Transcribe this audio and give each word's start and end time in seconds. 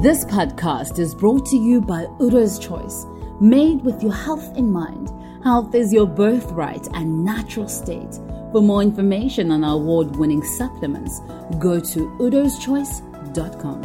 This 0.00 0.24
podcast 0.24 1.00
is 1.00 1.12
brought 1.12 1.44
to 1.46 1.56
you 1.56 1.80
by 1.80 2.06
Udo's 2.20 2.60
Choice, 2.60 3.04
made 3.40 3.82
with 3.82 4.00
your 4.00 4.12
health 4.12 4.56
in 4.56 4.70
mind. 4.70 5.10
Health 5.42 5.74
is 5.74 5.92
your 5.92 6.06
birthright 6.06 6.86
and 6.94 7.24
natural 7.24 7.68
state. 7.68 8.14
For 8.52 8.62
more 8.62 8.80
information 8.80 9.50
on 9.50 9.64
our 9.64 9.74
award 9.74 10.14
winning 10.14 10.44
supplements, 10.44 11.18
go 11.58 11.80
to 11.80 12.08
udoschoice.com. 12.20 13.82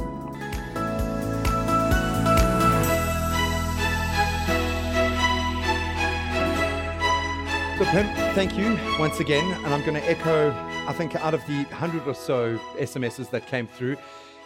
So, 7.79 7.85
Prem, 7.85 8.35
thank 8.35 8.55
you 8.55 8.77
once 8.99 9.19
again. 9.19 9.51
And 9.63 9.73
I'm 9.73 9.81
going 9.81 9.95
to 9.95 10.07
echo, 10.07 10.51
I 10.87 10.93
think, 10.93 11.15
out 11.15 11.33
of 11.33 11.43
the 11.47 11.63
100 11.63 12.07
or 12.07 12.13
so 12.13 12.59
SMSs 12.77 13.31
that 13.31 13.47
came 13.47 13.65
through, 13.65 13.97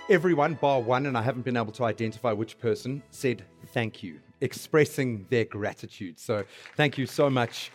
everyone, 0.10 0.54
bar 0.56 0.80
one, 0.82 1.06
and 1.06 1.18
I 1.18 1.22
haven't 1.22 1.44
been 1.44 1.58
able 1.58 1.74
to 1.74 1.84
identify 1.84 2.32
which 2.32 2.58
person, 2.60 3.04
said 3.10 3.44
thank 3.68 4.02
you, 4.02 4.20
expressing 4.42 5.26
their 5.30 5.46
gratitude. 5.46 6.20
So, 6.20 6.44
thank 6.76 6.98
you 6.98 7.06
so 7.06 7.30
much. 7.30 7.72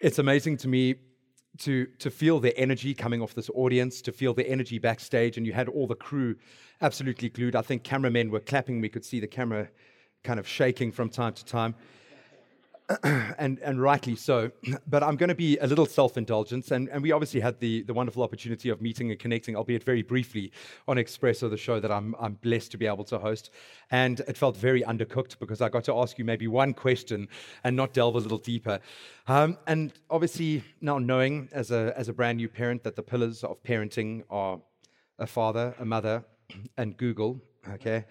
It's 0.00 0.18
amazing 0.18 0.56
to 0.58 0.68
me 0.68 0.94
to, 1.58 1.86
to 1.98 2.10
feel 2.10 2.40
the 2.40 2.56
energy 2.56 2.94
coming 2.94 3.20
off 3.20 3.34
this 3.34 3.50
audience, 3.54 4.00
to 4.02 4.12
feel 4.12 4.32
the 4.32 4.48
energy 4.48 4.78
backstage, 4.78 5.36
and 5.36 5.46
you 5.46 5.52
had 5.52 5.68
all 5.68 5.86
the 5.86 5.96
crew 5.96 6.36
absolutely 6.80 7.28
glued. 7.28 7.56
I 7.56 7.62
think 7.62 7.82
cameramen 7.82 8.30
were 8.30 8.40
clapping. 8.40 8.80
We 8.80 8.88
could 8.88 9.04
see 9.04 9.20
the 9.20 9.26
camera 9.26 9.68
kind 10.22 10.38
of 10.38 10.46
shaking 10.46 10.92
from 10.92 11.10
time 11.10 11.34
to 11.34 11.44
time. 11.44 11.74
and, 13.38 13.58
and 13.60 13.80
rightly 13.80 14.16
so. 14.16 14.50
But 14.86 15.02
I'm 15.02 15.16
going 15.16 15.28
to 15.28 15.34
be 15.34 15.56
a 15.58 15.66
little 15.66 15.86
self 15.86 16.16
indulgent. 16.16 16.70
And, 16.70 16.88
and 16.88 17.02
we 17.02 17.12
obviously 17.12 17.40
had 17.40 17.60
the, 17.60 17.82
the 17.82 17.94
wonderful 17.94 18.22
opportunity 18.22 18.68
of 18.70 18.80
meeting 18.80 19.10
and 19.10 19.20
connecting, 19.20 19.54
albeit 19.54 19.84
very 19.84 20.02
briefly, 20.02 20.52
on 20.88 20.96
Expresso, 20.96 21.48
the 21.48 21.56
show 21.56 21.78
that 21.80 21.92
I'm, 21.92 22.16
I'm 22.18 22.34
blessed 22.34 22.72
to 22.72 22.78
be 22.78 22.86
able 22.86 23.04
to 23.04 23.18
host. 23.18 23.50
And 23.90 24.20
it 24.20 24.36
felt 24.36 24.56
very 24.56 24.82
undercooked 24.82 25.38
because 25.38 25.60
I 25.60 25.68
got 25.68 25.84
to 25.84 25.94
ask 25.96 26.18
you 26.18 26.24
maybe 26.24 26.48
one 26.48 26.74
question 26.74 27.28
and 27.62 27.76
not 27.76 27.92
delve 27.92 28.16
a 28.16 28.18
little 28.18 28.38
deeper. 28.38 28.80
Um, 29.28 29.58
and 29.66 29.92
obviously, 30.08 30.64
now 30.80 30.98
knowing 30.98 31.48
as 31.52 31.70
a, 31.70 31.94
as 31.96 32.08
a 32.08 32.12
brand 32.12 32.38
new 32.38 32.48
parent 32.48 32.82
that 32.84 32.96
the 32.96 33.02
pillars 33.02 33.44
of 33.44 33.62
parenting 33.62 34.24
are 34.30 34.58
a 35.18 35.26
father, 35.26 35.74
a 35.78 35.84
mother, 35.84 36.24
and 36.76 36.96
Google, 36.96 37.40
okay? 37.74 38.04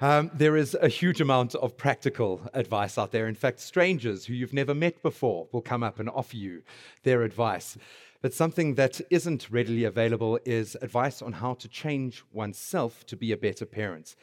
Um, 0.00 0.30
there 0.34 0.56
is 0.56 0.76
a 0.82 0.88
huge 0.88 1.20
amount 1.20 1.54
of 1.54 1.76
practical 1.76 2.40
advice 2.52 2.98
out 2.98 3.12
there. 3.12 3.28
In 3.28 3.36
fact, 3.36 3.60
strangers 3.60 4.26
who 4.26 4.34
you've 4.34 4.52
never 4.52 4.74
met 4.74 5.00
before 5.02 5.46
will 5.52 5.62
come 5.62 5.84
up 5.84 6.00
and 6.00 6.10
offer 6.10 6.36
you 6.36 6.62
their 7.04 7.22
advice. 7.22 7.78
But 8.20 8.34
something 8.34 8.74
that 8.74 9.00
isn't 9.08 9.50
readily 9.50 9.84
available 9.84 10.40
is 10.44 10.76
advice 10.82 11.22
on 11.22 11.32
how 11.32 11.54
to 11.54 11.68
change 11.68 12.24
oneself 12.32 13.06
to 13.06 13.16
be 13.16 13.30
a 13.30 13.36
better 13.36 13.64
parent. 13.64 14.16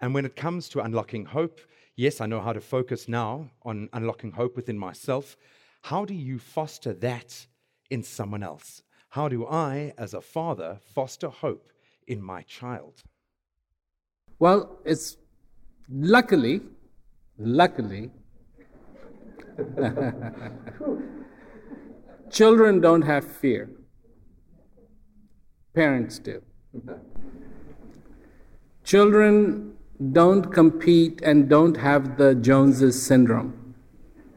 And 0.00 0.14
when 0.14 0.24
it 0.24 0.34
comes 0.34 0.68
to 0.70 0.80
unlocking 0.80 1.26
hope, 1.26 1.60
yes, 1.94 2.22
I 2.22 2.26
know 2.26 2.40
how 2.40 2.54
to 2.54 2.60
focus 2.60 3.06
now 3.06 3.50
on 3.62 3.90
unlocking 3.92 4.32
hope 4.32 4.56
within 4.56 4.78
myself. 4.78 5.36
How 5.82 6.06
do 6.06 6.14
you 6.14 6.38
foster 6.38 6.94
that 6.94 7.46
in 7.90 8.02
someone 8.02 8.42
else? 8.42 8.82
How 9.10 9.28
do 9.28 9.46
I, 9.46 9.92
as 9.98 10.14
a 10.14 10.22
father, 10.22 10.78
foster 10.94 11.28
hope 11.28 11.68
in 12.06 12.22
my 12.22 12.42
child? 12.42 13.02
Well, 14.38 14.78
it's 14.84 15.16
luckily, 15.90 16.60
luckily, 17.38 18.10
children 22.30 22.80
don't 22.80 23.02
have 23.02 23.24
fear. 23.26 23.70
Parents 25.74 26.18
do. 26.18 26.42
Children 28.84 29.76
don't 30.12 30.52
compete 30.52 31.20
and 31.22 31.48
don't 31.48 31.76
have 31.76 32.16
the 32.16 32.34
Joneses 32.34 33.00
syndrome. 33.02 33.74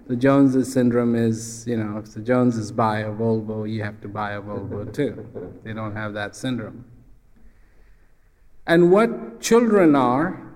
The 0.07 0.16
Joneses 0.16 0.73
syndrome 0.73 1.16
is, 1.16 1.66
you 1.68 1.78
know, 1.78 1.97
if 2.00 2.13
the 2.13 2.22
Joneses 2.22 2.72
buy 2.72 3.00
a 3.00 3.12
Volvo, 3.12 3.72
you 3.72 3.83
have 3.83 4.01
to 4.01 4.07
buy 4.07 4.33
a 4.33 4.41
Volvo 4.41 4.91
too. 4.91 5.25
They 5.63 5.73
don't 5.73 5.95
have 5.95 6.13
that 6.16 6.35
syndrome. 6.35 6.85
And 8.66 8.92
what 8.92 9.42
children 9.42 9.96
are, 9.96 10.54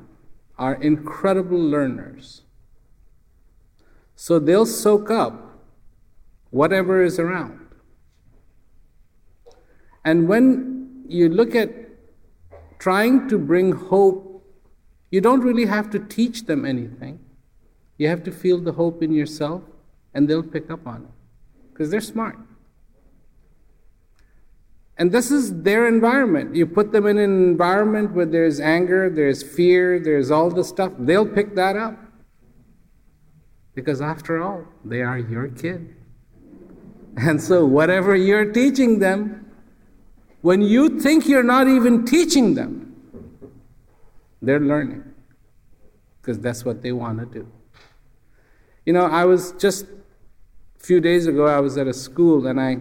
are 0.57 0.75
incredible 0.75 1.59
learners. 1.59 2.43
So 4.15 4.39
they'll 4.39 4.65
soak 4.65 5.11
up 5.11 5.59
whatever 6.49 7.03
is 7.03 7.19
around. 7.19 7.59
And 10.05 10.27
when 10.27 11.03
you 11.07 11.29
look 11.29 11.55
at 11.55 11.69
trying 12.79 13.27
to 13.27 13.37
bring 13.37 13.71
hope, 13.71 14.43
you 15.09 15.19
don't 15.19 15.41
really 15.41 15.65
have 15.65 15.89
to 15.91 15.99
teach 15.99 16.45
them 16.45 16.65
anything. 16.65 17.19
You 17.97 18.07
have 18.07 18.23
to 18.23 18.31
feel 18.31 18.59
the 18.59 18.73
hope 18.73 19.01
in 19.01 19.11
yourself, 19.11 19.63
and 20.13 20.29
they'll 20.29 20.43
pick 20.43 20.69
up 20.69 20.85
on 20.85 21.03
it 21.03 21.71
because 21.71 21.89
they're 21.89 22.01
smart. 22.01 22.37
And 24.97 25.11
this 25.11 25.29
is 25.29 25.61
their 25.63 25.87
environment. 25.87 26.55
You 26.55 26.65
put 26.65 26.91
them 26.91 27.05
in 27.05 27.17
an 27.17 27.49
environment 27.49 28.13
where 28.13 28.25
there's 28.25 28.59
anger, 28.59 29.09
there's 29.09 29.43
fear, 29.43 29.99
there's 29.99 30.31
all 30.31 30.49
this 30.49 30.69
stuff, 30.69 30.93
they'll 30.97 31.27
pick 31.27 31.55
that 31.55 31.75
up. 31.75 31.97
Because 33.73 33.99
after 33.99 34.41
all, 34.41 34.63
they 34.85 35.01
are 35.01 35.19
your 35.19 35.49
kid. 35.49 35.93
And 37.17 37.41
so, 37.41 37.65
whatever 37.65 38.13
you're 38.13 38.51
teaching 38.51 38.99
them, 38.99 39.49
when 40.41 40.61
you 40.61 40.99
think 40.99 41.29
you're 41.29 41.43
not 41.43 41.69
even 41.69 42.05
teaching 42.05 42.55
them, 42.55 42.93
they're 44.41 44.59
learning. 44.59 45.01
Because 46.21 46.39
that's 46.39 46.65
what 46.65 46.81
they 46.81 46.91
want 46.91 47.19
to 47.19 47.25
do. 47.25 47.47
You 48.85 48.91
know, 48.91 49.05
I 49.05 49.23
was 49.23 49.53
just 49.53 49.85
a 49.85 50.83
few 50.83 50.99
days 50.99 51.25
ago, 51.25 51.45
I 51.45 51.61
was 51.61 51.77
at 51.77 51.87
a 51.87 51.93
school 51.93 52.47
and 52.47 52.59
I 52.59 52.79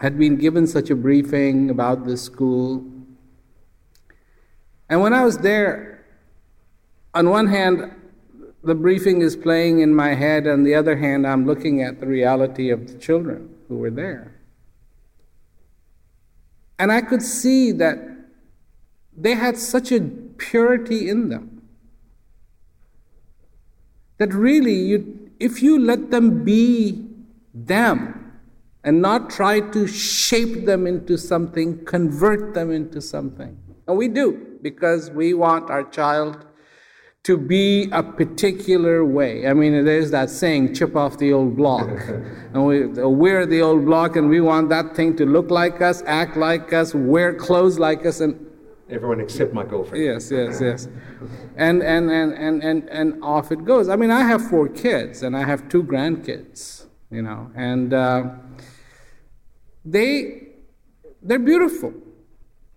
had 0.00 0.18
been 0.18 0.36
given 0.36 0.66
such 0.66 0.90
a 0.90 0.94
briefing 0.94 1.70
about 1.70 2.04
this 2.04 2.22
school. 2.22 2.84
And 4.88 5.00
when 5.00 5.12
I 5.12 5.24
was 5.24 5.38
there, 5.38 6.04
on 7.14 7.30
one 7.30 7.46
hand, 7.46 7.92
the 8.62 8.74
briefing 8.74 9.22
is 9.22 9.36
playing 9.36 9.80
in 9.80 9.94
my 9.94 10.14
head, 10.14 10.46
on 10.46 10.64
the 10.64 10.74
other 10.74 10.96
hand, 10.96 11.26
I'm 11.26 11.46
looking 11.46 11.82
at 11.82 12.00
the 12.00 12.06
reality 12.06 12.70
of 12.70 12.88
the 12.88 12.98
children 12.98 13.54
who 13.68 13.76
were 13.76 13.90
there. 13.90 14.34
And 16.78 16.90
I 16.90 17.00
could 17.00 17.22
see 17.22 17.72
that 17.72 17.98
they 19.16 19.34
had 19.34 19.56
such 19.56 19.92
a 19.92 20.00
purity 20.00 21.08
in 21.08 21.28
them 21.28 21.62
that 24.18 24.32
really 24.32 24.74
you, 24.74 25.30
if 25.38 25.62
you 25.62 25.78
let 25.78 26.10
them 26.10 26.44
be 26.44 27.06
them 27.52 28.23
and 28.84 29.00
not 29.00 29.30
try 29.30 29.60
to 29.60 29.86
shape 29.86 30.66
them 30.66 30.86
into 30.86 31.18
something, 31.18 31.84
convert 31.84 32.54
them 32.54 32.70
into 32.70 33.00
something. 33.00 33.58
And 33.88 33.96
we 33.96 34.08
do 34.08 34.58
because 34.62 35.10
we 35.10 35.34
want 35.34 35.70
our 35.70 35.84
child 35.84 36.44
to 37.24 37.38
be 37.38 37.88
a 37.90 38.02
particular 38.02 39.02
way. 39.02 39.46
I 39.46 39.54
mean, 39.54 39.84
there's 39.86 40.10
that 40.10 40.28
saying, 40.28 40.74
chip 40.74 40.94
off 40.94 41.16
the 41.16 41.32
old 41.32 41.56
block. 41.56 41.88
and 42.52 42.66
we, 42.66 42.86
we're 42.86 43.46
the 43.46 43.62
old 43.62 43.86
block, 43.86 44.16
and 44.16 44.28
we 44.28 44.42
want 44.42 44.68
that 44.68 44.94
thing 44.94 45.16
to 45.16 45.24
look 45.24 45.50
like 45.50 45.80
us, 45.80 46.02
act 46.06 46.36
like 46.36 46.74
us, 46.74 46.94
wear 46.94 47.32
clothes 47.32 47.78
like 47.78 48.04
us, 48.04 48.20
and 48.20 48.46
everyone 48.90 49.20
except 49.20 49.54
my 49.54 49.64
girlfriend. 49.64 50.04
Yes, 50.04 50.30
yes, 50.30 50.60
yes. 50.60 50.88
And, 51.56 51.82
and, 51.82 52.10
and, 52.10 52.34
and, 52.34 52.62
and, 52.62 52.90
and 52.90 53.24
off 53.24 53.50
it 53.50 53.64
goes. 53.64 53.88
I 53.88 53.96
mean, 53.96 54.10
I 54.10 54.20
have 54.20 54.46
four 54.46 54.68
kids, 54.68 55.22
and 55.22 55.34
I 55.34 55.44
have 55.44 55.70
two 55.70 55.82
grandkids, 55.82 56.84
you 57.10 57.22
know, 57.22 57.50
and 57.54 57.94
uh, 57.94 58.24
they, 59.84 60.48
they're 61.22 61.38
beautiful 61.38 61.92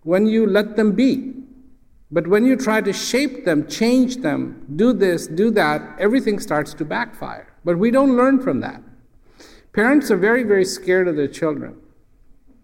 when 0.02 0.26
you 0.26 0.46
let 0.46 0.76
them 0.76 0.92
be. 0.92 1.34
But 2.10 2.26
when 2.26 2.46
you 2.46 2.56
try 2.56 2.80
to 2.80 2.92
shape 2.92 3.44
them, 3.44 3.68
change 3.68 4.16
them, 4.16 4.64
do 4.76 4.92
this, 4.92 5.26
do 5.26 5.50
that, 5.52 5.82
everything 5.98 6.38
starts 6.38 6.72
to 6.74 6.84
backfire. 6.84 7.52
But 7.64 7.78
we 7.78 7.90
don't 7.90 8.16
learn 8.16 8.40
from 8.40 8.60
that. 8.60 8.82
Parents 9.72 10.10
are 10.10 10.16
very, 10.16 10.42
very 10.42 10.64
scared 10.64 11.06
of 11.06 11.16
their 11.16 11.28
children. 11.28 11.76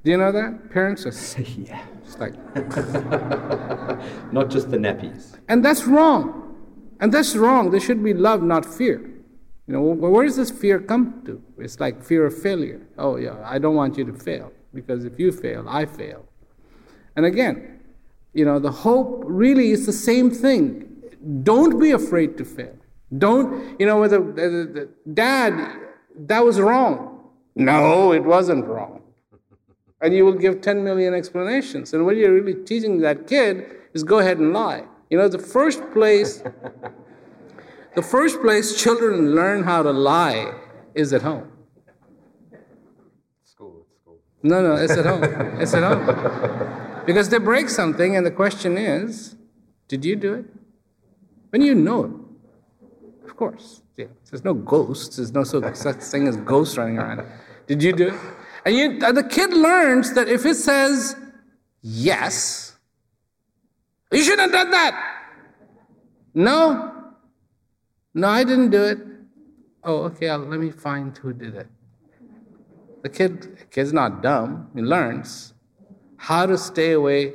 Do 0.02 0.10
you 0.10 0.16
know 0.16 0.32
that? 0.32 0.70
Parents 0.70 1.06
are. 1.06 1.42
yeah. 1.58 1.84
It's 2.02 2.18
like. 2.18 2.34
not 4.32 4.50
just 4.50 4.70
the 4.70 4.78
nappies. 4.78 5.38
And 5.48 5.64
that's 5.64 5.84
wrong. 5.84 6.56
And 7.00 7.12
that's 7.12 7.36
wrong. 7.36 7.70
There 7.70 7.80
should 7.80 8.02
be 8.02 8.14
love, 8.14 8.42
not 8.42 8.64
fear. 8.64 9.10
You 9.66 9.74
know, 9.74 9.80
where 9.80 10.26
does 10.26 10.36
this 10.36 10.50
fear 10.50 10.78
come 10.78 11.22
to? 11.24 11.42
It's 11.58 11.80
like 11.80 12.02
fear 12.02 12.26
of 12.26 12.36
failure. 12.36 12.86
Oh, 12.98 13.16
yeah, 13.16 13.36
I 13.44 13.58
don't 13.58 13.74
want 13.74 13.96
you 13.96 14.04
to 14.04 14.12
fail 14.12 14.52
because 14.74 15.04
if 15.04 15.18
you 15.18 15.32
fail, 15.32 15.64
I 15.68 15.86
fail. 15.86 16.26
And 17.16 17.24
again, 17.24 17.80
you 18.34 18.44
know, 18.44 18.58
the 18.58 18.70
hope 18.70 19.22
really 19.24 19.70
is 19.70 19.86
the 19.86 19.92
same 19.92 20.30
thing. 20.30 20.90
Don't 21.42 21.80
be 21.80 21.92
afraid 21.92 22.36
to 22.38 22.44
fail. 22.44 22.76
Don't, 23.16 23.78
you 23.80 23.86
know, 23.86 24.00
with 24.00 24.12
uh, 24.12 24.18
the, 24.18 24.68
the 24.74 24.88
dad, 25.12 25.78
that 26.16 26.44
was 26.44 26.60
wrong. 26.60 27.30
No, 27.54 28.12
it 28.12 28.24
wasn't 28.24 28.66
wrong. 28.66 29.02
And 30.00 30.12
you 30.12 30.24
will 30.24 30.34
give 30.34 30.60
10 30.60 30.84
million 30.84 31.14
explanations. 31.14 31.94
And 31.94 32.04
what 32.04 32.16
you're 32.16 32.34
really 32.34 32.54
teaching 32.54 32.98
that 32.98 33.26
kid 33.26 33.64
is 33.94 34.02
go 34.02 34.18
ahead 34.18 34.38
and 34.38 34.52
lie. 34.52 34.84
You 35.08 35.18
know, 35.18 35.28
the 35.28 35.38
first 35.38 35.80
place, 35.92 36.42
the 37.94 38.02
first 38.02 38.40
place 38.40 38.80
children 38.80 39.34
learn 39.34 39.62
how 39.62 39.82
to 39.82 39.90
lie 39.92 40.52
is 40.94 41.12
at 41.12 41.22
home. 41.22 41.50
School, 43.44 43.86
school. 44.00 44.18
No, 44.42 44.62
no, 44.62 44.74
it's 44.74 44.92
at 44.92 45.06
home. 45.06 45.24
It's 45.60 45.74
at 45.74 45.82
home. 45.82 47.04
Because 47.06 47.28
they 47.28 47.38
break 47.38 47.68
something, 47.68 48.16
and 48.16 48.24
the 48.24 48.30
question 48.30 48.78
is, 48.78 49.36
did 49.88 50.04
you 50.04 50.16
do 50.16 50.34
it? 50.34 50.46
When 51.50 51.62
you 51.62 51.74
know 51.74 52.04
it, 52.04 53.26
of 53.26 53.36
course. 53.36 53.82
Yeah, 53.96 54.06
there's 54.30 54.44
no 54.44 54.54
ghosts. 54.54 55.16
There's 55.16 55.32
no 55.32 55.44
such 55.44 55.98
thing 55.98 56.26
as 56.26 56.36
ghosts 56.38 56.76
running 56.76 56.98
around. 56.98 57.24
Did 57.66 57.82
you 57.82 57.92
do 57.92 58.08
it? 58.08 58.14
And 58.64 58.74
you, 58.74 58.98
the 58.98 59.22
kid 59.22 59.52
learns 59.52 60.14
that 60.14 60.28
if 60.28 60.44
it 60.46 60.54
says 60.54 61.14
yes, 61.82 62.76
you 64.10 64.22
shouldn't 64.22 64.40
have 64.40 64.52
done 64.52 64.70
that. 64.70 65.20
No, 66.34 66.93
no, 68.14 68.28
I 68.28 68.44
didn't 68.44 68.70
do 68.70 68.84
it. 68.84 68.98
Oh, 69.82 70.04
okay. 70.04 70.28
I'll, 70.28 70.38
let 70.38 70.60
me 70.60 70.70
find 70.70 71.16
who 71.18 71.32
did 71.32 71.56
it. 71.56 71.66
The 73.02 73.08
kid, 73.08 73.58
the 73.58 73.64
kid's 73.64 73.92
not 73.92 74.22
dumb. 74.22 74.70
He 74.74 74.80
learns 74.80 75.52
how 76.16 76.46
to 76.46 76.56
stay 76.56 76.92
away 76.92 77.34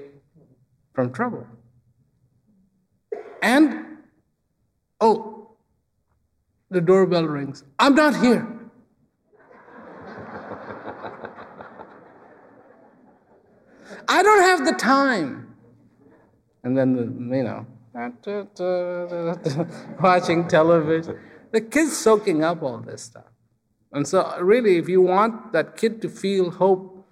from 0.93 1.11
trouble. 1.13 1.45
And, 3.41 3.97
oh, 4.99 5.51
the 6.69 6.81
doorbell 6.81 7.25
rings. 7.25 7.63
I'm 7.77 7.93
not 7.95 8.15
here. 8.15 8.47
I 14.07 14.23
don't 14.23 14.41
have 14.41 14.65
the 14.65 14.73
time. 14.73 15.55
And 16.63 16.77
then, 16.77 16.95
the, 16.95 17.03
you 17.37 17.43
know, 17.43 17.65
watching 20.01 20.47
television. 20.47 21.19
The 21.51 21.61
kid's 21.61 21.97
soaking 21.97 22.43
up 22.43 22.61
all 22.61 22.77
this 22.77 23.03
stuff. 23.03 23.25
And 23.91 24.07
so, 24.07 24.37
really, 24.39 24.77
if 24.77 24.87
you 24.87 25.01
want 25.01 25.51
that 25.51 25.75
kid 25.75 26.01
to 26.03 26.09
feel 26.09 26.51
hope 26.51 27.07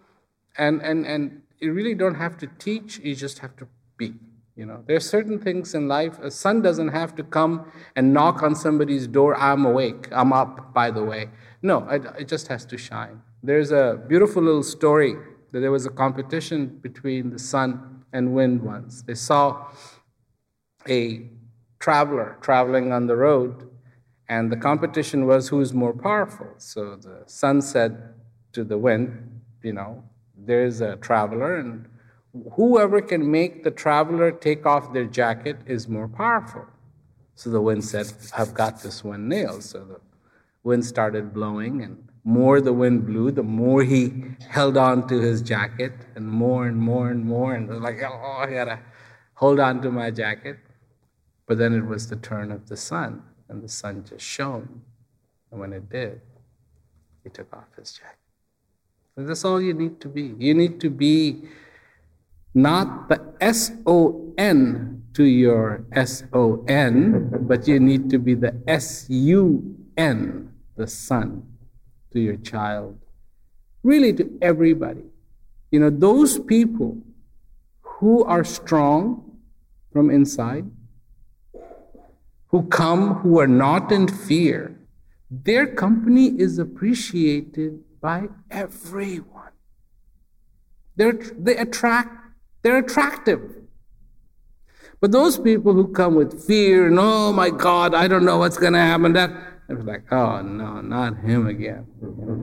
and, 0.57 0.81
and, 0.81 1.05
and 1.05 1.41
you 1.59 1.73
really 1.73 1.95
don't 1.95 2.15
have 2.15 2.37
to 2.37 2.47
teach, 2.59 2.99
you 2.99 3.15
just 3.15 3.39
have 3.39 3.55
to 3.57 3.67
be. 3.97 4.13
You 4.55 4.65
know, 4.65 4.83
there 4.87 4.95
are 4.95 5.01
certain 5.01 5.39
things 5.39 5.75
in 5.75 5.87
life. 5.87 6.17
A 6.19 6.31
sun 6.31 6.61
doesn't 6.61 6.89
have 6.89 7.15
to 7.15 7.23
come 7.23 7.71
and 7.95 8.13
knock 8.13 8.41
on 8.41 8.55
somebody's 8.55 9.07
door. 9.07 9.35
I'm 9.35 9.65
awake. 9.65 10.07
I'm 10.11 10.33
up. 10.33 10.73
By 10.73 10.89
the 10.89 11.03
way, 11.03 11.29
no, 11.61 11.87
it, 11.89 12.03
it 12.19 12.27
just 12.27 12.47
has 12.47 12.65
to 12.65 12.77
shine. 12.77 13.21
There's 13.43 13.71
a 13.71 14.01
beautiful 14.07 14.41
little 14.41 14.63
story 14.63 15.15
that 15.51 15.59
there 15.59 15.71
was 15.71 15.85
a 15.85 15.91
competition 15.91 16.79
between 16.81 17.29
the 17.29 17.39
sun 17.39 18.03
and 18.13 18.33
wind 18.33 18.63
once. 18.63 19.03
They 19.03 19.13
saw 19.13 19.67
a 20.89 21.29
traveler 21.79 22.37
traveling 22.41 22.91
on 22.91 23.07
the 23.07 23.15
road, 23.15 23.69
and 24.29 24.51
the 24.51 24.57
competition 24.57 25.25
was 25.25 25.47
who's 25.47 25.73
more 25.73 25.93
powerful. 25.93 26.47
So 26.57 26.95
the 26.95 27.23
sun 27.25 27.61
said 27.61 28.13
to 28.53 28.63
the 28.63 28.77
wind, 28.77 29.41
you 29.63 29.73
know, 29.73 30.03
there's 30.37 30.81
a 30.81 30.95
traveler, 30.97 31.57
and 31.57 31.87
whoever 32.53 33.01
can 33.01 33.29
make 33.29 33.63
the 33.63 33.71
traveler 33.71 34.31
take 34.31 34.65
off 34.65 34.93
their 34.93 35.05
jacket 35.05 35.57
is 35.65 35.87
more 35.87 36.07
powerful. 36.07 36.65
So 37.35 37.49
the 37.49 37.61
wind 37.61 37.85
said, 37.85 38.11
I've 38.37 38.53
got 38.53 38.81
this 38.81 39.03
one 39.03 39.27
nailed. 39.27 39.63
So 39.63 39.85
the 39.85 39.99
wind 40.63 40.85
started 40.85 41.33
blowing, 41.33 41.83
and 41.83 42.07
more 42.23 42.59
the 42.59 42.73
wind 42.73 43.05
blew, 43.05 43.31
the 43.31 43.43
more 43.43 43.83
he 43.83 44.23
held 44.49 44.75
on 44.75 45.07
to 45.07 45.19
his 45.19 45.41
jacket, 45.41 45.93
and 46.15 46.27
more 46.27 46.67
and 46.67 46.77
more 46.77 47.09
and 47.09 47.23
more, 47.23 47.53
and 47.53 47.69
was 47.69 47.79
like, 47.79 48.01
oh, 48.03 48.37
I 48.39 48.51
gotta 48.51 48.79
hold 49.35 49.59
on 49.59 49.81
to 49.83 49.91
my 49.91 50.11
jacket. 50.11 50.57
But 51.47 51.57
then 51.57 51.73
it 51.73 51.85
was 51.85 52.09
the 52.09 52.17
turn 52.17 52.51
of 52.51 52.67
the 52.67 52.77
sun, 52.77 53.23
and 53.47 53.63
the 53.63 53.69
sun 53.69 54.03
just 54.07 54.25
shone. 54.25 54.81
And 55.51 55.59
when 55.59 55.73
it 55.73 55.89
did, 55.89 56.21
he 57.23 57.29
took 57.29 57.51
off 57.55 57.67
his 57.77 57.93
jacket. 57.93 58.17
That's 59.15 59.45
all 59.45 59.61
you 59.61 59.73
need 59.73 59.99
to 60.01 60.09
be. 60.09 60.35
You 60.37 60.53
need 60.53 60.79
to 60.81 60.89
be 60.89 61.43
not 62.53 63.09
the 63.09 63.33
S 63.39 63.71
O 63.85 64.33
N 64.37 65.03
to 65.13 65.23
your 65.23 65.85
S 65.93 66.23
O 66.33 66.63
N, 66.67 67.29
but 67.47 67.67
you 67.67 67.79
need 67.79 68.09
to 68.11 68.19
be 68.19 68.35
the 68.35 68.61
S 68.67 69.07
U 69.09 69.75
N, 69.97 70.53
the 70.75 70.85
Son, 70.85 71.43
to 72.11 72.19
your 72.19 72.35
child. 72.37 72.99
Really, 73.83 74.13
to 74.13 74.37
everybody. 74.41 75.03
You 75.71 75.79
know, 75.79 75.89
those 75.89 76.37
people 76.39 76.97
who 77.81 78.23
are 78.25 78.43
strong 78.43 79.39
from 79.91 80.11
inside, 80.11 80.69
who 82.47 82.63
come, 82.67 83.15
who 83.15 83.39
are 83.39 83.47
not 83.47 83.91
in 83.91 84.07
fear, 84.07 84.77
their 85.29 85.67
company 85.67 86.27
is 86.27 86.57
appreciated 86.57 87.83
by 88.01 88.29
everyone. 88.49 89.51
They're, 90.95 91.13
they 91.13 91.57
attract, 91.57 92.15
they're 92.61 92.77
attractive. 92.77 93.41
But 94.99 95.11
those 95.11 95.37
people 95.37 95.73
who 95.73 95.89
come 95.89 96.15
with 96.15 96.43
fear 96.45 96.87
and, 96.87 96.97
oh 96.99 97.31
my 97.31 97.49
God, 97.49 97.93
I 97.93 98.07
don't 98.07 98.25
know 98.25 98.37
what's 98.37 98.57
going 98.57 98.73
to 98.73 98.79
happen, 98.79 99.13
that, 99.13 99.31
they're 99.67 99.77
like, 99.83 100.11
oh 100.11 100.41
no, 100.41 100.81
not 100.81 101.17
him 101.17 101.45
again. 101.45 101.85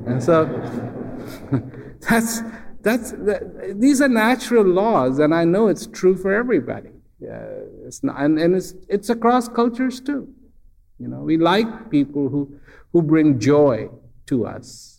And 0.07 0.23
so 0.23 0.45
that's, 2.09 2.43
that's, 2.83 3.13
that, 3.13 3.77
these 3.81 4.03
are 4.03 4.09
natural 4.09 4.65
laws, 4.65 5.19
and 5.19 5.35
I 5.35 5.45
know 5.45 5.69
it's 5.69 5.87
true 5.87 6.17
for 6.17 6.33
everybody. 6.33 6.91
Uh, 7.31 7.87
it's 7.87 8.03
not, 8.03 8.21
and, 8.21 8.39
and 8.39 8.55
it's, 8.55 8.75
it's 8.89 9.11
across 9.11 9.49
cultures 9.49 10.01
too. 10.01 10.29
You 10.99 11.09
know, 11.09 11.19
we 11.19 11.37
like 11.37 11.91
people 11.91 12.29
who, 12.29 12.57
who 12.93 13.03
bring 13.03 13.39
joy 13.39 13.89
to 14.27 14.47
us 14.47 14.95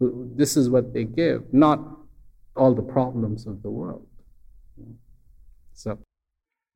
this 0.00 0.56
is 0.56 0.70
what 0.70 0.92
they 0.92 1.04
give, 1.04 1.52
not 1.52 1.80
all 2.56 2.74
the 2.74 2.82
problems 2.82 3.46
of 3.46 3.62
the 3.62 3.70
world. 3.70 4.06
So. 5.74 5.98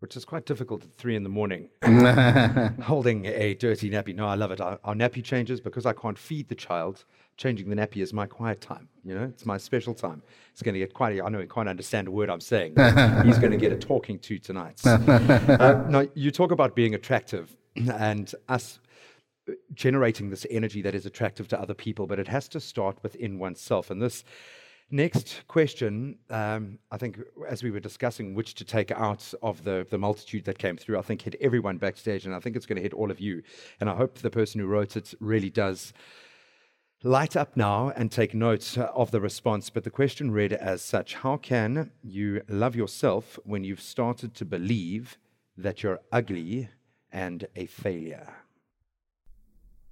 Which 0.01 0.17
is 0.17 0.25
quite 0.25 0.47
difficult 0.47 0.83
at 0.83 0.93
three 0.93 1.15
in 1.15 1.23
the 1.23 1.29
morning, 1.29 1.69
holding 2.83 3.25
a 3.27 3.55
dirty 3.55 3.89
nappy. 3.89 4.17
No, 4.17 4.27
I 4.27 4.35
love 4.35 4.51
it. 4.51 4.61
Our, 4.61 4.81
our 4.83 4.95
nappy 4.95 5.23
changes 5.23 5.61
because 5.61 5.87
I 5.87 5.93
can't 5.93 6.19
feed 6.19 6.49
the 6.49 6.57
child. 6.57 7.05
Changing 7.37 7.71
the 7.71 7.77
nappy 7.77 8.03
is 8.03 8.13
my 8.13 8.27
quiet 8.27 8.61
time. 8.61 8.89
You 9.05 9.15
know, 9.15 9.25
it's 9.25 9.47
my 9.47 9.57
special 9.57 9.95
time. 9.95 10.23
It's 10.53 10.63
going 10.63 10.75
to 10.75 10.79
get 10.79 10.95
quite. 10.95 11.21
I 11.21 11.29
know 11.29 11.41
he 11.41 11.47
can't 11.47 11.69
understand 11.69 12.09
a 12.09 12.11
word 12.11 12.31
I'm 12.31 12.41
saying. 12.41 12.75
he's 13.25 13.39
going 13.39 13.51
to 13.51 13.57
get 13.57 13.73
a 13.73 13.77
talking 13.77 14.19
to 14.21 14.39
tonight. 14.39 14.81
uh, 14.87 15.85
now, 15.89 16.07
you 16.15 16.31
talk 16.31 16.51
about 16.53 16.77
being 16.77 16.95
attractive, 16.95 17.57
and 17.77 18.33
us 18.49 18.79
generating 19.75 20.31
this 20.31 20.47
energy 20.51 20.83
that 20.83 20.95
is 20.95 21.07
attractive 21.07 21.49
to 21.49 21.61
other 21.61 21.75
people, 21.75 22.07
but 22.07 22.19
it 22.19 22.29
has 22.29 22.49
to 22.49 22.61
start 22.61 22.99
within 23.03 23.39
oneself. 23.39 23.91
And 23.91 24.01
this 24.01 24.25
next 24.91 25.43
question, 25.49 26.19
um, 26.31 26.79
I 26.91 26.99
think, 26.99 27.19
as 27.49 27.63
we 27.63 27.71
were 27.71 27.81
discussing 27.81 28.35
which 28.35 28.55
to 28.55 28.65
take 28.65 28.91
out 28.91 29.33
of 29.43 29.65
the, 29.65 29.87
the 29.91 29.99
multitude 29.99 30.45
that 30.45 30.59
came 30.59 30.77
through, 30.77 30.99
I 30.99 31.03
think 31.03 31.23
hit 31.23 31.35
everyone 31.41 31.79
backstage, 31.79 32.27
and 32.27 32.35
I 32.35 32.41
think 32.41 32.57
it's 32.57 32.67
going 32.67 32.77
to 32.77 32.83
hit 32.83 32.95
all 32.95 33.11
of 33.11 33.19
you. 33.19 33.43
And 33.81 33.91
I 33.91 33.97
hope 33.97 34.19
the 34.19 34.31
person 34.31 34.61
who 34.61 34.67
wrote 34.67 34.97
it 34.97 35.15
really 35.19 35.51
does 35.51 35.93
light 37.03 37.37
up 37.37 37.57
now 37.57 37.93
and 37.97 38.11
take 38.11 38.35
notes 38.35 38.79
of 38.79 39.11
the 39.11 39.21
response. 39.21 39.71
But 39.71 39.85
the 39.85 39.91
question 39.91 40.31
read 40.31 40.53
as 40.53 40.83
such 40.83 41.15
How 41.15 41.37
can 41.37 41.91
you 42.03 42.43
love 42.49 42.77
yourself 42.77 43.39
when 43.45 43.65
you've 43.65 43.81
started 43.81 44.35
to 44.35 44.45
believe 44.45 45.19
that 45.57 45.83
you're 45.83 46.01
ugly 46.11 46.69
and 47.11 47.47
a 47.57 47.67
failure? 47.67 48.29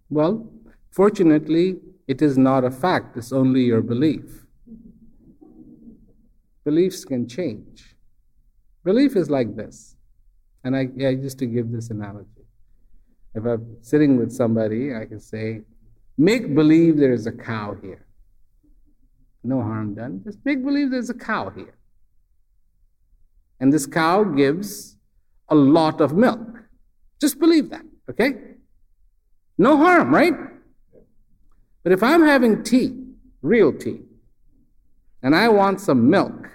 Well, 0.09 0.50
fortunately, 0.90 1.76
it 2.09 2.23
is 2.23 2.37
not 2.38 2.64
a 2.64 2.71
fact, 2.71 3.17
it's 3.17 3.33
only 3.33 3.62
your 3.62 3.83
belief. 3.83 4.47
Beliefs 6.64 7.05
can 7.05 7.26
change. 7.26 7.97
Belief 8.85 9.17
is 9.17 9.31
like 9.31 9.57
this. 9.57 9.97
And 10.64 10.76
I, 10.76 10.88
I 11.00 11.11
used 11.11 11.38
to 11.38 11.47
give 11.47 11.71
this 11.73 11.90
analogy. 11.90 12.45
If 13.35 13.45
I'm 13.45 13.76
sitting 13.81 14.17
with 14.17 14.33
somebody, 14.33 14.95
I 14.95 15.07
can 15.07 15.21
say, 15.21 15.62
make 16.21 16.55
believe 16.55 16.99
there 16.99 17.12
is 17.12 17.27
a 17.27 17.33
cow 17.33 17.75
here. 17.81 18.05
No 19.43 19.62
harm 19.62 19.95
done. 19.95 20.21
Just 20.23 20.39
make 20.45 20.62
believe 20.62 20.91
there's 20.91 21.09
a 21.09 21.15
cow 21.15 21.49
here. 21.50 21.75
And 23.59 23.73
this 23.73 23.87
cow 23.87 24.25
gives 24.25 24.97
a 25.49 25.55
lot 25.55 26.00
of 26.00 26.12
milk. 26.12 26.61
Just 27.21 27.39
believe 27.39 27.71
that, 27.71 27.85
okay? 28.11 28.35
No 29.57 29.79
harm, 29.79 30.15
right? 30.15 30.35
But 31.83 31.93
if 31.93 32.03
I'm 32.03 32.23
having 32.23 32.62
tea, 32.62 32.97
real 33.41 33.73
tea, 33.73 34.00
and 35.23 35.35
I 35.35 35.49
want 35.49 35.81
some 35.81 36.11
milk, 36.11 36.50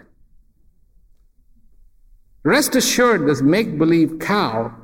rest 2.44 2.76
assured 2.76 3.28
this 3.28 3.42
make 3.42 3.80
believe 3.80 4.20
cow 4.20 4.76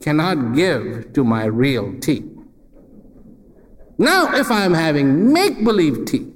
cannot 0.00 0.54
give 0.54 1.12
to 1.12 1.22
my 1.22 1.44
real 1.44 1.98
tea. 2.00 2.35
Now, 3.98 4.34
if 4.34 4.50
I'm 4.50 4.74
having 4.74 5.32
make 5.32 5.64
believe 5.64 6.04
tea, 6.04 6.32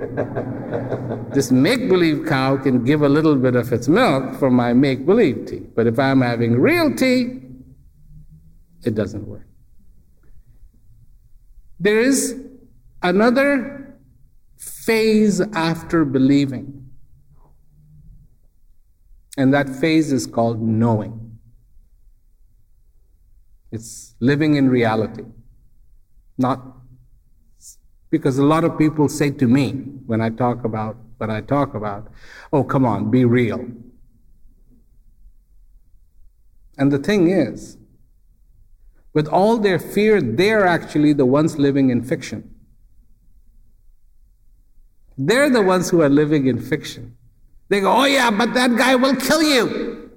this 1.34 1.50
make 1.52 1.88
believe 1.88 2.26
cow 2.26 2.56
can 2.56 2.84
give 2.84 3.02
a 3.02 3.08
little 3.08 3.36
bit 3.36 3.54
of 3.54 3.72
its 3.72 3.86
milk 3.86 4.34
for 4.36 4.50
my 4.50 4.72
make 4.72 5.04
believe 5.04 5.46
tea. 5.46 5.60
But 5.74 5.86
if 5.86 5.98
I'm 5.98 6.20
having 6.22 6.58
real 6.58 6.94
tea, 6.94 7.42
it 8.82 8.94
doesn't 8.94 9.26
work. 9.26 9.46
There 11.78 12.00
is 12.00 12.34
another 13.02 13.98
phase 14.58 15.40
after 15.40 16.04
believing, 16.04 16.90
and 19.36 19.54
that 19.54 19.68
phase 19.68 20.12
is 20.12 20.26
called 20.26 20.60
knowing. 20.60 21.38
It's 23.70 24.14
living 24.20 24.56
in 24.56 24.68
reality, 24.68 25.24
not 26.36 26.79
because 28.10 28.38
a 28.38 28.44
lot 28.44 28.64
of 28.64 28.76
people 28.76 29.08
say 29.08 29.30
to 29.30 29.46
me 29.46 29.70
when 30.06 30.20
I 30.20 30.30
talk 30.30 30.64
about 30.64 30.96
what 31.18 31.30
I 31.30 31.40
talk 31.40 31.74
about, 31.74 32.08
oh, 32.52 32.64
come 32.64 32.84
on, 32.84 33.10
be 33.10 33.24
real. 33.24 33.64
And 36.76 36.90
the 36.90 36.98
thing 36.98 37.30
is, 37.30 37.76
with 39.12 39.28
all 39.28 39.58
their 39.58 39.78
fear, 39.78 40.20
they're 40.22 40.66
actually 40.66 41.12
the 41.12 41.26
ones 41.26 41.58
living 41.58 41.90
in 41.90 42.02
fiction. 42.02 42.54
They're 45.18 45.50
the 45.50 45.62
ones 45.62 45.90
who 45.90 46.00
are 46.00 46.08
living 46.08 46.46
in 46.46 46.58
fiction. 46.58 47.16
They 47.68 47.80
go, 47.80 47.92
oh, 47.92 48.04
yeah, 48.04 48.30
but 48.30 48.54
that 48.54 48.76
guy 48.76 48.96
will 48.96 49.16
kill 49.16 49.42
you. 49.42 50.10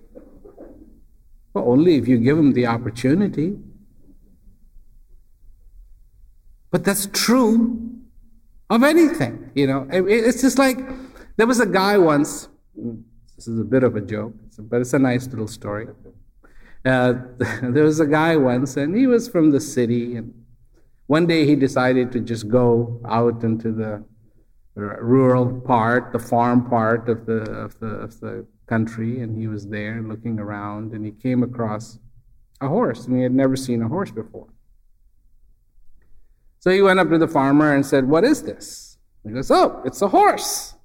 Well, 1.54 1.66
only 1.68 1.96
if 1.96 2.08
you 2.08 2.18
give 2.18 2.38
him 2.38 2.54
the 2.54 2.66
opportunity. 2.68 3.58
But 6.74 6.84
that's 6.84 7.06
true 7.13 8.01
of 8.68 8.82
anything, 8.82 9.51
you 9.53 9.68
know. 9.68 9.88
It's 9.92 10.42
just 10.42 10.58
like 10.58 10.80
there 11.38 11.46
was 11.46 11.60
a 11.60 11.68
guy 11.68 12.00
once, 12.00 12.50
this 13.36 13.48
is 13.48 13.60
a 13.60 13.63
bit 13.63 13.84
of 13.84 13.96
a 13.96 14.01
joke, 14.01 14.34
but 14.58 14.82
it's 14.82 14.94
a 14.94 14.98
nice 14.98 15.27
little 15.27 15.48
story. 15.48 15.86
Uh, 16.84 17.13
there 17.62 17.84
was 17.84 18.00
a 18.00 18.08
guy 18.08 18.36
once, 18.38 18.75
and 18.75 18.98
he 18.98 19.06
was 19.06 19.30
from 19.30 19.51
the 19.51 19.62
city, 19.62 20.15
and 20.15 20.34
one 21.06 21.27
day 21.27 21.46
he 21.46 21.56
decided 21.56 22.12
to 22.13 22.20
just 22.20 22.48
go 22.48 23.00
out 23.08 23.44
into 23.44 23.72
the 23.72 24.03
rural 24.75 25.62
part, 25.62 26.12
the 26.12 26.18
farm 26.18 26.68
part 26.68 27.08
of 27.08 27.27
the, 27.27 27.42
of 27.51 27.80
the, 27.82 27.86
of 27.86 28.20
the 28.20 28.48
country, 28.65 29.20
and 29.20 29.38
he 29.38 29.46
was 29.48 29.68
there 29.68 30.01
looking 30.01 30.39
around, 30.39 30.94
and 30.94 31.06
he 31.06 31.12
came 31.12 31.44
across 31.44 32.00
a 32.62 32.68
horse, 32.68 33.06
and 33.06 33.15
he 33.15 33.22
had 33.22 33.32
never 33.32 33.56
seen 33.56 33.84
a 33.84 33.88
horse 33.88 34.10
before. 34.10 34.48
So 36.63 36.72
he 36.72 36.82
went 36.82 36.98
up 36.98 37.10
to 37.10 37.17
the 37.17 37.27
farmer 37.27 37.75
and 37.75 37.86
said, 37.86 38.08
What 38.08 38.24
is 38.24 38.41
this? 38.41 38.98
He 39.25 39.32
goes, 39.32 39.51
Oh, 39.51 39.82
it's 39.84 40.01
a 40.01 40.08
horse. 40.08 40.75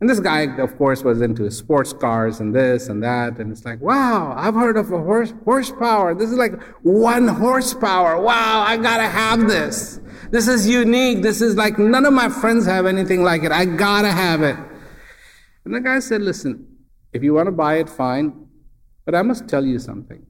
And 0.00 0.08
this 0.08 0.18
guy, 0.18 0.46
of 0.56 0.78
course, 0.78 1.04
was 1.04 1.20
into 1.20 1.50
sports 1.50 1.92
cars 1.92 2.40
and 2.40 2.54
this 2.54 2.88
and 2.88 3.02
that. 3.02 3.38
And 3.38 3.52
it's 3.52 3.66
like, 3.66 3.82
wow, 3.82 4.32
I've 4.34 4.54
heard 4.54 4.78
of 4.78 4.90
a 4.90 4.98
horse 4.98 5.34
horsepower. 5.44 6.14
This 6.14 6.30
is 6.30 6.38
like 6.38 6.58
one 6.84 7.28
horsepower. 7.28 8.18
Wow, 8.18 8.64
I 8.66 8.78
gotta 8.78 9.08
have 9.08 9.46
this. 9.46 10.00
This 10.30 10.48
is 10.48 10.66
unique. 10.66 11.20
This 11.20 11.42
is 11.42 11.54
like 11.54 11.78
none 11.78 12.06
of 12.06 12.14
my 12.14 12.30
friends 12.30 12.64
have 12.64 12.86
anything 12.86 13.22
like 13.22 13.42
it. 13.42 13.52
I 13.52 13.66
gotta 13.66 14.10
have 14.10 14.40
it. 14.40 14.56
And 15.66 15.74
the 15.74 15.80
guy 15.80 15.98
said, 15.98 16.22
listen, 16.22 16.66
if 17.12 17.22
you 17.22 17.34
want 17.34 17.48
to 17.48 17.52
buy 17.52 17.74
it, 17.74 17.90
fine. 17.90 18.46
But 19.04 19.14
I 19.14 19.20
must 19.20 19.48
tell 19.48 19.66
you 19.66 19.78
something. 19.78 20.24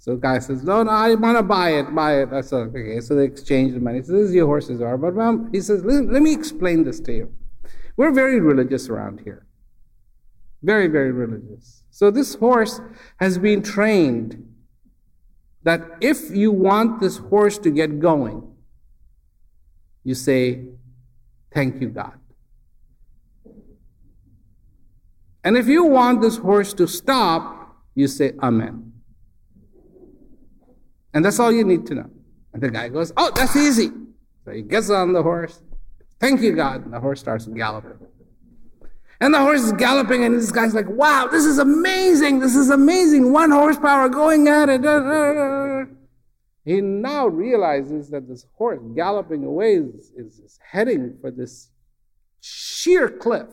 So 0.00 0.12
the 0.12 0.16
guy 0.16 0.38
says, 0.38 0.64
no, 0.64 0.82
no, 0.82 0.90
I 0.90 1.14
want 1.14 1.36
to 1.36 1.42
buy 1.42 1.72
it, 1.72 1.94
buy 1.94 2.22
it. 2.22 2.32
I 2.32 2.40
said, 2.40 2.68
okay. 2.68 3.00
So 3.00 3.14
they 3.14 3.26
exchange 3.26 3.74
the 3.74 3.80
money. 3.80 3.98
He 3.98 4.02
says, 4.04 4.14
this 4.14 4.28
is 4.30 4.34
your 4.34 4.46
horses 4.46 4.80
are. 4.80 4.96
But 4.96 5.14
mom, 5.14 5.50
he 5.52 5.60
says, 5.60 5.84
let, 5.84 6.06
let 6.06 6.22
me 6.22 6.32
explain 6.32 6.84
this 6.84 7.00
to 7.00 7.12
you. 7.12 7.34
We're 7.98 8.10
very 8.10 8.40
religious 8.40 8.88
around 8.88 9.20
here. 9.20 9.46
Very, 10.62 10.86
very 10.86 11.12
religious. 11.12 11.82
So 11.90 12.10
this 12.10 12.34
horse 12.34 12.80
has 13.18 13.36
been 13.36 13.62
trained 13.62 14.42
that 15.64 15.82
if 16.00 16.30
you 16.30 16.50
want 16.50 17.02
this 17.02 17.18
horse 17.18 17.58
to 17.58 17.70
get 17.70 18.00
going, 18.00 18.50
you 20.02 20.14
say, 20.14 20.64
thank 21.52 21.78
you, 21.82 21.90
God. 21.90 22.18
And 25.44 25.58
if 25.58 25.66
you 25.66 25.84
want 25.84 26.22
this 26.22 26.38
horse 26.38 26.72
to 26.74 26.86
stop, 26.86 27.76
you 27.94 28.06
say, 28.08 28.32
Amen. 28.42 28.89
And 31.12 31.24
that's 31.24 31.38
all 31.38 31.52
you 31.52 31.64
need 31.64 31.86
to 31.86 31.94
know. 31.94 32.10
And 32.52 32.62
the 32.62 32.70
guy 32.70 32.88
goes, 32.88 33.12
Oh, 33.16 33.30
that's 33.34 33.56
easy. 33.56 33.90
So 34.44 34.52
he 34.52 34.62
gets 34.62 34.90
on 34.90 35.12
the 35.12 35.22
horse. 35.22 35.62
Thank 36.18 36.40
you, 36.40 36.54
God. 36.54 36.84
And 36.84 36.92
the 36.92 37.00
horse 37.00 37.20
starts 37.20 37.46
galloping. 37.46 37.98
And 39.22 39.34
the 39.34 39.38
horse 39.38 39.60
is 39.60 39.72
galloping, 39.72 40.24
and 40.24 40.34
this 40.34 40.50
guy's 40.50 40.74
like, 40.74 40.88
Wow, 40.88 41.28
this 41.30 41.44
is 41.44 41.58
amazing. 41.58 42.40
This 42.40 42.56
is 42.56 42.70
amazing. 42.70 43.32
One 43.32 43.50
horsepower 43.50 44.08
going 44.08 44.48
at 44.48 44.68
it. 44.68 45.88
He 46.64 46.80
now 46.80 47.26
realizes 47.26 48.10
that 48.10 48.28
this 48.28 48.46
horse 48.52 48.80
galloping 48.94 49.44
away 49.44 49.74
is, 49.74 50.12
is, 50.16 50.58
heading 50.70 51.16
for 51.20 51.30
this 51.30 51.70
sheer 52.40 53.08
cliff. 53.08 53.48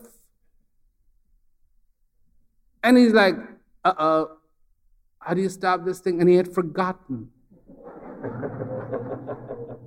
And 2.82 2.96
he's 2.96 3.12
like, 3.12 3.34
uh 3.84 3.94
oh, 3.98 4.36
how 5.18 5.34
do 5.34 5.42
you 5.42 5.48
stop 5.48 5.84
this 5.84 6.00
thing? 6.00 6.20
And 6.20 6.28
he 6.28 6.36
had 6.36 6.52
forgotten 6.52 7.30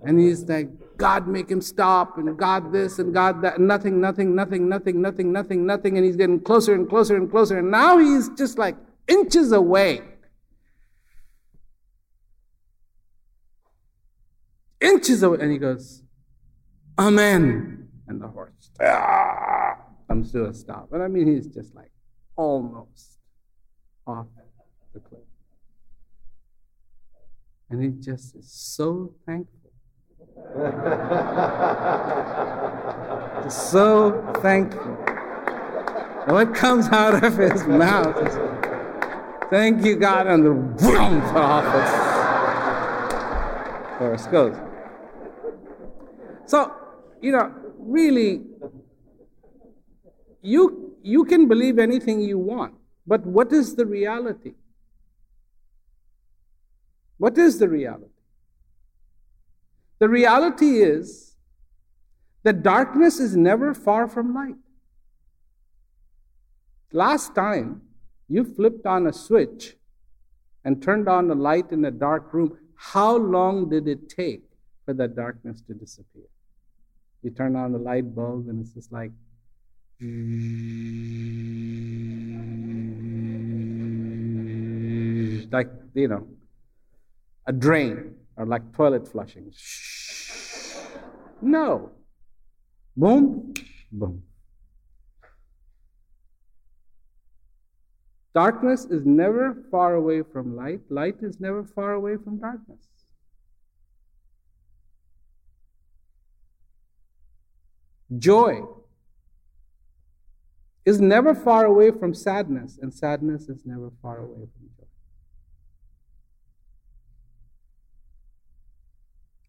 and 0.03 0.19
he's 0.19 0.43
like, 0.49 0.69
God 0.97 1.27
make 1.27 1.49
him 1.49 1.61
stop, 1.61 2.17
and 2.17 2.37
God 2.37 2.71
this, 2.71 2.99
and 2.99 3.13
God 3.13 3.41
that, 3.41 3.59
nothing, 3.59 4.01
nothing, 4.01 4.35
nothing, 4.35 4.67
nothing, 4.67 5.01
nothing, 5.01 5.31
nothing, 5.31 5.65
nothing. 5.65 5.97
And 5.97 6.05
he's 6.05 6.15
getting 6.15 6.39
closer 6.39 6.73
and 6.73 6.89
closer 6.89 7.15
and 7.15 7.29
closer. 7.29 7.59
And 7.59 7.71
now 7.71 7.97
he's 7.97 8.29
just 8.29 8.57
like 8.57 8.75
inches 9.07 9.51
away. 9.51 10.01
Inches 14.79 15.23
away. 15.23 15.37
And 15.41 15.51
he 15.51 15.57
goes, 15.57 16.03
Amen. 16.99 17.87
And 18.07 18.21
the 18.21 18.27
horse 18.27 18.71
ah, 18.81 19.77
comes 20.07 20.31
to 20.33 20.45
a 20.45 20.53
stop. 20.53 20.89
And 20.91 21.01
I 21.01 21.07
mean, 21.07 21.27
he's 21.27 21.47
just 21.47 21.73
like 21.75 21.91
almost 22.35 23.19
off 24.05 24.27
the 24.93 24.99
cliff. 24.99 25.21
And 27.69 27.81
he 27.81 27.89
just 28.01 28.35
is 28.35 28.51
so 28.51 29.13
thankful. 29.25 29.60
So 33.49 34.33
thankful. 34.41 34.97
What 36.27 36.53
comes 36.53 36.87
out 36.89 37.23
of 37.23 37.37
his 37.37 37.65
mouth 37.65 38.15
is, 38.27 38.37
Thank 39.51 39.83
you, 39.83 39.97
God, 39.97 40.27
and 40.27 40.45
the 40.45 40.51
vroom 40.51 41.21
off 41.35 41.65
horoscopes. 43.97 44.57
So, 46.45 46.71
you 47.21 47.33
know, 47.33 47.53
really, 47.77 48.43
you, 50.41 50.95
you 51.03 51.25
can 51.25 51.49
believe 51.49 51.79
anything 51.79 52.21
you 52.21 52.37
want, 52.37 52.75
but 53.05 53.25
what 53.25 53.51
is 53.51 53.75
the 53.75 53.85
reality? 53.85 54.53
What 57.17 57.37
is 57.37 57.59
the 57.59 57.67
reality? 57.67 58.10
The 60.01 60.09
reality 60.09 60.81
is 60.81 61.35
that 62.41 62.63
darkness 62.63 63.19
is 63.19 63.37
never 63.37 63.71
far 63.75 64.07
from 64.07 64.33
light. 64.33 64.55
Last 66.91 67.35
time 67.35 67.83
you 68.27 68.43
flipped 68.43 68.87
on 68.87 69.05
a 69.05 69.13
switch 69.13 69.75
and 70.65 70.81
turned 70.81 71.07
on 71.07 71.27
the 71.27 71.35
light 71.35 71.71
in 71.71 71.85
a 71.85 71.91
dark 71.91 72.33
room, 72.33 72.57
how 72.75 73.15
long 73.15 73.69
did 73.69 73.87
it 73.87 74.09
take 74.09 74.41
for 74.85 74.95
that 74.95 75.15
darkness 75.15 75.61
to 75.67 75.75
disappear? 75.75 76.25
You 77.21 77.29
turn 77.29 77.55
on 77.55 77.71
the 77.71 77.77
light 77.77 78.15
bulb 78.15 78.47
and 78.49 78.59
it's 78.59 78.73
just 78.73 78.91
like, 78.91 79.11
like, 85.51 85.69
you 85.93 86.07
know, 86.07 86.27
a 87.45 87.53
drain 87.53 88.15
or 88.37 88.45
like 88.45 88.73
toilet 88.73 89.07
flushing. 89.07 89.51
No. 91.41 91.91
Boom, 92.95 93.53
boom. 93.91 94.23
Darkness 98.33 98.85
is 98.85 99.05
never 99.05 99.57
far 99.69 99.95
away 99.95 100.23
from 100.23 100.55
light. 100.55 100.81
Light 100.89 101.17
is 101.21 101.39
never 101.39 101.63
far 101.63 101.93
away 101.93 102.15
from 102.17 102.39
darkness. 102.39 102.87
Joy 108.17 108.63
is 110.85 110.99
never 110.99 111.33
far 111.33 111.65
away 111.65 111.91
from 111.91 112.13
sadness, 112.13 112.77
and 112.81 112.93
sadness 112.93 113.47
is 113.47 113.65
never 113.65 113.91
far 114.01 114.19
away 114.19 114.47
from 114.53 114.69
joy. 114.77 114.80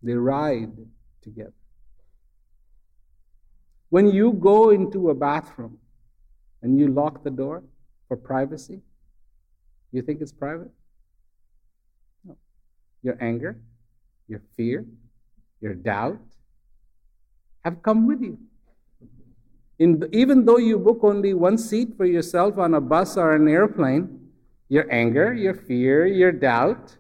They 0.03 0.15
ride 0.15 0.73
together. 1.23 1.53
When 3.91 4.09
you 4.09 4.33
go 4.33 4.71
into 4.71 5.11
a 5.11 5.15
bathroom 5.15 5.79
and 6.63 6.79
you 6.79 6.89
lock 6.89 7.23
the 7.23 7.31
door 7.31 7.63
for 8.09 8.17
privacy, 8.17 8.81
you 9.93 10.03
think 10.03 10.21
it's 10.21 10.33
private? 10.33 10.71
No. 12.25 12.37
Your 13.03 13.19
anger, 13.21 13.61
your 14.29 14.41
fear, 14.57 14.87
your 15.61 15.75
doubt 15.75 16.21
have 17.65 17.83
come 17.83 18.07
with 18.07 18.23
you. 18.23 18.39
In, 19.79 20.09
even 20.13 20.45
though 20.45 20.59
you 20.59 20.79
book 20.79 21.01
only 21.03 21.35
one 21.35 21.59
seat 21.59 21.97
for 21.97 22.07
yourself 22.07 22.59
on 22.59 22.75
a 22.75 22.81
bus 22.81 23.17
or 23.17 23.35
an 23.35 23.49
airplane, 23.49 24.31
your 24.69 24.91
anger, 24.91 25.35
your 25.35 25.55
fear, 25.55 26.07
your 26.07 26.33
doubt, 26.33 26.97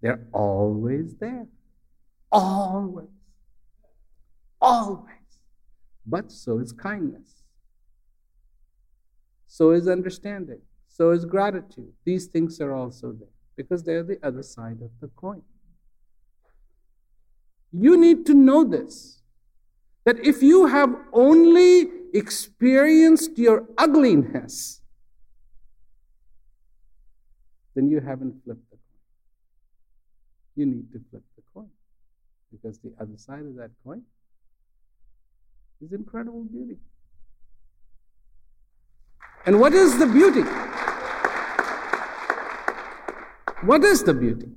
they're 0.00 0.26
always 0.32 1.14
there. 1.16 1.46
Always. 2.36 3.08
Always. 4.60 5.06
But 6.06 6.30
so 6.30 6.58
is 6.58 6.72
kindness. 6.72 7.42
So 9.46 9.70
is 9.70 9.88
understanding. 9.88 10.60
So 10.88 11.10
is 11.10 11.24
gratitude. 11.24 11.92
These 12.04 12.26
things 12.26 12.60
are 12.60 12.74
also 12.74 13.12
there 13.12 13.28
because 13.56 13.82
they're 13.84 14.02
the 14.02 14.18
other 14.22 14.42
side 14.42 14.82
of 14.82 14.90
the 15.00 15.08
coin. 15.08 15.42
You 17.72 17.96
need 17.96 18.26
to 18.26 18.34
know 18.34 18.64
this 18.64 19.22
that 20.04 20.18
if 20.24 20.42
you 20.42 20.66
have 20.66 20.94
only 21.12 21.88
experienced 22.14 23.36
your 23.38 23.66
ugliness, 23.76 24.80
then 27.74 27.88
you 27.88 28.00
haven't 28.00 28.44
flipped 28.44 28.70
the 28.70 28.76
coin. 28.76 29.00
You 30.54 30.66
need 30.66 30.92
to 30.92 31.00
flip 31.10 31.22
because 32.50 32.78
the 32.78 32.92
other 33.00 33.16
side 33.16 33.40
of 33.40 33.56
that 33.56 33.70
coin 33.84 34.02
is 35.80 35.92
incredible 35.92 36.44
beauty. 36.44 36.76
And 39.44 39.60
what 39.60 39.72
is 39.72 39.98
the 39.98 40.06
beauty? 40.06 40.42
What 43.62 43.84
is 43.84 44.02
the 44.02 44.14
beauty? 44.14 44.48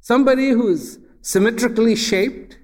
Somebody 0.00 0.50
who's 0.50 0.98
symmetrically 1.20 1.96
shaped, 1.96 2.58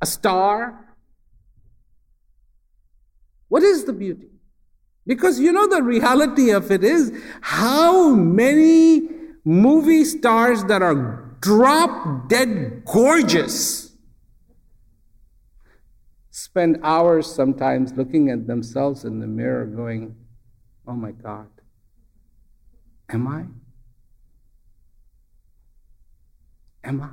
a 0.00 0.06
star. 0.06 0.94
What 3.48 3.62
is 3.62 3.84
the 3.84 3.92
beauty? 3.92 4.28
Because 5.06 5.40
you 5.40 5.52
know 5.52 5.66
the 5.66 5.82
reality 5.82 6.50
of 6.50 6.70
it 6.70 6.84
is 6.84 7.12
how 7.40 8.10
many 8.10 9.08
movie 9.44 10.04
stars 10.04 10.62
that 10.64 10.82
are 10.82 11.27
drop 11.40 12.28
dead 12.28 12.82
gorgeous 12.84 13.88
spend 16.30 16.78
hours 16.82 17.26
sometimes 17.26 17.92
looking 17.92 18.30
at 18.30 18.46
themselves 18.46 19.04
in 19.04 19.20
the 19.20 19.26
mirror 19.26 19.66
going, 19.66 20.14
Oh 20.86 20.94
my 20.94 21.12
God, 21.12 21.48
am 23.08 23.28
I? 23.28 23.44
Am 26.84 27.02
I? 27.02 27.10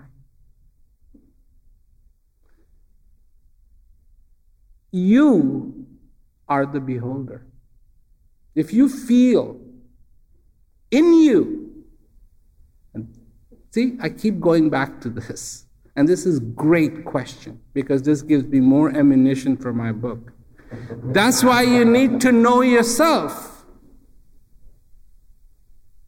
You 4.92 5.86
are 6.48 6.66
the 6.66 6.80
beholder. 6.80 7.46
If 8.54 8.72
you 8.72 8.88
feel 8.88 9.60
in 10.92 11.14
you, 11.16 11.65
see, 13.76 13.98
I 14.02 14.10
keep 14.10 14.40
going 14.40 14.70
back 14.70 15.02
to 15.02 15.10
this, 15.10 15.66
and 15.96 16.08
this 16.08 16.26
is 16.26 16.40
great 16.40 17.06
question 17.06 17.60
because 17.74 18.02
this 18.04 18.22
gives 18.22 18.46
me 18.46 18.60
more 18.60 18.90
ammunition 18.90 19.58
for 19.58 19.74
my 19.74 19.92
book. 19.92 20.32
That's 21.04 21.44
why 21.44 21.62
you 21.62 21.86
need 21.86 22.20
to 22.22 22.32
know 22.32 22.62
yourself. 22.62 23.66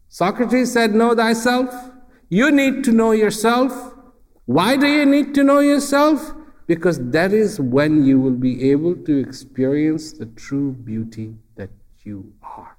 Socrates 0.10 0.74
said, 0.74 0.96
Know 0.96 1.14
thyself. 1.14 1.92
You 2.30 2.52
need 2.52 2.84
to 2.86 2.92
know 2.92 3.12
yourself. 3.12 3.94
Why 4.46 4.76
do 4.76 4.88
you 4.88 5.06
need 5.06 5.36
to 5.36 5.44
know 5.44 5.60
yourself? 5.60 6.34
because 6.68 7.00
that 7.12 7.32
is 7.32 7.60
when 7.60 8.06
you 8.06 8.20
will 8.20 8.40
be 8.50 8.70
able 8.70 8.94
to 8.94 9.18
experience 9.18 10.12
the 10.12 10.26
true 10.26 10.74
beauty 10.74 11.34
that 11.56 11.70
you 12.04 12.34
are. 12.44 12.78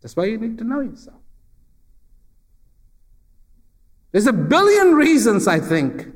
That's 0.00 0.16
why 0.16 0.24
you 0.24 0.38
need 0.38 0.56
to 0.58 0.64
know 0.64 0.80
yourself. 0.80 1.20
There's 4.14 4.28
a 4.28 4.32
billion 4.32 4.94
reasons, 4.94 5.48
I 5.48 5.58
think. 5.58 6.06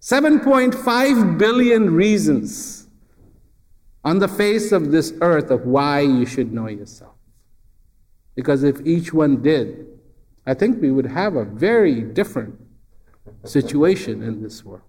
7.5 0.00 1.38
billion 1.38 1.92
reasons 1.92 2.86
on 4.04 4.20
the 4.20 4.28
face 4.28 4.70
of 4.70 4.92
this 4.92 5.12
earth 5.20 5.50
of 5.50 5.66
why 5.66 6.02
you 6.02 6.24
should 6.24 6.52
know 6.52 6.68
yourself. 6.68 7.16
Because 8.36 8.62
if 8.62 8.80
each 8.86 9.12
one 9.12 9.42
did, 9.42 9.88
I 10.46 10.54
think 10.54 10.80
we 10.80 10.92
would 10.92 11.06
have 11.06 11.34
a 11.34 11.44
very 11.44 12.00
different 12.00 12.54
situation 13.44 14.22
in 14.22 14.40
this 14.40 14.64
world. 14.64 14.82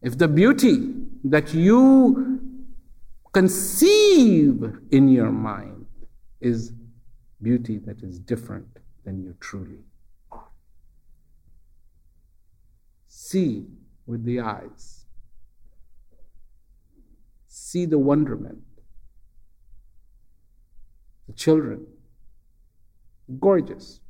If 0.00 0.16
the 0.16 0.28
beauty 0.28 0.94
that 1.24 1.52
you 1.52 2.40
conceive 3.32 4.78
in 4.90 5.10
your 5.10 5.30
mind 5.30 5.84
is 6.40 6.72
beauty 7.42 7.76
that 7.84 8.02
is 8.02 8.18
different 8.18 8.66
than 9.04 9.22
you 9.22 9.34
truly 9.40 9.78
are, 10.32 10.48
see 13.30 13.66
with 14.06 14.24
the 14.24 14.40
eyes, 14.40 15.06
see 17.46 17.86
the 17.86 17.98
wonderment. 17.98 18.62
The 21.28 21.34
children, 21.34 21.86
gorgeous 23.38 24.00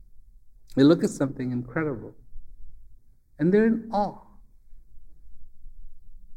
they 0.77 0.83
look 0.83 1.03
at 1.03 1.11
something 1.11 1.51
incredible 1.51 2.15
and 3.39 3.53
they're 3.53 3.67
in 3.67 3.89
awe. 3.93 4.19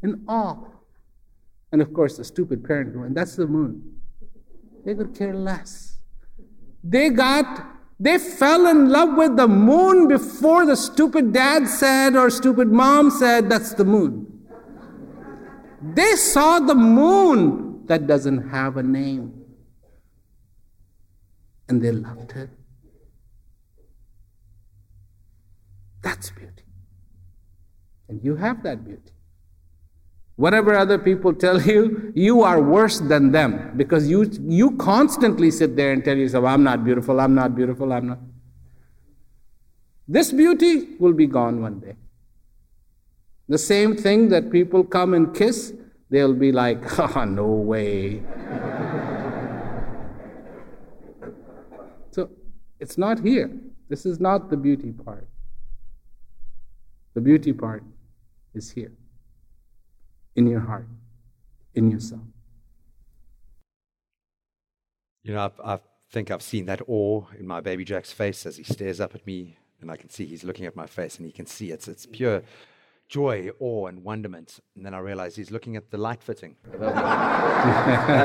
In 0.02 0.24
awe. 0.28 0.65
And 1.72 1.82
of 1.82 1.93
course, 1.93 2.17
the 2.17 2.24
stupid 2.24 2.63
parent 2.63 2.93
going, 2.93 3.13
That's 3.13 3.36
the 3.36 3.48
moon. 3.48 4.00
They 4.86 4.96
could 4.96 5.15
care 5.15 5.34
less. 5.34 5.98
They 6.84 7.10
got, 7.10 7.73
they 8.04 8.18
fell 8.18 8.68
in 8.68 8.89
love 8.89 9.16
with 9.16 9.38
the 9.38 9.48
moon 9.48 10.10
before 10.10 10.66
the 10.66 10.76
stupid 10.76 11.32
dad 11.32 11.70
said 11.70 12.18
or 12.18 12.30
stupid 12.30 12.68
mom 12.68 13.10
said, 13.10 13.50
that's 13.50 13.74
the 13.76 13.86
moon. 13.86 14.28
They 15.82 16.18
saw 16.18 16.60
the 16.60 16.76
moon 16.76 17.86
that 17.86 18.06
doesn't 18.06 18.50
have 18.50 18.76
a 18.76 18.84
name. 18.84 19.46
And 21.70 21.82
they 21.82 21.94
loved 21.94 22.34
it. 22.34 22.50
That's 26.02 26.30
beauty. 26.32 26.66
And 28.10 28.22
you 28.22 28.36
have 28.36 28.63
that 28.63 28.84
beauty. 28.84 29.12
Whatever 30.36 30.74
other 30.74 30.98
people 30.98 31.34
tell 31.34 31.62
you, 31.62 32.12
you 32.15 32.41
are 32.41 32.60
worse 32.60 33.00
than 33.00 33.32
them 33.32 33.74
because 33.78 34.10
you, 34.10 34.30
you 34.41 34.72
constantly 34.78 35.52
sit 35.52 35.76
there 35.76 35.91
and 35.91 36.04
tell 36.04 36.17
yourself, 36.17 36.46
I'm 36.46 36.63
not 36.63 36.84
beautiful, 36.84 37.19
I'm 37.19 37.36
not 37.36 37.56
beautiful, 37.56 37.93
I'm 37.93 38.08
not. 38.08 38.19
This 40.08 40.32
beauty 40.32 40.96
will 41.00 41.13
be 41.13 41.28
gone 41.28 41.62
one 41.62 41.80
day. 41.80 41.96
The 43.48 43.60
same 43.60 43.96
thing 43.96 44.30
that 44.30 44.52
people 44.52 44.84
come 44.84 45.13
and 45.13 45.36
kiss, 45.36 45.74
they'll 46.10 46.34
be 46.34 46.52
like, 46.52 47.00
oh, 47.15 47.26
no 47.26 47.46
way. 47.46 48.24
so 52.10 52.32
it's 52.80 52.98
not 52.98 53.19
here. 53.19 53.52
This 53.88 54.06
is 54.08 54.19
not 54.19 54.50
the 54.50 54.58
beauty 54.58 54.91
part. 54.91 55.28
The 57.13 57.22
beauty 57.22 57.54
part 57.54 57.84
is 58.56 58.72
here 58.72 58.93
in 60.36 60.48
your 60.48 60.62
heart, 60.62 60.88
in 61.74 61.91
yourself. 61.91 62.22
You 65.24 65.34
know, 65.34 65.52
I, 65.63 65.76
I 65.76 65.80
think 66.12 66.32
I've 66.32 66.41
seen 66.41 66.65
that 66.65 66.82
awe 66.88 67.26
in 67.38 67.48
my 67.48 67.62
baby 67.62 67.86
Jack's 67.86 68.12
face 68.12 68.46
as 68.46 68.58
he 68.58 68.63
stares 68.63 69.00
up 69.00 69.15
at 69.15 69.26
me, 69.26 69.58
and 69.82 69.89
I 69.89 69.96
can 69.96 70.10
see 70.10 70.26
he's 70.26 70.43
looking 70.43 70.65
at 70.65 70.76
my 70.76 70.86
face, 70.86 71.17
and 71.17 71.26
he 71.26 71.32
can 71.32 71.46
see 71.46 71.72
it's 71.72 71.88
it's 71.88 72.06
pure 72.06 72.43
joy, 73.10 73.50
awe, 73.60 73.88
and 73.88 74.04
wonderment. 74.04 74.60
And 74.76 74.86
then 74.86 74.93
I 74.93 75.00
realize 75.00 75.36
he's 75.36 75.52
looking 75.52 75.76
at 75.76 75.91
the 75.91 75.98
light 75.98 76.24
fitting. 76.24 76.56
and 76.74 76.82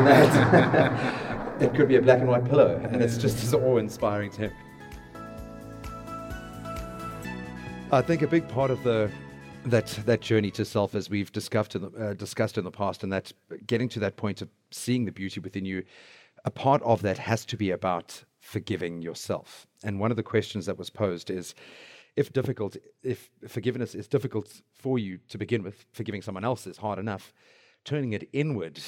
that, 0.06 1.62
it 1.62 1.74
could 1.74 1.88
be 1.88 1.96
a 1.96 2.02
black 2.02 2.20
and 2.20 2.28
white 2.28 2.44
pillow, 2.44 2.80
and 2.90 3.02
it's 3.02 3.18
just 3.18 3.42
as 3.42 3.52
awe-inspiring 3.54 4.30
to 4.32 4.48
him. 4.48 4.52
I 7.90 8.02
think 8.02 8.22
a 8.22 8.26
big 8.26 8.48
part 8.48 8.70
of 8.70 8.82
the 8.82 9.10
that 9.70 9.86
that 10.06 10.20
journey 10.20 10.50
to 10.52 10.64
self, 10.64 10.94
as 10.94 11.10
we've 11.10 11.32
discussed 11.32 11.74
in 11.74 11.82
the, 11.82 11.90
uh, 11.90 12.14
discussed 12.14 12.58
in 12.58 12.64
the 12.64 12.70
past, 12.70 13.02
and 13.02 13.12
that 13.12 13.32
getting 13.66 13.88
to 13.90 14.00
that 14.00 14.16
point 14.16 14.42
of 14.42 14.48
seeing 14.70 15.04
the 15.04 15.12
beauty 15.12 15.40
within 15.40 15.64
you, 15.64 15.84
a 16.44 16.50
part 16.50 16.82
of 16.82 17.02
that 17.02 17.18
has 17.18 17.44
to 17.46 17.56
be 17.56 17.70
about 17.70 18.24
forgiving 18.40 19.02
yourself. 19.02 19.66
And 19.82 20.00
one 20.00 20.10
of 20.10 20.16
the 20.16 20.22
questions 20.22 20.66
that 20.66 20.78
was 20.78 20.90
posed 20.90 21.30
is, 21.30 21.54
if 22.16 22.32
difficult, 22.32 22.76
if 23.02 23.30
forgiveness 23.46 23.94
is 23.94 24.08
difficult 24.08 24.62
for 24.72 24.98
you 24.98 25.18
to 25.28 25.38
begin 25.38 25.62
with, 25.62 25.84
forgiving 25.92 26.22
someone 26.22 26.44
else 26.44 26.66
is 26.66 26.78
hard 26.78 26.98
enough. 26.98 27.32
Turning 27.84 28.12
it 28.12 28.28
inward 28.32 28.80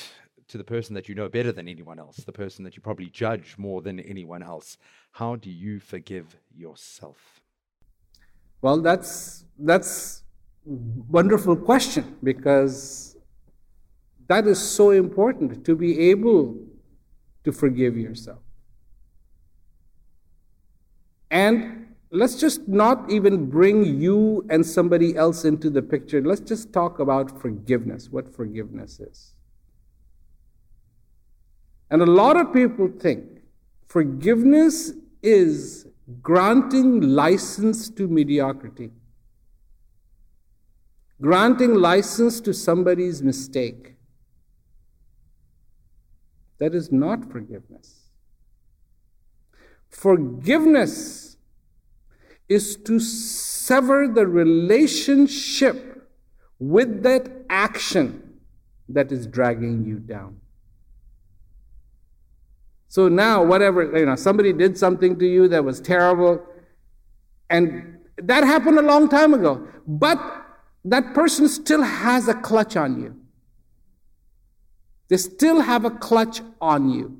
to 0.49 0.59
the 0.59 0.65
person 0.65 0.95
that 0.95 1.09
you 1.09 1.15
know 1.15 1.29
better 1.29 1.53
than 1.53 1.69
anyone 1.69 1.99
else, 1.99 2.17
the 2.19 2.33
person 2.33 2.65
that 2.65 2.77
you 2.77 2.83
probably 2.83 3.09
judge 3.09 3.55
more 3.57 3.81
than 3.83 4.01
anyone 4.01 4.43
else, 4.43 4.77
how 5.13 5.37
do 5.37 5.49
you 5.51 5.79
forgive 5.79 6.37
yourself? 6.53 7.41
Well, 8.61 8.83
that's 8.83 9.45
that's 9.59 10.25
wonderful 10.65 11.57
question 11.57 12.17
because 12.23 13.17
that 14.29 14.47
is 14.47 14.59
so 14.59 14.91
important 14.91 15.65
to 15.65 15.75
be 15.75 16.11
able 16.11 16.57
to 17.45 17.53
forgive 17.53 17.97
yourself. 17.97 18.39
And 21.31 21.95
let's 22.11 22.39
just 22.39 22.69
not 22.69 23.11
even 23.11 23.49
bring 23.49 23.85
you 23.85 24.45
and 24.51 24.65
somebody 24.65 25.17
else 25.17 25.45
into 25.45 25.71
the 25.71 25.83
picture. 25.83 26.21
Let's 26.21 26.41
just 26.41 26.73
talk 26.73 26.99
about 26.99 27.41
forgiveness, 27.41 28.11
what 28.11 28.35
forgiveness 28.35 29.01
is. 29.01 29.35
And 31.91 32.03
a 32.03 32.07
lot 32.07 32.37
of 32.37 32.53
people 32.53 32.89
think 32.89 33.25
forgiveness 33.87 34.93
is 35.23 35.87
granting 36.23 37.01
license 37.01 37.89
to 37.91 38.07
mediocrity 38.07 38.91
granting 41.21 41.75
license 41.75 42.41
to 42.41 42.55
somebody's 42.55 43.23
mistake. 43.23 43.95
That 46.59 46.75
is 46.75 46.91
not 46.93 47.31
forgiveness. 47.31 48.11
Forgiveness 49.89 51.37
is 52.49 52.77
to 52.77 52.99
sever 53.01 54.09
the 54.09 54.27
relationship 54.27 56.09
with 56.59 57.03
that 57.03 57.31
action 57.49 58.41
that 58.89 59.11
is 59.13 59.27
dragging 59.27 59.85
you 59.85 59.99
down. 59.99 60.41
So 62.89 63.09
now, 63.09 63.45
whatever, 63.45 63.97
you 63.97 64.05
know, 64.05 64.17
somebody 64.17 64.53
did 64.53 64.77
something 64.77 65.19
to 65.21 65.27
you 65.27 65.47
that 65.49 65.65
was 65.65 65.81
terrible, 65.81 66.45
and 67.49 67.99
that 68.17 68.45
happened 68.45 68.79
a 68.79 68.83
long 68.83 69.09
time 69.09 69.33
ago. 69.33 69.67
But 69.87 70.19
that 70.85 71.15
person 71.15 71.49
still 71.49 71.83
has 71.83 72.29
a 72.29 72.35
clutch 72.35 72.77
on 72.77 73.01
you. 73.01 73.17
They 75.09 75.17
still 75.17 75.61
have 75.61 75.85
a 75.85 75.91
clutch 75.91 76.41
on 76.61 76.89
you. 76.91 77.17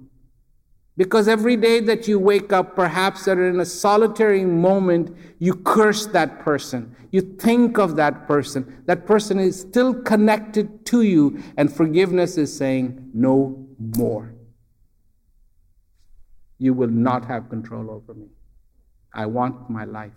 Because 0.97 1.29
every 1.29 1.57
day 1.57 1.81
that 1.81 2.07
you 2.07 2.19
wake 2.19 2.53
up, 2.53 2.77
perhaps 2.77 3.25
that 3.25 3.39
in 3.39 3.59
a 3.59 3.65
solitary 3.65 4.45
moment, 4.45 5.17
you 5.39 5.55
curse 5.55 6.07
that 6.07 6.41
person. 6.41 6.95
You 7.11 7.23
think 7.23 7.79
of 7.79 7.97
that 7.97 8.27
person. 8.27 8.83
That 8.87 9.07
person 9.07 9.39
is 9.39 9.59
still 9.59 9.95
connected 10.03 10.85
to 10.87 11.03
you, 11.03 11.43
and 11.57 11.73
forgiveness 11.73 12.37
is 12.37 12.55
saying, 12.55 13.11
no 13.15 13.67
more. 13.79 14.35
You 16.59 16.75
will 16.75 16.91
not 16.91 17.25
have 17.25 17.49
control 17.49 17.91
over 17.91 18.13
me. 18.13 18.29
I 19.15 19.27
want 19.27 19.71
my 19.71 19.85
life. 19.85 20.13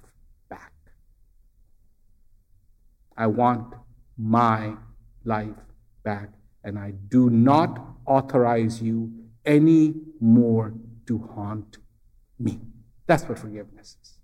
I 3.17 3.27
want 3.27 3.73
my 4.17 4.75
life 5.23 5.55
back, 6.03 6.29
and 6.63 6.77
I 6.77 6.91
do 7.09 7.29
not 7.29 7.79
authorize 8.05 8.81
you 8.81 9.11
any 9.45 9.93
more 10.19 10.73
to 11.07 11.29
haunt 11.35 11.77
me. 12.39 12.59
That's 13.07 13.23
what 13.23 13.39
forgiveness 13.39 13.97
is. 14.01 14.17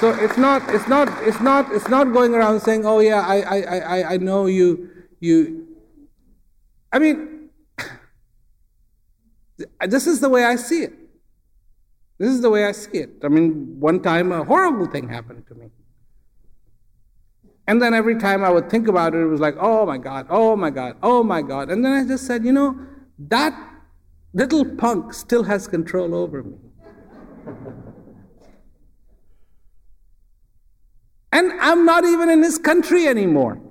So 0.00 0.14
it's 0.14 0.38
not, 0.38 0.62
it's 0.74 0.88
not, 0.88 1.08
it's 1.24 1.40
not, 1.40 1.70
it's 1.72 1.88
not 1.88 2.12
going 2.12 2.34
around 2.34 2.60
saying, 2.60 2.86
"Oh 2.86 3.00
yeah, 3.00 3.20
I, 3.20 3.42
I, 3.42 3.78
I, 3.78 4.12
I 4.14 4.16
know 4.16 4.46
you, 4.46 4.88
you." 5.20 5.66
I 6.90 6.98
mean, 6.98 7.50
this 9.86 10.06
is 10.06 10.20
the 10.20 10.30
way 10.30 10.44
I 10.44 10.56
see 10.56 10.84
it. 10.84 10.99
This 12.20 12.30
is 12.32 12.42
the 12.42 12.50
way 12.50 12.66
I 12.66 12.72
see 12.72 12.98
it. 12.98 13.12
I 13.24 13.28
mean, 13.28 13.80
one 13.80 14.02
time 14.02 14.30
a 14.30 14.44
horrible 14.44 14.84
thing 14.84 15.08
happened 15.08 15.46
to 15.46 15.54
me. 15.54 15.68
And 17.66 17.80
then 17.80 17.94
every 17.94 18.18
time 18.18 18.44
I 18.44 18.50
would 18.50 18.68
think 18.68 18.88
about 18.88 19.14
it, 19.14 19.22
it 19.22 19.26
was 19.26 19.40
like, 19.40 19.56
oh 19.58 19.86
my 19.86 19.96
God, 19.96 20.26
oh 20.28 20.54
my 20.54 20.68
God, 20.68 20.98
oh 21.02 21.22
my 21.22 21.40
God. 21.40 21.70
And 21.70 21.82
then 21.82 21.92
I 21.92 22.04
just 22.06 22.26
said, 22.26 22.44
you 22.44 22.52
know, 22.52 22.78
that 23.30 23.58
little 24.34 24.66
punk 24.66 25.14
still 25.14 25.44
has 25.44 25.66
control 25.66 26.14
over 26.14 26.42
me. 26.42 26.58
and 31.32 31.52
I'm 31.58 31.86
not 31.86 32.04
even 32.04 32.28
in 32.28 32.42
his 32.42 32.58
country 32.58 33.06
anymore. 33.06 33.62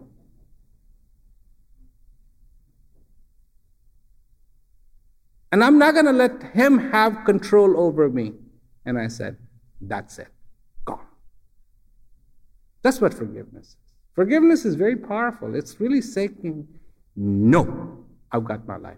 And 5.52 5.64
I'm 5.64 5.78
not 5.78 5.94
going 5.94 6.06
to 6.06 6.14
let 6.14 6.42
him 6.54 6.92
have 6.92 7.26
control 7.26 7.80
over 7.80 8.10
me. 8.10 8.34
And 8.90 8.98
I 8.98 9.08
said, 9.08 9.38
That's 9.80 10.18
it. 10.18 10.30
Gone. 10.84 11.06
That's 12.82 13.00
what 13.00 13.14
forgiveness 13.14 13.68
is. 13.68 13.94
Forgiveness 14.16 14.66
is 14.66 14.74
very 14.74 14.96
powerful. 14.96 15.54
It's 15.54 15.80
really 15.80 16.02
saying, 16.02 16.68
No, 17.16 18.04
I've 18.32 18.46
got 18.46 18.68
my 18.68 18.78
life. 18.78 18.98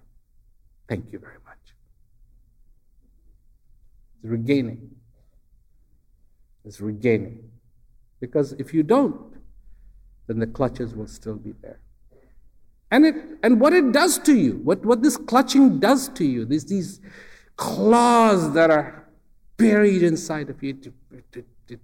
Thank 0.88 1.12
you 1.12 1.20
very 1.20 1.40
much. 1.46 1.58
It's 4.24 4.32
regaining. 4.32 4.92
It's 6.64 6.80
regaining. 6.80 7.50
Because 8.22 8.54
if 8.54 8.74
you 8.74 8.84
don't, 8.84 9.20
then 10.28 10.40
the 10.40 10.48
clutches 10.48 10.96
will 10.96 11.08
still 11.08 11.36
be 11.36 11.54
there. 11.62 11.82
And, 12.92 13.06
it, 13.06 13.16
and 13.44 13.60
what 13.60 13.74
it 13.74 13.92
does 13.92 14.20
to 14.20 14.34
you, 14.34 14.62
what, 14.64 14.86
what 14.86 15.04
this 15.04 15.18
clutching 15.18 15.80
does 15.80 16.08
to 16.10 16.24
you, 16.24 16.46
these, 16.46 16.66
these 16.66 17.02
claws 17.58 18.54
that 18.54 18.72
are 18.72 19.01
buried 19.62 20.04
inside 20.04 20.50
of 20.50 20.62
you, 20.64 20.78
it, 21.12 21.24
it, 21.34 21.46
it 21.68 21.80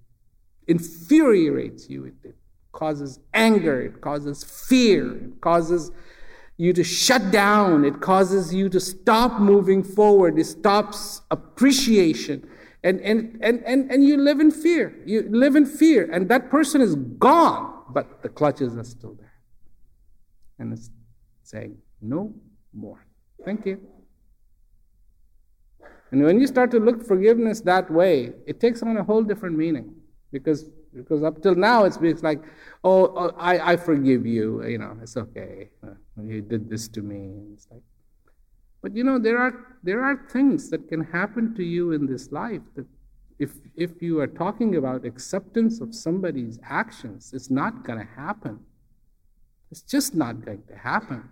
infuriates 0.67 1.89
you, 1.89 2.05
it, 2.05 2.13
it 2.23 2.35
causes 2.71 3.19
anger, 3.33 3.81
it 3.81 4.01
causes 4.01 4.43
fear, 4.43 5.15
it 5.15 5.41
causes 5.41 5.91
you 6.57 6.73
to 6.73 6.83
shut 6.83 7.31
down, 7.31 7.85
it 7.85 8.01
causes 8.01 8.53
you 8.53 8.69
to 8.69 8.79
stop 8.79 9.39
moving 9.39 9.83
forward, 9.83 10.37
it 10.39 10.45
stops 10.45 11.21
appreciation. 11.31 12.47
And, 12.83 13.01
and, 13.01 13.37
and, 13.41 13.63
and, 13.65 13.91
and 13.91 14.03
you 14.03 14.17
live 14.17 14.39
in 14.39 14.51
fear. 14.51 14.95
You 15.05 15.27
live 15.29 15.55
in 15.55 15.65
fear. 15.65 16.09
And 16.11 16.29
that 16.29 16.49
person 16.49 16.79
is 16.79 16.95
gone, 16.95 17.83
but 17.89 18.21
the 18.21 18.29
clutches 18.29 18.77
are 18.77 18.83
still 18.83 19.15
there. 19.15 19.33
And 20.59 20.73
it's 20.73 20.89
saying, 21.43 21.77
no 22.01 22.33
more. 22.73 23.05
Thank 23.43 23.65
you. 23.65 23.81
And 26.11 26.23
when 26.23 26.39
you 26.39 26.47
start 26.47 26.71
to 26.71 26.79
look 26.79 27.05
forgiveness 27.05 27.61
that 27.61 27.91
way, 27.91 28.33
it 28.45 28.59
takes 28.59 28.81
on 28.81 28.97
a 28.97 29.03
whole 29.03 29.23
different 29.23 29.57
meaning. 29.57 29.93
Because, 30.31 30.69
because 30.93 31.23
up 31.23 31.41
till 31.41 31.55
now, 31.55 31.83
it's, 31.83 31.97
it's 31.97 32.23
like, 32.23 32.43
oh, 32.83 33.13
oh 33.15 33.33
I, 33.37 33.73
I 33.73 33.77
forgive 33.77 34.25
you. 34.25 34.65
You 34.65 34.77
know, 34.77 34.97
it's 35.01 35.17
okay. 35.17 35.69
Uh, 35.83 35.91
you 36.21 36.41
did 36.41 36.69
this 36.69 36.87
to 36.89 37.01
me. 37.01 37.41
It's 37.53 37.67
like, 37.71 37.81
but 38.81 38.95
you 38.95 39.03
know, 39.03 39.19
there 39.19 39.37
are, 39.37 39.77
there 39.83 40.03
are 40.03 40.27
things 40.31 40.69
that 40.69 40.87
can 40.87 41.03
happen 41.03 41.55
to 41.55 41.63
you 41.63 41.91
in 41.91 42.05
this 42.05 42.31
life 42.31 42.61
that 42.75 42.85
if, 43.39 43.51
if 43.75 44.01
you 44.01 44.19
are 44.19 44.27
talking 44.27 44.75
about 44.75 45.05
acceptance 45.05 45.81
of 45.81 45.93
somebody's 45.93 46.59
actions, 46.63 47.31
it's 47.33 47.49
not 47.49 47.83
going 47.83 47.99
to 47.99 48.05
happen. 48.05 48.59
It's 49.71 49.81
just 49.81 50.15
not 50.15 50.43
going 50.45 50.63
to 50.67 50.75
happen. 50.75 51.29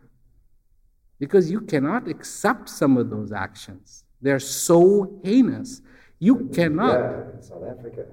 Because 1.19 1.49
you 1.49 1.61
cannot 1.61 2.07
accept 2.07 2.69
some 2.69 2.97
of 2.97 3.09
those 3.09 3.31
actions. 3.31 4.04
They're 4.25 4.39
so 4.39 5.19
heinous. 5.23 5.83
You 6.17 6.49
cannot. 6.49 6.99
Yeah, 6.99 7.41
South 7.41 7.63
Africa. 7.63 8.05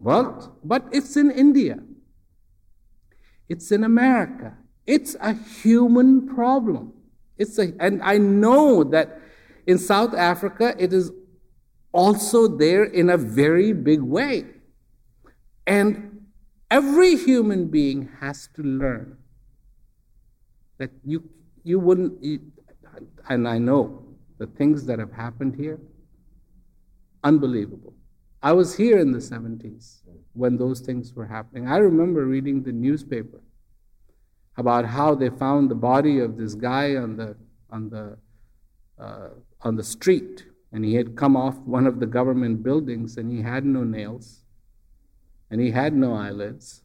Well, 0.00 0.58
but 0.64 0.88
it's 0.90 1.16
in 1.16 1.30
India. 1.30 1.78
It's 3.48 3.70
in 3.70 3.84
America. 3.84 4.58
It's 4.88 5.14
a 5.20 5.34
human 5.34 6.26
problem. 6.26 6.94
It's 7.38 7.60
a, 7.60 7.74
and 7.78 8.02
I 8.02 8.18
know 8.18 8.82
that 8.82 9.20
in 9.68 9.78
South 9.78 10.14
Africa 10.14 10.74
it 10.80 10.92
is 10.92 11.12
also 11.92 12.48
there 12.48 12.82
in 12.82 13.08
a 13.08 13.16
very 13.16 13.72
big 13.72 14.00
way. 14.02 14.46
And 15.64 16.26
every 16.72 17.14
human 17.14 17.68
being 17.68 18.08
has 18.18 18.48
to 18.56 18.64
learn 18.64 19.16
that 20.78 20.90
you, 21.04 21.22
you 21.62 21.78
wouldn't, 21.78 22.20
and 23.28 23.46
I 23.46 23.58
know 23.58 24.01
the 24.42 24.48
things 24.58 24.84
that 24.86 24.98
have 24.98 25.12
happened 25.12 25.54
here, 25.54 25.78
unbelievable. 27.22 27.94
I 28.42 28.50
was 28.50 28.74
here 28.74 28.98
in 28.98 29.12
the 29.12 29.20
70s 29.20 29.98
when 30.32 30.56
those 30.56 30.80
things 30.80 31.14
were 31.14 31.26
happening. 31.26 31.68
I 31.68 31.76
remember 31.76 32.26
reading 32.26 32.64
the 32.64 32.72
newspaper 32.72 33.40
about 34.56 34.84
how 34.84 35.14
they 35.14 35.30
found 35.30 35.70
the 35.70 35.76
body 35.76 36.18
of 36.18 36.36
this 36.36 36.56
guy 36.56 36.96
on 36.96 37.16
the, 37.16 37.36
on 37.70 37.88
the, 37.88 38.18
uh, 38.98 39.28
on 39.60 39.76
the 39.76 39.84
street 39.84 40.44
and 40.72 40.84
he 40.84 40.94
had 40.94 41.14
come 41.14 41.36
off 41.36 41.56
one 41.58 41.86
of 41.86 42.00
the 42.00 42.06
government 42.06 42.64
buildings 42.64 43.16
and 43.18 43.30
he 43.30 43.42
had 43.42 43.64
no 43.64 43.84
nails 43.84 44.42
and 45.52 45.60
he 45.60 45.70
had 45.70 45.94
no 45.94 46.14
eyelids. 46.14 46.82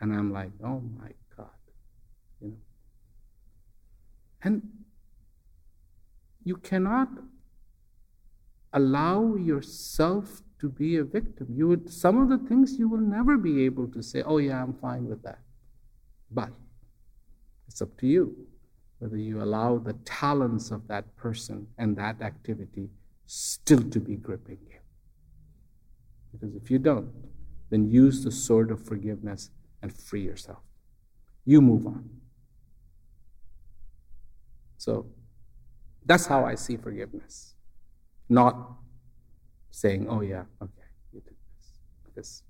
And 0.00 0.14
I'm 0.14 0.32
like, 0.32 0.52
oh 0.62 0.80
my 0.96 1.10
God. 1.36 1.60
You 2.40 2.50
know. 2.50 2.56
And 4.44 4.77
you 6.44 6.56
cannot 6.56 7.08
allow 8.72 9.34
yourself 9.34 10.42
to 10.60 10.68
be 10.68 10.96
a 10.96 11.04
victim. 11.04 11.48
You 11.50 11.68
would 11.68 11.92
some 11.92 12.20
of 12.20 12.28
the 12.28 12.46
things 12.48 12.78
you 12.78 12.88
will 12.88 13.00
never 13.00 13.36
be 13.36 13.64
able 13.64 13.88
to 13.88 14.02
say, 14.02 14.22
oh 14.22 14.38
yeah, 14.38 14.62
I'm 14.62 14.74
fine 14.74 15.06
with 15.06 15.22
that. 15.22 15.40
But 16.30 16.50
it's 17.68 17.80
up 17.80 17.96
to 17.98 18.06
you 18.06 18.46
whether 18.98 19.16
you 19.16 19.40
allow 19.40 19.78
the 19.78 19.92
talents 20.04 20.70
of 20.70 20.88
that 20.88 21.16
person 21.16 21.68
and 21.78 21.96
that 21.96 22.20
activity 22.20 22.90
still 23.26 23.82
to 23.82 24.00
be 24.00 24.16
gripping 24.16 24.58
you. 24.68 24.78
Because 26.32 26.56
if 26.56 26.70
you 26.70 26.78
don't, 26.78 27.10
then 27.70 27.90
use 27.90 28.24
the 28.24 28.30
sword 28.32 28.70
of 28.70 28.84
forgiveness 28.84 29.50
and 29.82 29.96
free 29.96 30.22
yourself. 30.22 30.58
You 31.44 31.60
move 31.60 31.86
on. 31.86 32.10
So 34.78 35.06
that's 36.04 36.26
how 36.26 36.44
I 36.44 36.54
see 36.54 36.76
forgiveness. 36.76 37.54
Not 38.28 38.56
saying, 39.70 40.06
oh, 40.08 40.20
yeah, 40.20 40.44
okay, 40.62 40.88
you 41.12 41.20
did 41.20 41.34
this. 42.14 42.42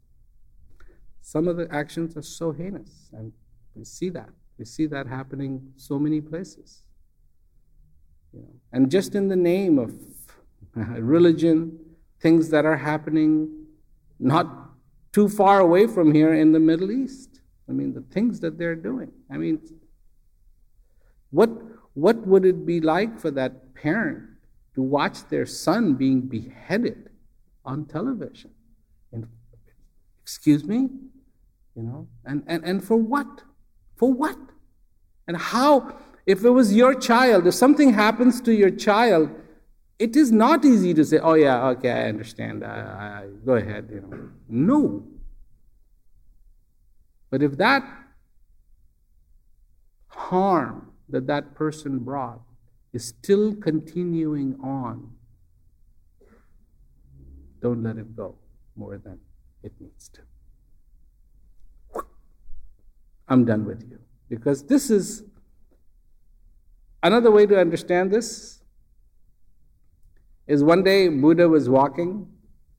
Some 1.21 1.47
of 1.47 1.57
the 1.57 1.69
actions 1.71 2.17
are 2.17 2.23
so 2.23 2.53
heinous, 2.53 3.11
and 3.13 3.33
we 3.75 3.85
see 3.85 4.09
that. 4.11 4.31
We 4.59 4.65
see 4.65 4.87
that 4.87 5.07
happening 5.07 5.73
so 5.77 5.99
many 5.99 6.21
places. 6.21 6.83
You 8.33 8.41
know, 8.41 8.55
and 8.73 8.91
just 8.91 9.15
in 9.15 9.29
the 9.29 9.37
name 9.37 9.79
of 9.79 9.93
religion, 10.75 11.79
things 12.21 12.51
that 12.51 12.65
are 12.65 12.77
happening 12.77 13.67
not 14.19 14.47
too 15.13 15.29
far 15.29 15.61
away 15.61 15.87
from 15.87 16.13
here 16.13 16.35
in 16.35 16.53
the 16.53 16.61
Middle 16.61 16.91
East. 16.91 17.41
I 17.69 17.73
mean, 17.73 17.93
the 17.93 18.01
things 18.01 18.41
that 18.41 18.59
they're 18.59 18.75
doing. 18.75 19.13
I 19.31 19.37
mean, 19.37 19.61
what, 21.31 21.51
what 21.99 22.25
would 22.29 22.45
it 22.45 22.65
be 22.65 22.81
like 22.81 23.19
for 23.19 23.31
that 23.33 23.75
parent 23.75 24.23
to 24.77 24.83
watch 24.83 25.29
their 25.29 25.45
son 25.45 25.95
being 25.95 26.21
beheaded 26.21 27.11
on 27.65 27.87
television? 27.87 28.53
And, 29.13 29.27
excuse 30.23 30.63
me? 30.65 30.91
You 31.75 31.83
know, 31.83 32.09
and, 32.25 32.45
and, 32.47 32.65
and 32.65 32.85
for 32.85 32.97
what? 32.97 33.43
For 33.97 34.13
what? 34.13 34.39
And 35.27 35.37
how, 35.37 35.97
if 36.25 36.45
it 36.45 36.51
was 36.51 36.73
your 36.73 36.95
child, 36.95 37.49
if 37.49 37.55
something 37.55 37.93
happens 37.93 38.41
to 38.43 38.55
your 38.55 38.71
child, 38.71 39.31
it 39.99 40.15
is 40.15 40.31
not 40.31 40.65
easy 40.65 40.95
to 40.95 41.05
say, 41.05 41.19
oh, 41.19 41.35
yeah, 41.35 41.67
okay, 41.71 41.91
I 41.91 42.09
understand. 42.09 42.65
I, 42.65 42.69
I, 42.69 43.27
go 43.45 43.55
ahead. 43.55 43.89
You 43.93 44.01
know. 44.03 44.29
No. 44.49 45.05
But 47.31 47.43
if 47.43 47.57
that 47.57 47.83
harm 50.07 50.88
that 51.09 51.27
that 51.27 51.55
person 51.55 51.99
brought 51.99 52.41
is 52.93 53.07
still 53.07 53.55
continuing 53.55 54.59
on, 54.63 55.11
don't 57.61 57.83
let 57.83 57.97
it 57.97 58.17
go 58.17 58.37
more 58.77 58.99
than 58.99 59.19
it 59.63 59.73
needs 59.81 60.09
to. 60.11 60.21
I'm 63.29 63.45
done 63.45 63.65
with 63.65 63.83
you. 63.91 63.99
Because 64.29 64.63
this 64.65 64.91
is 64.91 65.25
another 67.03 67.31
way 67.31 67.47
to 67.47 67.59
understand 67.59 68.11
this 68.11 68.61
is 70.47 70.65
one 70.65 70.83
day 70.83 71.09
Buddha 71.09 71.49
was 71.49 71.69
walking 71.69 72.27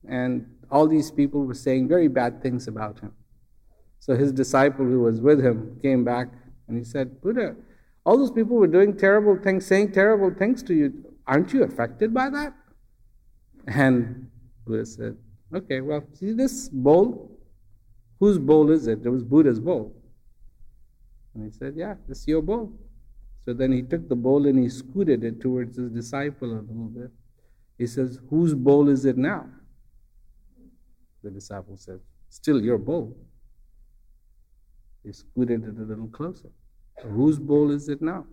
and 0.08 0.46
all 0.70 0.86
these 0.86 1.10
people 1.10 1.44
were 1.44 1.54
saying 1.54 1.88
very 1.88 2.08
bad 2.08 2.42
things 2.42 2.66
about 2.68 3.00
him. 3.00 3.12
So 4.00 4.16
his 4.16 4.32
disciple 4.32 4.84
who 4.84 5.00
was 5.00 5.20
with 5.20 5.44
him 5.44 5.78
came 5.82 6.04
back 6.04 6.28
and 6.68 6.78
he 6.78 6.84
said, 6.84 7.20
Buddha, 7.20 7.54
all 8.04 8.16
those 8.16 8.30
people 8.30 8.56
were 8.56 8.66
doing 8.66 8.96
terrible 8.96 9.36
things, 9.36 9.66
saying 9.66 9.92
terrible 9.92 10.30
things 10.30 10.62
to 10.64 10.74
you. 10.74 11.14
Aren't 11.26 11.52
you 11.52 11.62
affected 11.62 12.12
by 12.14 12.30
that? 12.30 12.54
And 13.66 14.30
Buddha 14.66 14.86
said, 14.86 15.16
Okay, 15.54 15.80
well, 15.80 16.04
see 16.14 16.32
this 16.32 16.68
bowl? 16.68 17.38
Whose 18.18 18.38
bowl 18.38 18.70
is 18.70 18.86
it? 18.86 19.00
It 19.04 19.08
was 19.08 19.24
Buddha's 19.24 19.60
bowl. 19.60 19.94
And 21.34 21.44
he 21.44 21.50
said, 21.50 21.74
Yeah, 21.76 21.94
this 22.08 22.20
is 22.20 22.28
your 22.28 22.42
bowl. 22.42 22.72
So 23.44 23.52
then 23.52 23.72
he 23.72 23.82
took 23.82 24.08
the 24.08 24.16
bowl 24.16 24.46
and 24.46 24.58
he 24.58 24.68
scooted 24.68 25.24
it 25.24 25.40
towards 25.40 25.76
his 25.76 25.90
disciple 25.90 26.52
a 26.52 26.60
little 26.60 26.90
bit. 26.94 27.10
He 27.78 27.86
says, 27.86 28.20
Whose 28.28 28.54
bowl 28.54 28.88
is 28.88 29.04
it 29.04 29.16
now? 29.16 29.46
The 31.22 31.30
disciple 31.30 31.76
said, 31.76 32.00
Still 32.28 32.62
your 32.62 32.78
bowl. 32.78 33.16
He 35.04 35.12
scooted 35.12 35.64
it 35.64 35.78
a 35.78 35.82
little 35.82 36.08
closer. 36.08 36.50
Whose 37.02 37.38
bowl 37.38 37.70
is 37.70 37.88
it 37.88 38.02
now? 38.02 38.26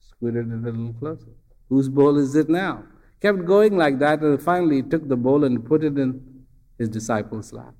Scooted 0.00 0.48
it 0.48 0.52
a 0.52 0.56
little 0.56 0.92
closer. 0.94 1.32
Whose 1.68 1.88
bowl 1.88 2.18
is 2.18 2.34
it 2.34 2.48
now? 2.48 2.84
Kept 3.20 3.44
going 3.44 3.76
like 3.76 3.98
that, 3.98 4.20
and 4.20 4.40
finally 4.40 4.76
he 4.76 4.82
took 4.82 5.08
the 5.08 5.16
bowl 5.16 5.44
and 5.44 5.64
put 5.64 5.82
it 5.82 5.98
in 5.98 6.44
his 6.78 6.88
disciple's 6.88 7.52
lap. 7.52 7.74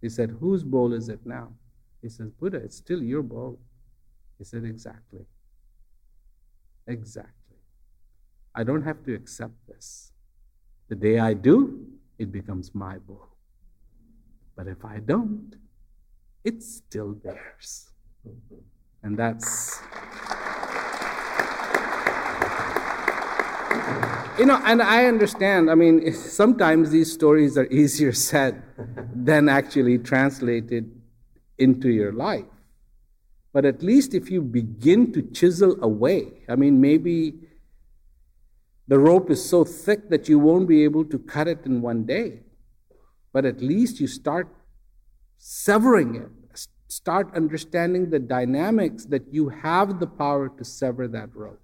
He 0.00 0.08
said, 0.08 0.36
Whose 0.40 0.62
bowl 0.62 0.92
is 0.92 1.08
it 1.08 1.20
now? 1.24 1.52
He 2.02 2.08
says, 2.08 2.30
Buddha, 2.30 2.58
it's 2.58 2.76
still 2.76 3.02
your 3.02 3.22
bowl. 3.22 3.58
He 4.38 4.44
said, 4.44 4.64
Exactly. 4.64 5.24
Exactly. 6.86 7.56
I 8.54 8.62
don't 8.62 8.82
have 8.82 9.02
to 9.04 9.14
accept 9.14 9.54
this. 9.66 10.12
The 10.88 10.94
day 10.94 11.18
I 11.18 11.32
do, 11.32 11.86
it 12.18 12.30
becomes 12.30 12.74
my 12.74 12.98
bowl. 12.98 13.28
But 14.54 14.66
if 14.68 14.84
I 14.84 14.98
don't, 14.98 15.56
it's 16.44 16.76
still 16.76 17.14
theirs. 17.24 17.90
And 19.04 19.16
that's. 19.16 19.80
You 24.36 24.46
know, 24.46 24.60
and 24.64 24.82
I 24.82 25.04
understand, 25.04 25.70
I 25.70 25.76
mean, 25.76 26.12
sometimes 26.14 26.90
these 26.90 27.12
stories 27.12 27.56
are 27.56 27.66
easier 27.66 28.12
said 28.30 28.62
than 29.14 29.48
actually 29.48 29.98
translated 29.98 30.90
into 31.58 31.90
your 31.90 32.12
life. 32.12 32.46
But 33.52 33.64
at 33.64 33.82
least 33.82 34.14
if 34.14 34.30
you 34.30 34.42
begin 34.42 35.12
to 35.12 35.22
chisel 35.22 35.76
away, 35.80 36.42
I 36.48 36.56
mean, 36.56 36.80
maybe 36.80 37.34
the 38.88 38.98
rope 38.98 39.30
is 39.30 39.48
so 39.48 39.64
thick 39.64 40.10
that 40.10 40.28
you 40.28 40.38
won't 40.38 40.66
be 40.66 40.82
able 40.82 41.04
to 41.04 41.18
cut 41.18 41.46
it 41.46 41.64
in 41.64 41.80
one 41.80 42.04
day. 42.04 42.40
But 43.32 43.44
at 43.44 43.60
least 43.60 44.00
you 44.00 44.08
start 44.08 44.48
severing 45.38 46.16
it, 46.16 46.30
start 46.94 47.34
understanding 47.34 48.08
the 48.08 48.20
dynamics 48.20 49.04
that 49.06 49.24
you 49.32 49.48
have 49.48 49.98
the 49.98 50.06
power 50.06 50.48
to 50.48 50.64
sever 50.64 51.08
that 51.08 51.34
rope. 51.34 51.60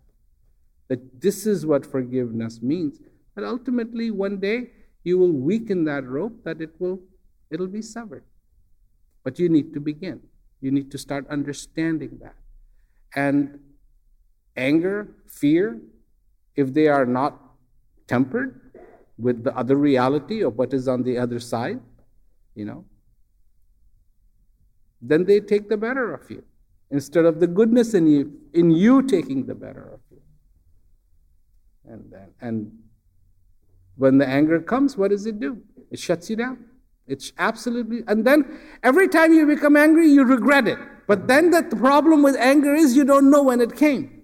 That 0.88 1.21
this 1.21 1.47
is 1.47 1.64
what 1.64 1.87
forgiveness 1.87 2.61
means. 2.61 2.99
But 3.37 3.45
ultimately, 3.45 4.11
one 4.11 4.40
day, 4.40 4.71
you 5.05 5.19
will 5.19 5.33
weaken 5.33 5.85
that 5.85 6.05
rope 6.05 6.43
that 6.43 6.61
it 6.61 6.71
will 6.81 6.99
it'll 7.49 7.69
be 7.69 7.81
severed. 7.81 8.25
But 9.23 9.38
you 9.38 9.49
need 9.49 9.73
to 9.75 9.81
begin. 9.81 10.21
You 10.61 10.73
need 10.73 10.90
to 10.90 10.99
start 10.99 11.29
understanding 11.29 12.19
that. 12.23 12.35
And 13.14 13.61
anger, 14.57 15.14
fear, 15.27 15.81
if 16.57 16.75
they 16.75 16.88
are 16.88 17.07
not 17.07 17.38
tempered 18.09 18.61
with 19.16 19.45
the 19.45 19.57
other 19.57 19.77
reality 19.77 20.43
of 20.43 20.59
what 20.59 20.75
is 20.75 20.88
on 20.88 21.05
the 21.05 21.19
other 21.19 21.38
side, 21.38 21.81
you 22.57 22.64
know, 22.64 22.85
then 25.00 25.24
they 25.24 25.40
take 25.40 25.68
the 25.68 25.76
better 25.76 26.12
of 26.12 26.30
you 26.30 26.44
instead 26.90 27.24
of 27.24 27.40
the 27.40 27.46
goodness 27.46 27.94
in 27.94 28.06
you 28.06 28.32
in 28.52 28.70
you 28.70 29.02
taking 29.02 29.46
the 29.46 29.54
better 29.54 29.90
of 29.94 30.00
you. 30.10 30.20
And 31.84 32.10
then 32.10 32.28
and 32.40 32.72
when 33.96 34.18
the 34.18 34.26
anger 34.26 34.60
comes, 34.60 34.96
what 34.96 35.10
does 35.10 35.26
it 35.26 35.40
do? 35.40 35.62
It 35.90 35.98
shuts 35.98 36.30
you 36.30 36.36
down. 36.36 36.64
It's 37.06 37.32
absolutely, 37.38 38.04
and 38.06 38.24
then 38.24 38.60
every 38.84 39.08
time 39.08 39.32
you 39.32 39.44
become 39.44 39.76
angry, 39.76 40.08
you 40.08 40.24
regret 40.24 40.68
it. 40.68 40.78
But 41.08 41.26
then 41.26 41.50
the 41.50 41.64
problem 41.64 42.22
with 42.22 42.36
anger 42.36 42.72
is 42.72 42.96
you 42.96 43.04
don't 43.04 43.30
know 43.30 43.42
when 43.42 43.60
it 43.60 43.74
came. 43.74 44.22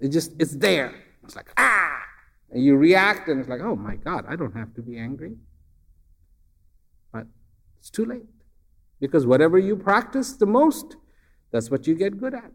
It 0.00 0.08
just, 0.08 0.32
it's 0.40 0.56
there. 0.56 0.94
It's 1.22 1.36
like, 1.36 1.50
ah! 1.58 2.00
And 2.50 2.64
you 2.64 2.76
react, 2.76 3.28
and 3.28 3.38
it's 3.38 3.50
like, 3.50 3.60
oh 3.60 3.76
my 3.76 3.96
God, 3.96 4.24
I 4.26 4.34
don't 4.34 4.56
have 4.56 4.72
to 4.74 4.82
be 4.82 4.96
angry. 4.96 5.36
It's 7.84 7.90
too 7.90 8.06
late. 8.06 8.24
Because 8.98 9.26
whatever 9.26 9.58
you 9.58 9.76
practice 9.76 10.32
the 10.32 10.46
most, 10.46 10.96
that's 11.52 11.70
what 11.70 11.86
you 11.86 11.94
get 11.94 12.18
good 12.18 12.32
at. 12.32 12.50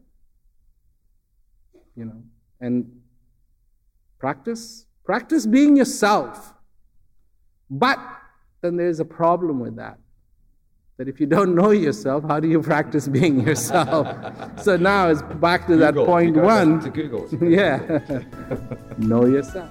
You 1.95 2.05
know, 2.05 2.23
and 2.59 2.99
Practice, 4.17 4.85
practice 5.05 5.45
being 5.45 5.77
yourself. 5.77 6.53
But 7.69 7.99
then 8.61 8.75
there's 8.75 8.99
a 8.99 9.05
problem 9.05 9.59
with 9.59 9.75
that. 9.77 9.99
That 10.97 11.07
if 11.07 11.21
you 11.21 11.25
don't 11.25 11.55
know 11.55 11.69
yourself, 11.71 12.25
how 12.27 12.41
do 12.41 12.49
you 12.49 12.61
practice 12.61 13.07
being 13.07 13.39
yourself? 13.47 14.07
so 14.61 14.75
now 14.75 15.07
it's 15.09 15.21
back 15.21 15.67
to 15.67 15.77
Google. 15.77 15.79
that 15.79 16.05
point 16.05 16.35
one. 16.35 16.81
To 16.81 16.89
Google. 16.89 17.29
yeah. 17.49 17.77
know 18.97 19.25
yourself. 19.25 19.69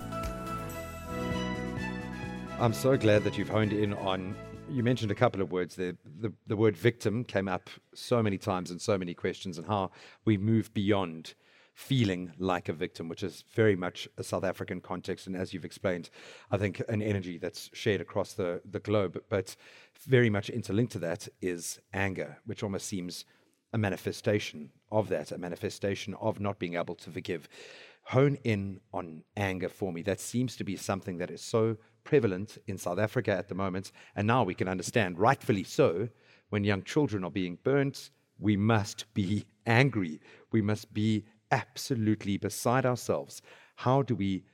I'm 2.59 2.73
so 2.73 2.97
glad 2.97 3.25
that 3.25 3.37
you've 3.37 3.51
honed 3.51 3.75
in 3.75 3.93
on. 3.95 4.35
You 4.71 4.83
mentioned 4.83 5.11
a 5.11 5.15
couple 5.15 5.41
of 5.41 5.51
words 5.51 5.77
there. 5.77 5.95
The, 6.21 6.33
the 6.47 6.57
word 6.57 6.77
victim 6.77 7.25
came 7.25 7.49
up 7.49 7.71
so 7.95 8.23
many 8.23 8.37
times 8.37 8.71
in 8.71 8.79
so 8.79 8.99
many 8.99 9.15
questions, 9.15 9.57
and 9.57 9.67
how 9.67 9.91
we 10.25 10.37
move 10.37 10.73
beyond 10.75 11.35
feeling 11.75 12.33
like 12.39 12.69
a 12.69 12.73
victim, 12.73 13.09
which 13.09 13.23
is 13.23 13.45
very 13.55 13.77
much 13.77 14.09
a 14.19 14.23
South 14.23 14.45
African 14.45 14.81
context. 14.81 15.27
And 15.27 15.37
as 15.37 15.55
you've 15.55 15.65
explained, 15.65 16.11
I 16.51 16.59
think 16.59 16.83
an 16.89 17.01
energy 17.01 17.39
that's 17.39 17.71
shared 17.73 18.01
across 18.01 18.35
the, 18.35 18.61
the 18.71 18.81
globe. 18.81 19.23
But 19.31 19.57
very 20.07 20.29
much 20.29 20.51
interlinked 20.51 20.93
to 20.93 20.99
that 20.99 21.29
is 21.41 21.81
anger, 21.95 22.39
which 22.45 22.63
almost 22.63 22.87
seems 22.87 23.25
a 23.73 23.79
manifestation 23.79 24.71
of 24.91 25.09
that, 25.09 25.33
a 25.33 25.39
manifestation 25.39 26.15
of 26.21 26.41
not 26.41 26.59
being 26.59 26.75
able 26.75 26.95
to 26.97 27.11
forgive. 27.11 27.49
Hone 28.05 28.39
in 28.45 28.81
on 28.93 29.23
anger 29.37 29.69
for 29.69 29.93
me. 29.93 30.03
That 30.03 30.21
seems 30.21 30.57
to 30.57 30.65
be 30.65 30.77
something 30.77 31.19
that 31.19 31.31
is 31.31 31.43
so 31.43 31.77
prevalent 32.09 32.57
in 32.67 32.79
South 32.79 32.99
Africa 32.99 33.33
at 33.33 33.49
the 33.49 33.55
moment. 33.55 33.93
And 34.17 34.27
now 34.27 34.43
we 34.43 34.55
can 34.55 34.67
understand, 34.67 35.19
rightfully 35.19 35.63
so, 35.63 36.09
when 36.49 36.65
young 36.65 36.83
children 36.83 37.23
are 37.23 37.31
being 37.31 37.59
burnt, 37.63 38.09
we 38.39 38.57
must 38.57 39.05
be 39.13 39.45
angry. 39.67 40.19
We 40.51 40.63
must 40.63 40.95
be 40.95 41.27
absolutely 41.51 42.39
beside 42.39 42.87
ourselves. 42.87 43.43
How 43.77 44.01
do 44.01 44.15
we 44.15 44.45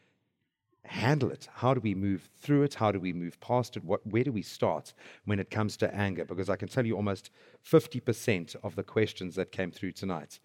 handle 0.84 1.30
it? 1.30 1.48
How 1.54 1.74
do 1.74 1.80
we 1.80 1.94
move 1.94 2.28
through 2.42 2.64
it? 2.64 2.74
How 2.74 2.90
do 2.90 2.98
we 2.98 3.12
move 3.12 3.38
past 3.38 3.76
it? 3.76 3.84
What, 3.84 4.04
where 4.04 4.24
do 4.24 4.32
we 4.32 4.42
start 4.42 4.92
when 5.24 5.38
it 5.38 5.48
comes 5.48 5.76
to 5.76 5.94
anger? 5.94 6.24
Because 6.24 6.50
I 6.50 6.56
can 6.56 6.66
tell 6.66 6.84
you 6.84 6.96
almost 6.96 7.30
50% 7.64 8.56
of 8.64 8.74
the 8.74 8.82
questions 8.82 9.36
that 9.36 9.52
came 9.52 9.70
through 9.70 9.92
tonight 9.92 10.40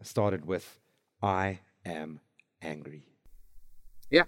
started 0.00 0.46
with, 0.46 0.78
I 1.20 1.58
am 1.84 2.20
angry. 2.62 3.02
Yeah. 4.10 4.24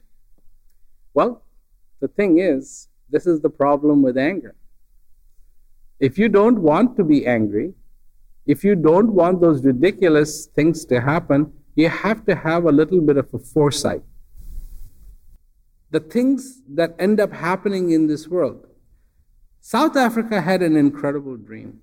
Well, 1.14 1.42
the 2.02 2.08
thing 2.08 2.38
is, 2.38 2.88
this 3.10 3.26
is 3.28 3.40
the 3.40 3.48
problem 3.48 4.02
with 4.02 4.18
anger. 4.18 4.56
If 6.00 6.18
you 6.18 6.28
don't 6.28 6.58
want 6.58 6.96
to 6.96 7.04
be 7.04 7.24
angry, 7.26 7.74
if 8.44 8.64
you 8.64 8.74
don't 8.74 9.12
want 9.12 9.40
those 9.40 9.64
ridiculous 9.64 10.46
things 10.46 10.84
to 10.86 11.00
happen, 11.00 11.52
you 11.76 11.88
have 11.88 12.26
to 12.26 12.34
have 12.34 12.64
a 12.64 12.72
little 12.72 13.00
bit 13.00 13.16
of 13.16 13.32
a 13.32 13.38
foresight. 13.38 14.02
The 15.92 16.00
things 16.00 16.62
that 16.74 16.96
end 16.98 17.20
up 17.20 17.32
happening 17.32 17.90
in 17.90 18.08
this 18.08 18.26
world. 18.26 18.66
South 19.60 19.96
Africa 19.96 20.40
had 20.40 20.60
an 20.60 20.74
incredible 20.74 21.36
dream. 21.36 21.82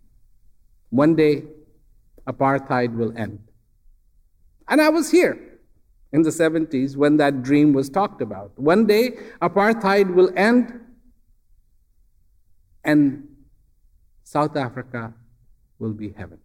One 0.89 1.15
day, 1.15 1.45
apartheid 2.27 2.93
will 2.93 3.17
end. 3.17 3.39
And 4.67 4.81
I 4.81 4.89
was 4.89 5.11
here 5.11 5.48
in 6.11 6.23
the 6.23 6.29
70s 6.29 6.95
when 6.95 7.17
that 7.17 7.43
dream 7.43 7.73
was 7.73 7.89
talked 7.89 8.21
about. 8.21 8.51
One 8.57 8.87
day, 8.87 9.11
apartheid 9.41 10.13
will 10.13 10.31
end, 10.35 10.79
and 12.83 13.27
South 14.23 14.55
Africa 14.55 15.13
will 15.77 15.93
be 15.93 16.11
heaven. 16.11 16.39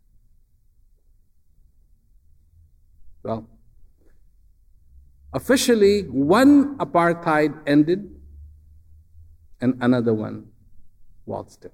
Well, 3.22 3.48
officially, 5.32 6.02
one 6.02 6.76
apartheid 6.78 7.58
ended 7.66 8.14
and 9.60 9.78
another 9.80 10.12
one 10.12 10.48
waltzed 11.24 11.64
in. 11.64 11.70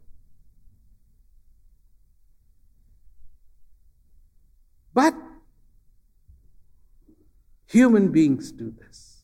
But 4.94 5.14
human 7.70 8.10
beings 8.10 8.50
do 8.50 8.72
this. 8.80 9.22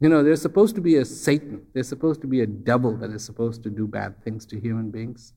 You 0.00 0.08
know, 0.08 0.22
there's 0.22 0.40
supposed 0.40 0.74
to 0.76 0.80
be 0.80 0.96
a 0.96 1.04
Satan, 1.04 1.66
there's 1.74 1.88
supposed 1.88 2.20
to 2.22 2.26
be 2.26 2.40
a 2.40 2.46
devil 2.46 2.96
that 2.98 3.10
is 3.10 3.24
supposed 3.24 3.62
to 3.64 3.70
do 3.70 3.86
bad 3.86 4.22
things 4.24 4.46
to 4.46 4.60
human 4.60 4.90
beings. 4.90 5.34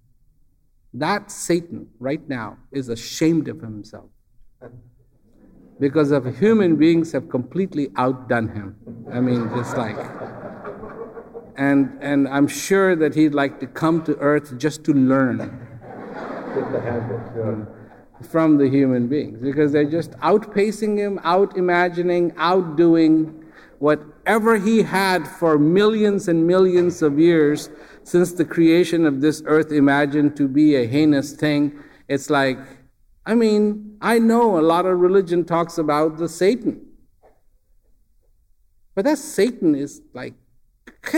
That 0.93 1.31
Satan, 1.31 1.87
right 1.99 2.27
now, 2.29 2.57
is 2.71 2.89
ashamed 2.89 3.47
of 3.47 3.61
himself 3.61 4.09
because 5.79 6.11
of 6.11 6.37
human 6.37 6.75
beings 6.75 7.11
have 7.13 7.29
completely 7.29 7.89
outdone 7.95 8.47
him. 8.49 8.75
I 9.11 9.19
mean, 9.19 9.49
just 9.55 9.75
like, 9.75 9.97
and 11.57 11.97
and 12.01 12.27
I'm 12.27 12.47
sure 12.47 12.95
that 12.95 13.15
he'd 13.15 13.33
like 13.33 13.59
to 13.59 13.67
come 13.67 14.03
to 14.03 14.15
earth 14.19 14.57
just 14.57 14.83
to 14.85 14.93
learn 14.93 15.37
from 18.25 18.57
the 18.57 18.69
human 18.69 19.07
beings 19.07 19.39
because 19.41 19.71
they're 19.71 19.83
just 19.83 20.11
outpacing 20.19 20.97
him, 20.97 21.19
out 21.23 21.57
imagining, 21.57 22.33
outdoing 22.37 23.43
whatever 23.79 24.57
he 24.57 24.81
had 24.81 25.27
for 25.27 25.57
millions 25.57 26.27
and 26.27 26.47
millions 26.47 27.01
of 27.01 27.19
years 27.19 27.69
since 28.03 28.31
the 28.33 28.45
creation 28.45 29.05
of 29.05 29.21
this 29.21 29.43
earth 29.45 29.71
imagined 29.71 30.35
to 30.37 30.47
be 30.47 30.75
a 30.75 30.85
heinous 30.85 31.33
thing. 31.33 31.77
It's 32.07 32.29
like 32.29 32.57
I 33.25 33.35
mean, 33.35 33.97
I 34.01 34.19
know 34.19 34.59
a 34.59 34.61
lot 34.61 34.85
of 34.85 34.99
religion 34.99 35.45
talks 35.45 35.77
about 35.77 36.17
the 36.17 36.27
Satan. 36.27 36.85
But 38.95 39.05
that 39.05 39.17
Satan 39.17 39.75
is 39.75 40.01
like, 40.13 40.33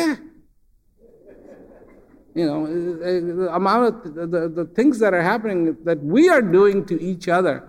you 2.36 2.46
know, 2.46 2.66
eh, 2.66 3.08
eh, 3.08 3.20
the 3.22 3.56
amount 3.56 4.06
of 4.06 4.14
the, 4.14 4.28
the, 4.28 4.50
the, 4.50 4.66
things 4.66 5.00
that 5.00 5.14
are 5.14 5.22
happening 5.22 5.78
that 5.86 6.04
we 6.04 6.28
are 6.28 6.42
doing 6.42 6.86
to 6.86 7.02
each 7.02 7.30
other 7.30 7.64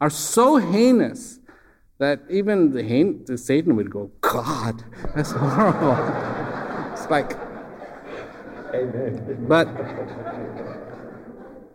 are 0.00 0.10
so 0.10 0.56
heinous 0.56 1.40
that 1.98 2.20
even 2.30 2.72
the, 2.72 2.84
hain, 2.84 3.24
the 3.26 3.36
Satan 3.36 3.74
would 3.74 3.90
go, 3.90 4.12
God, 4.20 4.84
that's 5.14 5.32
horrible. 5.36 6.92
it's 6.92 7.10
like, 7.10 7.36
Amen. 8.72 9.44
But, 9.48 9.66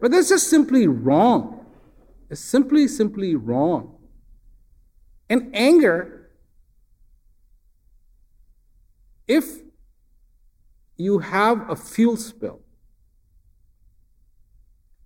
but 0.02 0.10
that's 0.10 0.30
just 0.30 0.50
simply 0.50 0.88
wrong 0.88 1.64
It's 2.30 2.42
simply, 2.42 2.88
simply 2.88 3.36
wrong. 3.36 3.98
And 5.30 5.52
anger, 5.54 6.32
if 9.28 9.60
you 10.98 11.20
have 11.20 11.70
a 11.70 11.76
fuel 11.76 12.18
spill 12.18 12.60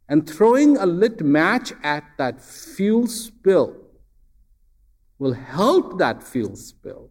and 0.07 0.29
throwing 0.29 0.77
a 0.77 0.85
lit 0.85 1.21
match 1.21 1.73
at 1.83 2.03
that 2.17 2.41
fuel 2.41 3.07
spill 3.07 3.75
will 5.19 5.33
help 5.33 5.97
that 5.99 6.23
fuel 6.23 6.55
spill 6.55 7.09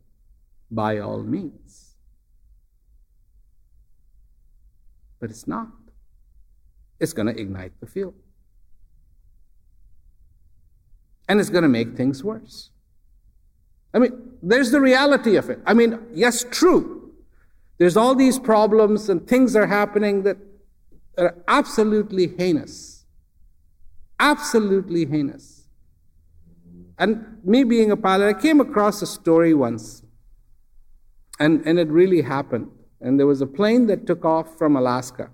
by 0.71 0.99
all 0.99 1.23
means. 1.23 1.97
But 5.21 5.31
it's 5.31 5.47
not. 5.47 5.69
It's 6.99 7.13
going 7.13 7.33
to 7.33 7.41
ignite 7.41 7.73
the 7.81 7.87
fuel. 7.87 8.15
and 11.31 11.39
it's 11.39 11.49
going 11.49 11.63
to 11.63 11.69
make 11.69 11.97
things 11.97 12.25
worse. 12.25 12.71
I 13.95 14.01
mean, 14.01 14.33
there's 14.43 14.73
the 14.73 14.81
reality 14.81 15.37
of 15.37 15.49
it. 15.49 15.61
I 15.65 15.75
mean, 15.75 16.01
yes, 16.13 16.45
true. 16.51 17.00
There's 17.81 17.97
all 17.97 18.15
these 18.15 18.39
problems 18.39 19.09
and 19.09 19.27
things 19.27 19.57
are 19.57 19.67
happening 19.67 20.23
that 20.25 20.37
are 21.17 21.35
absolutely 21.49 22.27
heinous. 22.37 23.07
Absolutely 24.21 25.07
heinous. 25.07 25.65
And 26.99 27.39
me 27.43 27.65
being 27.65 27.91
a 27.91 27.97
pilot, 27.97 28.37
I 28.37 28.39
came 28.39 28.61
across 28.61 29.01
a 29.01 29.07
story 29.07 29.55
once, 29.55 30.03
and, 31.39 31.67
and 31.67 31.79
it 31.79 31.89
really 31.89 32.21
happened. 32.21 32.71
And 33.01 33.19
there 33.19 33.27
was 33.27 33.41
a 33.41 33.47
plane 33.47 33.87
that 33.87 34.07
took 34.07 34.27
off 34.27 34.59
from 34.59 34.77
Alaska. 34.77 35.31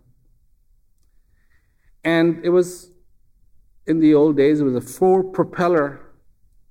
And 2.05 2.44
it 2.44 2.51
was, 2.51 2.92
in 3.88 3.99
the 3.99 4.14
old 4.14 4.36
days, 4.36 4.61
it 4.61 4.64
was 4.64 4.76
a 4.76 4.80
four 4.80 5.24
propeller 5.24 6.01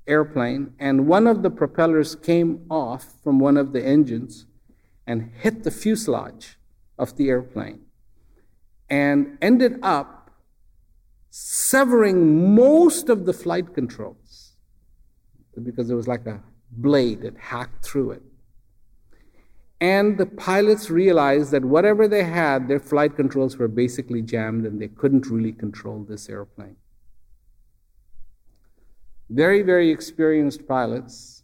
airplane, 0.08 0.74
and 0.80 1.06
one 1.06 1.28
of 1.28 1.44
the 1.44 1.50
propellers 1.50 2.16
came 2.16 2.66
off 2.70 3.16
from 3.22 3.40
one 3.40 3.58
of 3.58 3.74
the 3.74 3.86
engines 3.86 4.46
and 5.08 5.32
hit 5.42 5.64
the 5.64 5.72
fuselage 5.72 6.58
of 6.98 7.16
the 7.18 7.30
airplane 7.30 7.82
and 8.90 9.38
ended 9.42 9.80
up 9.82 10.32
severing 11.30 12.56
most 12.56 13.10
of 13.10 13.26
the 13.26 13.34
flight 13.34 13.74
controls 13.74 14.54
because 15.64 15.90
it 15.90 15.96
was 15.96 16.08
like 16.08 16.26
a 16.26 16.42
blade 16.72 17.22
that 17.22 17.38
hacked 17.38 17.86
through 17.86 18.12
it. 18.12 18.22
And 19.82 20.18
the 20.18 20.26
pilots 20.26 20.90
realized 20.90 21.52
that 21.52 21.64
whatever 21.64 22.08
they 22.08 22.24
had, 22.24 22.68
their 22.68 22.80
flight 22.80 23.16
controls 23.16 23.58
were 23.58 23.68
basically 23.68 24.22
jammed 24.22 24.66
and 24.66 24.82
they 24.82 24.88
couldn't 24.88 25.28
really 25.28 25.52
control 25.52 26.06
this 26.08 26.30
airplane 26.30 26.78
very, 29.30 29.62
very 29.62 29.90
experienced 29.90 30.68
pilots, 30.68 31.35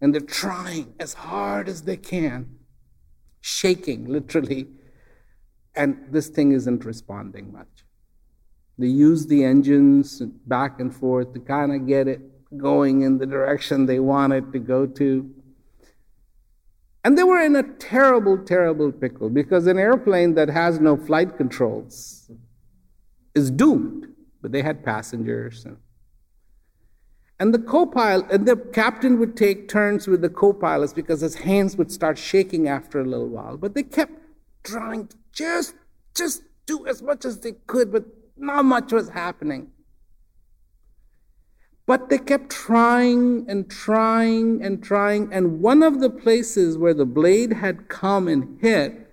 and 0.00 0.14
they're 0.14 0.20
trying 0.20 0.94
as 1.00 1.14
hard 1.14 1.68
as 1.68 1.82
they 1.82 1.96
can, 1.96 2.58
shaking 3.40 4.06
literally, 4.06 4.68
and 5.74 5.98
this 6.10 6.28
thing 6.28 6.52
isn't 6.52 6.84
responding 6.84 7.52
much. 7.52 7.84
They 8.78 8.86
use 8.86 9.26
the 9.26 9.44
engines 9.44 10.20
back 10.46 10.80
and 10.80 10.94
forth 10.94 11.32
to 11.34 11.40
kind 11.40 11.74
of 11.74 11.86
get 11.86 12.06
it 12.06 12.20
going 12.56 13.02
in 13.02 13.18
the 13.18 13.26
direction 13.26 13.86
they 13.86 13.98
want 13.98 14.32
it 14.32 14.52
to 14.52 14.58
go 14.58 14.86
to. 14.86 15.30
And 17.04 17.16
they 17.16 17.24
were 17.24 17.40
in 17.40 17.56
a 17.56 17.62
terrible, 17.62 18.38
terrible 18.38 18.92
pickle 18.92 19.30
because 19.30 19.66
an 19.66 19.78
airplane 19.78 20.34
that 20.34 20.48
has 20.48 20.80
no 20.80 20.96
flight 20.96 21.36
controls 21.36 22.30
is 23.34 23.50
doomed. 23.50 24.06
But 24.40 24.52
they 24.52 24.62
had 24.62 24.84
passengers 24.84 25.64
and 25.64 25.76
and 27.40 27.54
the 27.54 27.58
co-pilot, 27.58 28.30
and 28.30 28.46
the 28.46 28.56
captain 28.56 29.18
would 29.18 29.36
take 29.36 29.68
turns 29.68 30.08
with 30.08 30.22
the 30.22 30.28
co-pilots 30.28 30.92
because 30.92 31.20
his 31.20 31.36
hands 31.36 31.76
would 31.76 31.92
start 31.92 32.18
shaking 32.18 32.66
after 32.66 33.00
a 33.00 33.04
little 33.04 33.28
while. 33.28 33.56
But 33.56 33.74
they 33.74 33.84
kept 33.84 34.12
trying 34.64 35.06
to 35.06 35.16
just, 35.32 35.74
just 36.16 36.42
do 36.66 36.86
as 36.86 37.00
much 37.00 37.24
as 37.24 37.40
they 37.40 37.52
could, 37.66 37.92
but 37.92 38.04
not 38.36 38.64
much 38.64 38.92
was 38.92 39.10
happening. 39.10 39.70
But 41.86 42.10
they 42.10 42.18
kept 42.18 42.50
trying 42.50 43.46
and 43.48 43.70
trying 43.70 44.62
and 44.62 44.82
trying. 44.82 45.32
And 45.32 45.60
one 45.60 45.82
of 45.82 46.00
the 46.00 46.10
places 46.10 46.76
where 46.76 46.92
the 46.92 47.06
blade 47.06 47.54
had 47.54 47.88
come 47.88 48.28
and 48.28 48.60
hit 48.60 49.10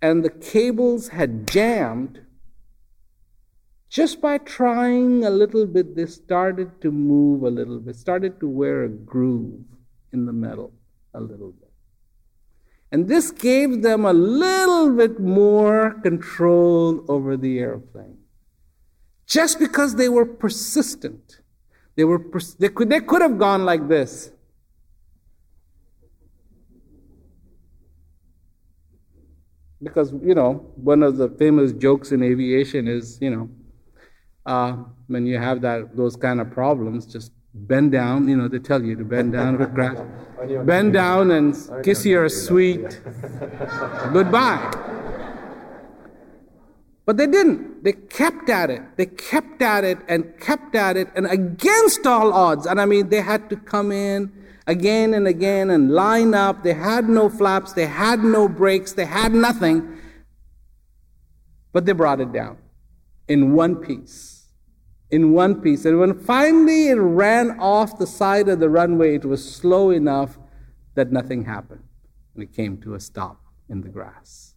and 0.00 0.24
the 0.24 0.30
cables 0.30 1.08
had 1.08 1.48
jammed 1.48 2.20
just 3.92 4.22
by 4.22 4.38
trying 4.38 5.22
a 5.22 5.28
little 5.28 5.66
bit, 5.66 5.94
they 5.94 6.06
started 6.06 6.80
to 6.80 6.90
move 6.90 7.42
a 7.42 7.50
little 7.50 7.78
bit, 7.78 7.94
started 7.94 8.40
to 8.40 8.48
wear 8.48 8.84
a 8.84 8.88
groove 8.88 9.60
in 10.14 10.24
the 10.24 10.32
metal 10.32 10.72
a 11.12 11.20
little 11.20 11.52
bit. 11.52 11.70
And 12.90 13.06
this 13.06 13.30
gave 13.30 13.82
them 13.82 14.06
a 14.06 14.14
little 14.14 14.96
bit 14.96 15.20
more 15.20 16.00
control 16.02 17.04
over 17.06 17.36
the 17.36 17.58
airplane. 17.58 18.16
Just 19.26 19.58
because 19.58 19.96
they 19.96 20.08
were 20.08 20.24
persistent. 20.24 21.40
They, 21.94 22.04
were 22.04 22.18
pers- 22.18 22.54
they, 22.54 22.70
could, 22.70 22.88
they 22.88 23.00
could 23.00 23.20
have 23.20 23.38
gone 23.38 23.66
like 23.66 23.88
this. 23.88 24.30
Because, 29.82 30.14
you 30.22 30.34
know, 30.34 30.72
one 30.76 31.02
of 31.02 31.18
the 31.18 31.28
famous 31.28 31.72
jokes 31.72 32.10
in 32.10 32.22
aviation 32.22 32.88
is, 32.88 33.18
you 33.20 33.28
know, 33.28 33.50
uh, 34.46 34.76
when 35.06 35.26
you 35.26 35.38
have 35.38 35.60
that 35.62 35.96
those 35.96 36.16
kind 36.16 36.40
of 36.40 36.50
problems, 36.50 37.06
just 37.06 37.32
bend 37.54 37.92
down. 37.92 38.28
You 38.28 38.36
know, 38.36 38.48
they 38.48 38.58
tell 38.58 38.82
you 38.82 38.96
to 38.96 39.04
bend 39.04 39.32
down, 39.32 39.56
bend 40.66 40.92
down 40.92 41.30
and 41.30 41.54
kiss 41.84 42.04
your 42.04 42.28
sweet 42.28 42.80
goodbye. 44.12 44.78
But 47.04 47.16
they 47.16 47.26
didn't. 47.26 47.82
They 47.82 47.92
kept 47.92 48.48
at 48.48 48.70
it. 48.70 48.82
They 48.96 49.06
kept 49.06 49.60
at 49.60 49.84
it 49.84 49.98
and 50.08 50.38
kept 50.38 50.74
at 50.74 50.96
it, 50.96 51.08
and 51.14 51.26
against 51.26 52.06
all 52.06 52.32
odds. 52.32 52.66
And 52.66 52.80
I 52.80 52.86
mean, 52.86 53.08
they 53.08 53.20
had 53.20 53.50
to 53.50 53.56
come 53.56 53.90
in 53.92 54.32
again 54.66 55.14
and 55.14 55.26
again 55.26 55.70
and 55.70 55.90
line 55.90 56.34
up. 56.34 56.62
They 56.62 56.74
had 56.74 57.08
no 57.08 57.28
flaps, 57.28 57.72
they 57.72 57.86
had 57.86 58.22
no 58.22 58.48
brakes, 58.48 58.92
they 58.92 59.04
had 59.04 59.32
nothing. 59.32 59.98
But 61.72 61.86
they 61.86 61.92
brought 61.92 62.20
it 62.20 62.32
down 62.32 62.58
in 63.28 63.52
one 63.52 63.76
piece 63.76 64.42
in 65.12 65.32
one 65.32 65.60
piece. 65.60 65.84
And 65.84 66.00
when 66.00 66.18
finally 66.18 66.88
it 66.88 66.94
ran 66.94 67.60
off 67.60 67.98
the 67.98 68.06
side 68.06 68.48
of 68.48 68.58
the 68.58 68.70
runway, 68.70 69.14
it 69.14 69.26
was 69.26 69.54
slow 69.54 69.90
enough 69.90 70.38
that 70.94 71.12
nothing 71.12 71.44
happened. 71.44 71.84
And 72.34 72.42
it 72.42 72.52
came 72.52 72.78
to 72.78 72.94
a 72.94 73.00
stop 73.00 73.38
in 73.68 73.82
the 73.82 73.90
grass. 73.90 74.54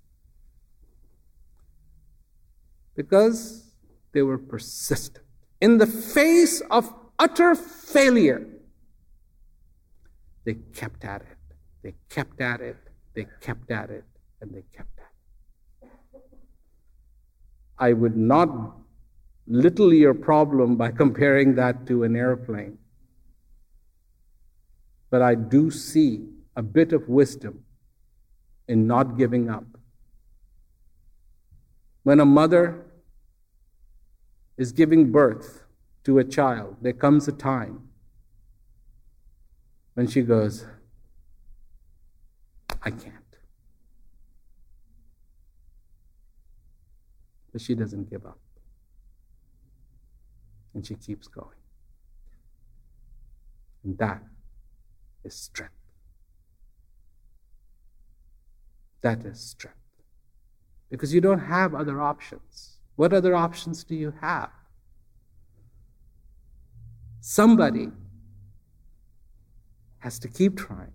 Because 2.96 3.76
they 4.14 4.22
were 4.22 4.38
persistent. 4.38 5.26
In 5.60 5.78
the 5.78 5.86
face 5.86 6.62
of 6.72 6.94
utter 7.20 7.54
failure, 7.54 8.48
they 10.46 10.54
kept 10.54 11.04
at 11.04 11.22
it. 11.22 11.38
They 11.84 11.96
kept 12.10 12.40
at 12.40 12.62
it. 12.62 12.78
They 13.14 13.28
kept 13.42 13.70
at 13.72 13.90
it. 13.90 14.06
And 14.40 14.54
they 14.54 14.64
kept. 14.74 14.95
I 17.78 17.94
would 17.94 18.16
not 18.16 18.78
little 19.48 19.94
your 19.94 20.14
problem 20.14 20.76
by 20.76 20.92
comparing 21.04 21.56
that 21.56 21.86
to 21.88 22.04
an 22.04 22.16
airplane. 22.16 22.78
But 25.10 25.22
I 25.22 25.36
do 25.36 25.72
see 25.72 26.26
a 26.56 26.64
bit 26.64 26.94
of 26.94 27.08
wisdom 27.08 27.64
in 28.68 28.88
not 28.88 29.18
giving 29.18 29.50
up. 29.50 29.66
When 32.04 32.20
a 32.20 32.26
mother 32.26 32.86
is 34.58 34.72
giving 34.72 35.12
birth 35.12 35.64
to 36.04 36.20
a 36.20 36.24
child, 36.24 36.78
there 36.82 36.94
comes 36.94 37.28
a 37.28 37.32
time 37.32 37.90
when 39.96 40.08
she 40.08 40.22
goes, 40.22 40.66
I 42.82 42.92
can't. 42.92 43.25
But 47.56 47.62
she 47.62 47.74
doesn't 47.74 48.10
give 48.10 48.26
up. 48.26 48.38
And 50.74 50.86
she 50.86 50.96
keeps 50.96 51.30
going. 51.30 51.56
And 53.86 53.98
that 53.98 54.22
is 55.24 55.36
strength. 55.36 55.72
That 59.00 59.26
is 59.26 59.40
strength. 59.40 59.78
Because 60.90 61.14
you 61.14 61.22
don't 61.22 61.40
have 61.40 61.74
other 61.74 62.02
options. 62.02 62.80
What 62.98 63.14
other 63.14 63.34
options 63.34 63.86
do 63.86 63.96
you 63.96 64.14
have? 64.20 64.50
Somebody 67.22 67.88
has 70.00 70.20
to 70.20 70.28
keep 70.28 70.58
trying. 70.58 70.92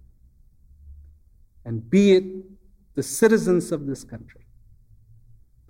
And 1.65 1.89
be 1.89 2.13
it 2.13 2.25
the 2.97 3.03
citizens 3.03 3.73
of 3.73 3.87
this 3.87 4.05
country, 4.05 4.45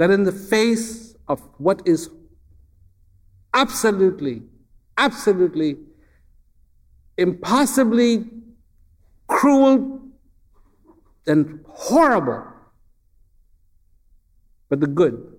that 0.01 0.11
in 0.11 0.25
the 0.25 0.33
face 0.33 1.15
of 1.29 1.47
what 1.59 1.83
is 1.85 2.09
absolutely, 3.53 4.41
absolutely, 4.97 5.77
impossibly 7.19 8.25
cruel 9.29 10.01
and 11.27 11.63
horrible. 11.69 12.47
But 14.71 14.81
the 14.81 14.87
good 14.87 15.35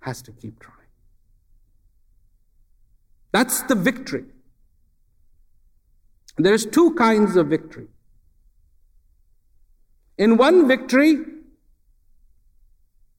has 0.00 0.20
to 0.22 0.32
keep 0.32 0.58
trying. 0.58 0.78
That's 3.30 3.62
the 3.62 3.76
victory. 3.76 4.24
There's 6.38 6.66
two 6.66 6.92
kinds 6.94 7.36
of 7.36 7.46
victory. 7.46 7.86
In 10.18 10.36
one 10.36 10.66
victory, 10.66 11.18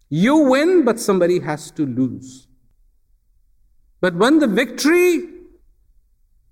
you 0.09 0.37
win, 0.37 0.85
but 0.85 0.99
somebody 0.99 1.39
has 1.39 1.71
to 1.71 1.85
lose. 1.85 2.47
But 4.01 4.15
when 4.15 4.39
the 4.39 4.47
victory 4.47 5.29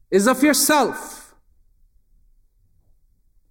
is 0.09 0.27
of 0.27 0.41
yourself, 0.41 1.35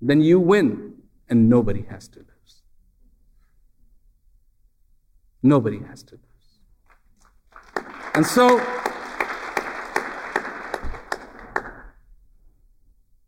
then 0.01 0.21
you 0.21 0.41
win 0.41 0.95
and 1.29 1.49
nobody 1.49 1.83
has 1.83 2.09
to 2.09 2.21
lose. 2.21 2.63
Nobody 5.43 5.81
has 5.81 6.03
to 6.05 6.17
lose. 6.17 6.25
And 8.15 8.27
so, 8.27 8.59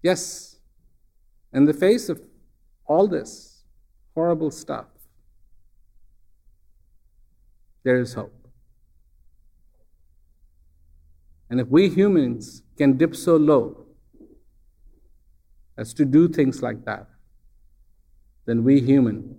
yes, 0.02 0.56
in 1.52 1.66
the 1.66 1.74
face 1.74 2.08
of 2.08 2.20
all 2.86 3.06
this 3.06 3.62
horrible 4.14 4.50
stuff, 4.50 4.86
there 7.84 8.00
is 8.00 8.14
hope. 8.14 8.32
And 11.50 11.60
if 11.60 11.68
we 11.68 11.88
humans 11.88 12.62
can 12.78 12.96
dip 12.96 13.14
so 13.14 13.36
low 13.36 13.86
as 15.76 15.92
to 15.94 16.04
do 16.04 16.28
things 16.28 16.62
like 16.62 16.84
that, 16.86 17.06
then 18.46 18.64
we 18.64 18.80
human 18.80 19.38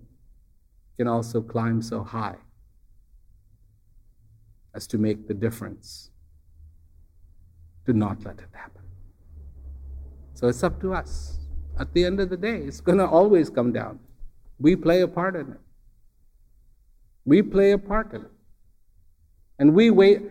can 0.97 1.07
also 1.07 1.41
climb 1.41 1.81
so 1.81 2.03
high 2.03 2.37
as 4.75 4.87
to 4.87 4.97
make 4.97 5.27
the 5.27 5.33
difference 5.33 6.11
to 7.85 7.93
not 7.93 8.23
let 8.23 8.39
it 8.39 8.49
happen. 8.51 8.81
So 10.33 10.47
it's 10.47 10.63
up 10.63 10.79
to 10.81 10.93
us. 10.93 11.39
At 11.79 11.93
the 11.93 12.05
end 12.05 12.19
of 12.19 12.29
the 12.29 12.37
day, 12.37 12.57
it's 12.57 12.81
going 12.81 12.99
to 12.99 13.07
always 13.07 13.49
come 13.49 13.73
down. 13.73 13.99
We 14.59 14.75
play 14.75 15.01
a 15.01 15.07
part 15.07 15.35
in 15.35 15.51
it. 15.51 15.59
We 17.25 17.41
play 17.41 17.71
a 17.71 17.77
part 17.77 18.13
in 18.13 18.21
it. 18.21 18.32
And 19.63 19.73
we 19.73 19.91
wait. 19.91 20.23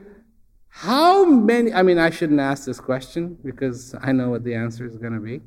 How 0.68 1.24
many, 1.24 1.72
I 1.72 1.82
mean, 1.82 1.96
I 1.96 2.10
shouldn't 2.10 2.38
ask 2.38 2.66
this 2.66 2.78
question 2.78 3.38
because 3.42 3.94
I 3.98 4.12
know 4.12 4.28
what 4.28 4.44
the 4.44 4.54
answer 4.54 4.84
is 4.84 4.98
going 4.98 5.14
to 5.14 5.20
be. 5.20 5.40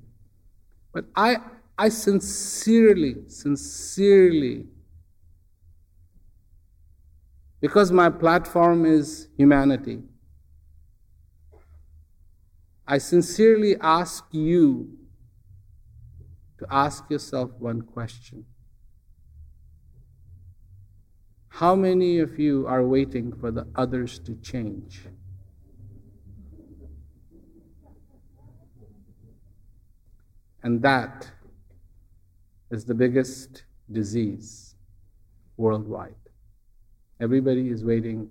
But 0.92 1.06
I, 1.16 1.38
I 1.78 1.90
sincerely, 1.90 3.18
sincerely, 3.28 4.66
because 7.62 7.92
my 7.92 8.10
platform 8.10 8.88
is 8.88 9.28
humanity, 9.38 10.02
I 12.88 12.98
sincerely 12.98 13.76
ask 13.80 14.26
you 14.32 14.98
to 16.58 16.66
ask 16.72 17.08
yourself 17.12 17.52
one 17.60 17.84
question. 17.84 18.48
How 21.60 21.74
many 21.74 22.20
of 22.20 22.38
you 22.38 22.68
are 22.68 22.86
waiting 22.86 23.32
for 23.32 23.50
the 23.50 23.66
others 23.76 24.20
to 24.20 24.36
change? 24.42 25.06
And 30.64 30.82
that 30.82 31.32
is 32.72 32.84
the 32.84 32.94
biggest 32.94 33.64
disease 33.90 34.76
worldwide. 35.56 36.24
Everybody 37.22 37.70
is 37.70 37.86
waiting 37.86 38.30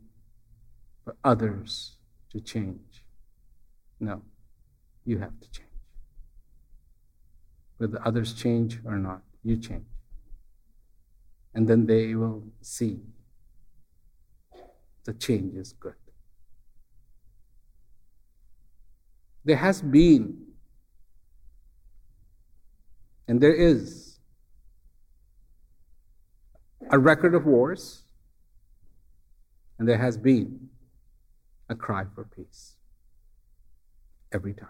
for 1.03 1.17
others 1.25 1.97
to 2.29 2.41
change. 2.43 3.07
No, 4.01 4.21
you 5.07 5.17
have 5.17 5.41
to 5.41 5.51
change. 5.51 5.71
Whether 7.79 8.07
others 8.07 8.35
change 8.35 8.81
or 8.85 8.99
not, 8.99 9.23
you 9.43 9.57
change. 9.57 9.87
And 11.55 11.67
then 11.67 11.87
they 11.87 12.15
will 12.15 12.43
see 12.61 13.01
the 15.05 15.15
change 15.15 15.55
is 15.55 15.73
good. 15.73 15.95
There 19.45 19.57
has 19.57 19.83
been 19.83 20.45
and 23.27 23.41
there 23.41 23.55
is 23.55 24.19
a 26.91 26.99
record 26.99 27.35
of 27.35 27.47
wars, 27.47 28.03
and 29.79 29.89
there 29.89 29.99
has 29.99 30.17
been 30.17 30.69
a 31.69 31.75
cry 31.75 32.05
for 32.15 32.25
peace 32.25 32.77
every 34.33 34.53
time. 34.53 34.69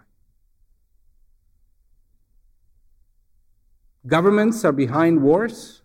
Governments 4.07 4.65
are 4.65 4.73
behind 4.73 5.23
wars, 5.23 5.83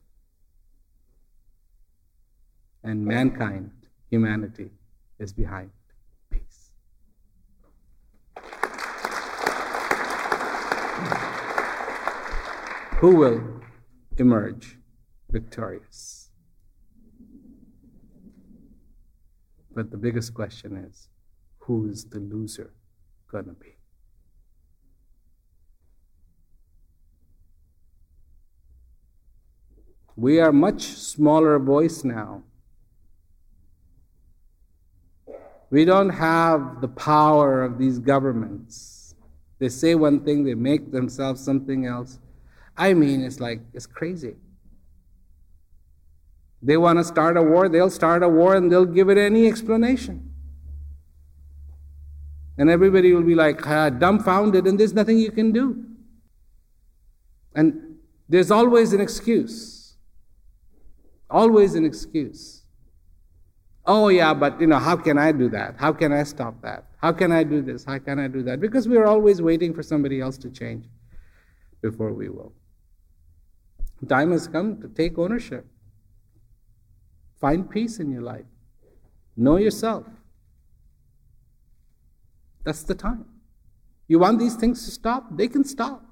and 2.84 3.06
mankind, 3.06 3.72
humanity, 4.10 4.72
is 5.20 5.34
behind 5.34 5.70
peace. 6.30 6.72
Who 13.00 13.16
will 13.16 13.62
emerge 14.18 14.78
victorious? 15.30 16.30
But 19.74 19.92
the 19.92 19.98
biggest 19.98 20.34
question 20.34 20.76
is 20.76 21.08
who 21.60 21.88
is 21.90 22.06
the 22.06 22.20
loser 22.20 22.74
going 23.32 23.46
to 23.46 23.54
be? 23.54 23.76
We 30.16 30.42
are 30.42 30.52
much 30.52 30.82
smaller 30.82 31.58
voice 31.60 32.04
now. 32.04 32.44
We 35.72 35.86
don't 35.86 36.10
have 36.10 36.82
the 36.82 36.88
power 36.88 37.64
of 37.64 37.78
these 37.78 38.00
governments. 38.00 39.14
They 39.60 39.70
say 39.70 39.94
one 39.96 40.24
thing, 40.24 40.44
they 40.44 40.56
make 40.56 40.92
themselves 40.92 41.44
something 41.44 41.86
else. 41.86 42.20
I 42.78 42.94
mean, 42.94 43.22
it's 43.24 43.40
like, 43.40 43.62
it's 43.74 43.86
crazy. 43.86 44.36
They 46.62 46.78
want 46.78 46.98
to 47.00 47.04
start 47.04 47.38
a 47.38 47.42
war, 47.42 47.70
they'll 47.70 47.90
start 47.90 48.24
a 48.24 48.30
war 48.30 48.56
and 48.56 48.72
they'll 48.72 48.86
give 48.86 49.10
it 49.10 49.18
any 49.18 49.48
explanation. 49.48 50.34
And 52.58 52.70
everybody 52.70 53.14
will 53.14 53.24
be 53.24 53.36
like 53.36 53.62
dumbfounded, 53.62 54.68
and 54.68 54.78
there's 54.78 54.94
nothing 54.94 55.18
you 55.18 55.32
can 55.32 55.54
do. 55.54 55.86
And 57.56 57.98
there's 58.28 58.52
always 58.52 58.92
an 58.92 59.00
excuse. 59.00 59.96
Always 61.30 61.76
an 61.76 61.86
excuse. 61.86 62.59
Oh, 63.92 64.10
yeah, 64.10 64.36
but 64.36 64.62
you 64.62 64.68
know, 64.68 64.78
how 64.78 64.96
can 64.96 65.18
I 65.18 65.32
do 65.32 65.50
that? 65.50 65.74
How 65.78 65.92
can 65.92 66.14
I 66.14 66.22
stop 66.22 66.62
that? 66.62 66.86
How 66.98 67.12
can 67.12 67.32
I 67.32 67.44
do 67.44 67.60
this? 67.64 67.86
How 67.86 67.98
can 67.98 68.20
I 68.20 68.28
do 68.28 68.44
that? 68.44 68.62
Because 68.62 68.88
we're 68.88 69.08
always 69.08 69.42
waiting 69.42 69.74
for 69.74 69.82
somebody 69.82 70.22
else 70.22 70.38
to 70.40 70.50
change 70.52 70.86
before 71.82 72.14
we 72.14 72.30
will. 72.30 72.54
Time 74.08 74.32
has 74.32 74.48
come 74.48 74.80
to 74.82 74.88
take 74.90 75.18
ownership. 75.18 75.66
Find 77.42 77.68
peace 77.68 78.00
in 78.00 78.12
your 78.12 78.22
life. 78.22 78.46
Know 79.36 79.58
yourself. 79.58 80.06
That's 82.64 82.84
the 82.84 82.94
time. 82.94 83.26
You 84.08 84.20
want 84.20 84.38
these 84.38 84.56
things 84.56 84.86
to 84.86 84.92
stop? 84.92 85.36
They 85.36 85.48
can 85.48 85.64
stop. 85.64 86.06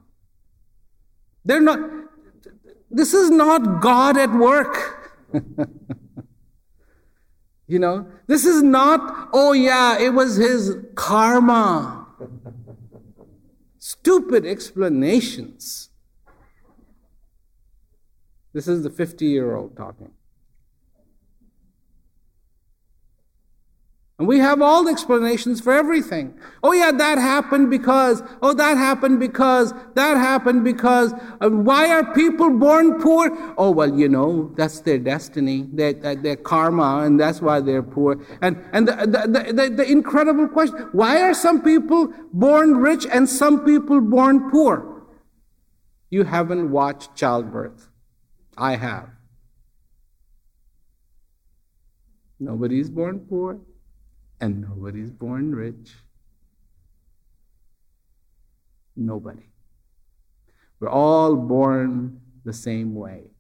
They're 1.46 1.62
not, 1.62 1.80
this 2.90 3.14
is 3.14 3.30
not 3.30 3.82
God 3.82 4.18
at 4.18 4.32
work. 4.32 5.14
you 7.68 7.80
know, 7.80 8.08
this 8.28 8.46
is 8.46 8.64
not, 8.64 9.30
oh 9.34 9.52
yeah, 9.52 10.00
it 10.00 10.14
was 10.14 10.38
his 10.38 10.78
karma. 10.96 12.08
Stupid 13.78 14.46
explanations. 14.46 15.90
This 18.54 18.68
is 18.68 18.84
the 18.84 18.90
50 18.90 19.26
year 19.26 19.56
old 19.56 19.76
talking. 19.76 20.12
And 24.20 24.28
we 24.28 24.40
have 24.40 24.64
all 24.64 24.84
the 24.84 24.90
explanations 24.90 25.62
for 25.62 25.74
everything. 25.74 26.40
Oh, 26.64 26.72
yeah, 26.72 26.92
that 26.92 27.20
happened 27.20 27.70
because, 27.70 28.24
oh, 28.42 28.52
that 28.54 28.76
happened 28.76 29.20
because, 29.20 29.74
that 29.94 30.18
happened 30.18 30.64
because. 30.64 31.14
Why 31.40 31.92
are 31.92 32.14
people 32.16 32.50
born 32.58 33.00
poor? 33.00 33.30
Oh, 33.60 33.70
well, 33.70 33.96
you 33.96 34.10
know, 34.10 34.52
that's 34.56 34.80
their 34.80 34.98
destiny, 34.98 35.68
their, 35.72 35.94
their 35.94 36.36
karma, 36.36 37.04
and 37.06 37.20
that's 37.20 37.42
why 37.42 37.60
they're 37.60 37.84
poor. 37.84 38.20
And, 38.42 38.58
and 38.74 38.88
the, 38.88 38.96
the, 39.06 39.54
the, 39.54 39.70
the 39.70 39.92
incredible 39.92 40.48
question 40.48 40.90
why 40.94 41.22
are 41.22 41.36
some 41.36 41.62
people 41.62 42.12
born 42.34 42.78
rich 42.78 43.06
and 43.06 43.30
some 43.30 43.64
people 43.64 44.02
born 44.02 44.50
poor? 44.50 45.04
You 46.10 46.24
haven't 46.24 46.72
watched 46.72 47.16
childbirth. 47.16 47.90
I 48.58 48.78
have. 48.78 49.10
Nobody's 52.40 52.90
born 52.90 53.20
poor, 53.20 53.60
and 54.40 54.62
nobody's 54.62 55.12
born 55.12 55.54
rich. 55.56 55.94
Nobody. 58.96 59.50
We're 60.80 60.90
all 60.90 61.36
born 61.36 62.22
the 62.46 62.54
same 62.54 62.96
way 62.96 63.32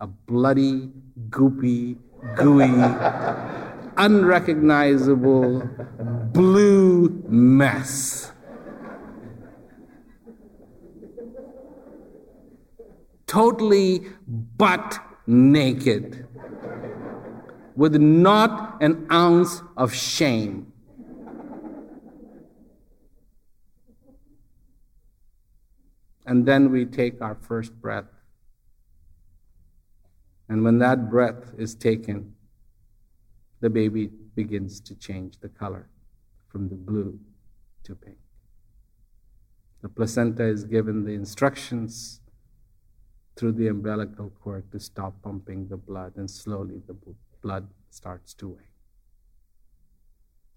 a 0.00 0.06
bloody, 0.06 0.90
goopy, 1.28 1.96
gooey, 2.36 2.72
unrecognizable 3.96 5.68
blue 6.32 7.22
mess. 7.28 8.32
totally 13.30 14.06
butt 14.26 14.98
naked, 15.28 16.26
with 17.80 17.96
not 17.96 18.76
an 18.82 19.06
ounce 19.10 19.62
of 19.74 19.94
shame. 19.94 20.70
And 26.26 26.44
then 26.44 26.70
we 26.70 26.84
take 26.84 27.22
our 27.22 27.36
first 27.36 27.72
breath. 27.80 28.04
And 30.50 30.62
when 30.62 30.76
that 30.80 31.08
breath 31.08 31.54
is 31.56 31.74
taken, 31.74 32.34
the 33.60 33.70
baby 33.70 34.10
begins 34.34 34.78
to 34.80 34.94
change 34.94 35.38
the 35.40 35.48
color 35.48 35.88
from 36.48 36.68
the 36.68 36.74
blue 36.74 37.18
to 37.84 37.94
pink. 37.94 38.18
The 39.80 39.88
placenta 39.88 40.44
is 40.44 40.64
given 40.64 41.06
the 41.06 41.14
instructions 41.14 42.20
through 43.36 43.52
the 43.52 43.68
umbilical 43.68 44.28
cord 44.44 44.70
to 44.72 44.78
stop 44.78 45.22
pumping 45.22 45.68
the 45.68 45.78
blood, 45.78 46.12
and 46.16 46.30
slowly 46.30 46.82
the 46.86 46.92
blood 47.42 47.68
starts 47.90 48.34
to 48.34 48.48
wane. 48.48 48.58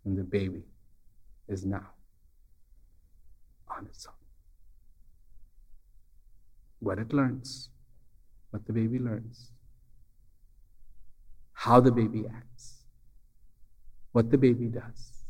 And 0.05 0.17
the 0.17 0.23
baby 0.23 0.63
is 1.47 1.65
now 1.65 1.91
on 3.69 3.85
its 3.85 4.05
own. 4.05 4.13
What 6.79 6.99
it 6.99 7.13
learns, 7.13 7.69
what 8.49 8.65
the 8.65 8.73
baby 8.73 8.99
learns, 8.99 9.51
how 11.53 11.79
the 11.79 11.91
baby 11.91 12.25
acts, 12.27 12.83
what 14.11 14.29
the 14.29 14.37
baby 14.37 14.65
does. 14.65 15.25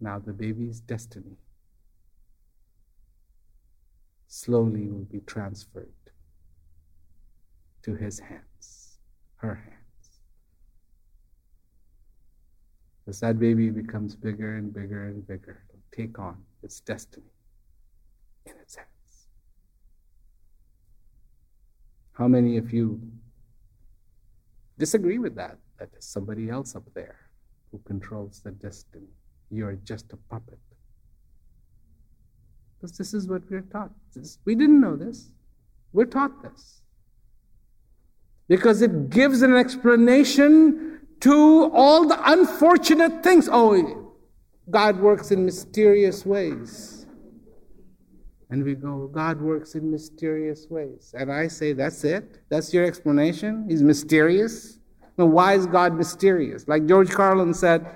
Now 0.00 0.18
the 0.18 0.32
baby's 0.32 0.80
destiny 0.80 1.36
slowly 4.28 4.88
will 4.88 5.04
be 5.04 5.20
transferred 5.20 5.92
to 7.82 7.94
his 7.94 8.18
hands, 8.18 8.98
her 9.36 9.54
hands. 9.54 9.76
As 13.08 13.20
that 13.20 13.38
baby 13.38 13.70
becomes 13.70 14.14
bigger 14.14 14.56
and 14.56 14.72
bigger 14.72 15.08
and 15.08 15.26
bigger, 15.26 15.64
it'll 15.68 15.80
take 15.90 16.18
on 16.18 16.36
its 16.62 16.80
destiny 16.80 17.32
in 18.46 18.52
its 18.60 18.76
hands. 18.76 18.88
How 22.12 22.28
many 22.28 22.56
of 22.56 22.72
you 22.72 23.00
disagree 24.78 25.18
with 25.18 25.34
that? 25.36 25.58
That 25.78 25.90
there's 25.90 26.04
somebody 26.04 26.50
else 26.50 26.76
up 26.76 26.84
there 26.94 27.16
who 27.72 27.80
controls 27.86 28.40
the 28.44 28.50
destiny. 28.50 29.08
You're 29.50 29.78
just 29.84 30.12
a 30.12 30.16
puppet. 30.16 30.58
Because 32.76 32.96
this 32.96 33.14
is 33.14 33.26
what 33.26 33.42
we're 33.50 33.62
taught. 33.62 33.90
This, 34.14 34.38
we 34.44 34.54
didn't 34.54 34.80
know 34.80 34.96
this. 34.96 35.32
We're 35.92 36.04
taught 36.04 36.42
this. 36.42 36.79
Because 38.50 38.82
it 38.82 39.10
gives 39.10 39.42
an 39.42 39.54
explanation 39.54 41.02
to 41.20 41.70
all 41.72 42.08
the 42.08 42.20
unfortunate 42.32 43.22
things. 43.22 43.48
Oh, 43.50 44.12
God 44.68 44.98
works 44.98 45.30
in 45.30 45.44
mysterious 45.44 46.26
ways. 46.26 47.06
And 48.50 48.64
we 48.64 48.74
go, 48.74 49.06
God 49.06 49.40
works 49.40 49.76
in 49.76 49.88
mysterious 49.88 50.66
ways. 50.68 51.14
And 51.16 51.30
I 51.30 51.46
say, 51.46 51.74
that's 51.74 52.02
it? 52.02 52.40
That's 52.48 52.74
your 52.74 52.84
explanation? 52.84 53.66
He's 53.68 53.84
mysterious? 53.84 54.80
Now, 55.16 55.26
why 55.26 55.54
is 55.54 55.66
God 55.66 55.94
mysterious? 55.94 56.66
Like 56.66 56.86
George 56.86 57.10
Carlin 57.10 57.54
said, 57.54 57.86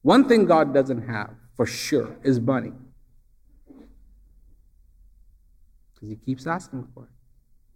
one 0.00 0.26
thing 0.26 0.46
God 0.46 0.72
doesn't 0.72 1.06
have 1.06 1.34
for 1.54 1.66
sure 1.66 2.16
is 2.22 2.40
money. 2.40 2.72
Because 5.92 6.08
he 6.08 6.16
keeps 6.16 6.46
asking 6.46 6.88
for 6.94 7.04
it. 7.04 7.10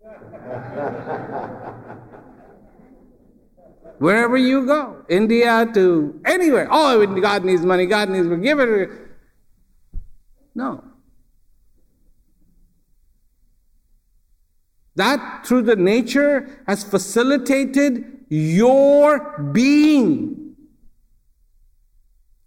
Wherever 3.99 4.37
you 4.37 4.67
go, 4.67 5.05
India 5.09 5.67
to 5.73 6.21
anywhere, 6.25 6.69
oh, 6.71 7.07
God 7.21 7.45
needs 7.45 7.65
money, 7.65 7.87
God 7.87 8.11
needs 8.11 8.27
money, 8.27 8.43
give 8.43 8.59
it. 8.61 8.91
No. 10.55 10.85
That 14.97 15.47
through 15.47 15.63
the 15.63 15.77
nature 15.77 16.63
has 16.67 16.85
facilitated 16.85 18.27
your 18.29 19.39
being. 19.53 20.57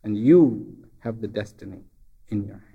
And 0.04 0.18
you 0.18 0.78
have 1.00 1.22
the 1.22 1.28
destiny 1.28 1.80
in 2.30 2.46
your 2.46 2.56
hand. 2.56 2.69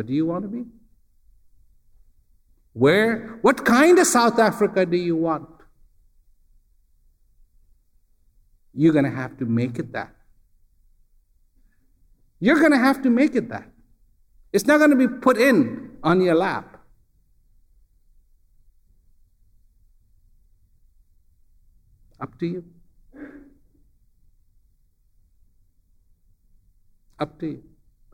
But 0.00 0.06
do 0.06 0.14
you 0.14 0.24
want 0.24 0.44
to 0.44 0.48
be? 0.48 0.64
Where, 2.72 3.38
what 3.42 3.66
kind 3.66 3.98
of 3.98 4.06
South 4.06 4.38
Africa 4.38 4.86
do 4.86 4.96
you 4.96 5.14
want? 5.14 5.46
You're 8.72 8.94
going 8.94 9.04
to 9.04 9.10
have 9.10 9.36
to 9.40 9.44
make 9.44 9.78
it 9.78 9.92
that. 9.92 10.14
You're 12.38 12.58
going 12.58 12.72
to 12.72 12.78
have 12.78 13.02
to 13.02 13.10
make 13.10 13.34
it 13.34 13.50
that. 13.50 13.70
It's 14.54 14.64
not 14.64 14.78
going 14.78 14.88
to 14.88 14.96
be 14.96 15.06
put 15.06 15.36
in 15.36 15.98
on 16.02 16.22
your 16.22 16.34
lap. 16.34 16.78
Up 22.18 22.38
to 22.38 22.46
you. 22.46 22.64
Up 27.18 27.38
to 27.40 27.46
you. 27.46 27.62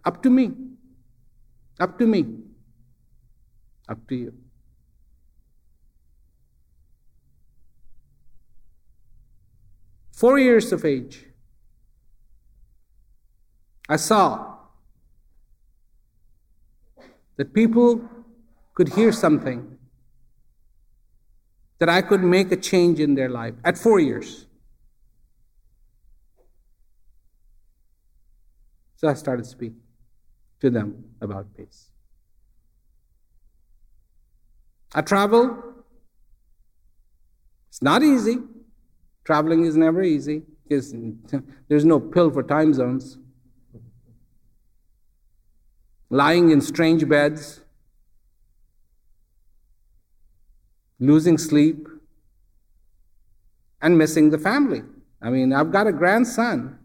Up 0.05 0.20
to 0.24 0.30
me. 0.30 0.51
Up 1.79 1.99
to 1.99 2.07
me. 2.07 2.27
Up 3.89 4.07
to 4.09 4.16
you. 4.16 4.35
Four 10.12 10.39
years 10.39 10.72
of 10.72 10.85
age, 10.85 11.27
I 13.89 13.97
saw 13.97 14.57
that 17.37 17.53
people 17.53 18.09
could 18.74 18.89
hear 18.89 19.12
something, 19.12 19.77
that 21.79 21.91
I 21.91 22.01
could 22.01 22.24
make 22.24 22.51
a 22.51 22.57
change 22.57 22.99
in 22.99 23.14
their 23.14 23.29
life 23.29 23.55
at 23.62 23.77
four 23.77 24.01
years. 24.01 24.47
So 28.97 29.09
I 29.09 29.14
started 29.14 29.45
speaking 29.45 29.86
to 30.61 30.71
them 30.71 31.05
about 31.21 31.47
peace. 31.57 31.91
I 34.95 35.03
travel. 35.03 35.63
It's 37.69 37.83
not 37.83 38.03
easy. 38.03 38.39
Traveling 39.25 39.65
is 39.65 39.77
never 39.77 40.03
easy 40.03 40.43
because 40.63 40.95
there's 41.69 41.85
no 41.85 42.01
pill 42.01 42.31
for 42.31 42.43
time 42.43 42.73
zones. 42.73 43.19
Lying 46.09 46.51
in 46.51 46.61
strange 46.61 47.07
beds, 47.09 47.61
losing 51.01 51.37
sleep, 51.37 51.89
and 53.83 53.99
missing 53.99 54.31
the 54.31 54.39
family. 54.39 54.83
I 55.21 55.31
mean, 55.31 55.53
I've 55.53 55.73
got 55.73 55.87
a 55.87 55.93
grandson 55.93 56.79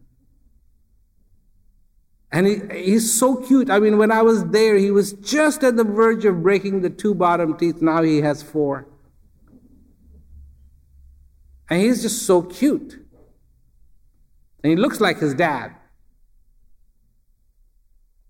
and 2.32 2.48
he, 2.48 2.62
he's 2.74 3.18
so 3.20 3.36
cute. 3.36 3.70
I 3.70 3.80
mean, 3.80 3.98
when 3.98 4.12
I 4.12 4.22
was 4.22 4.46
there, 4.46 4.78
he 4.78 4.90
was 4.90 5.14
just 5.14 5.64
at 5.64 5.76
the 5.76 5.84
verge 5.84 6.24
of 6.24 6.42
breaking 6.42 6.82
the 6.82 6.90
two 6.90 7.14
bottom 7.14 7.58
teeth. 7.58 7.82
Now 7.82 8.02
he 8.04 8.22
has 8.22 8.42
four. 8.42 8.88
And 11.70 11.82
he's 11.82 12.02
just 12.02 12.26
so 12.26 12.42
cute. 12.42 12.94
And 14.64 14.72
he 14.72 14.76
looks 14.76 15.02
like 15.02 15.20
his 15.20 15.34
dad. 15.34 15.76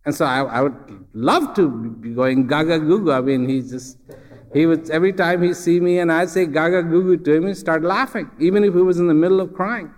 And 0.03 0.15
so 0.15 0.25
I, 0.25 0.41
I 0.41 0.61
would 0.61 1.05
love 1.13 1.53
to 1.55 1.69
be 1.69 2.09
going 2.11 2.47
gaga 2.47 2.79
goo. 2.79 3.11
I 3.11 3.21
mean, 3.21 3.47
he's 3.47 3.69
just, 3.69 3.99
he 4.51 4.65
would, 4.65 4.89
every 4.89 5.13
time 5.13 5.43
he 5.43 5.53
see 5.53 5.79
me 5.79 5.99
and 5.99 6.11
I'd 6.11 6.29
say 6.29 6.47
gaga 6.47 6.81
goo 6.81 7.17
to 7.17 7.33
him, 7.33 7.45
he'd 7.45 7.57
start 7.57 7.83
laughing, 7.83 8.31
even 8.39 8.63
if 8.63 8.73
he 8.73 8.81
was 8.81 8.99
in 8.99 9.07
the 9.07 9.13
middle 9.13 9.39
of 9.39 9.53
crying. 9.53 9.93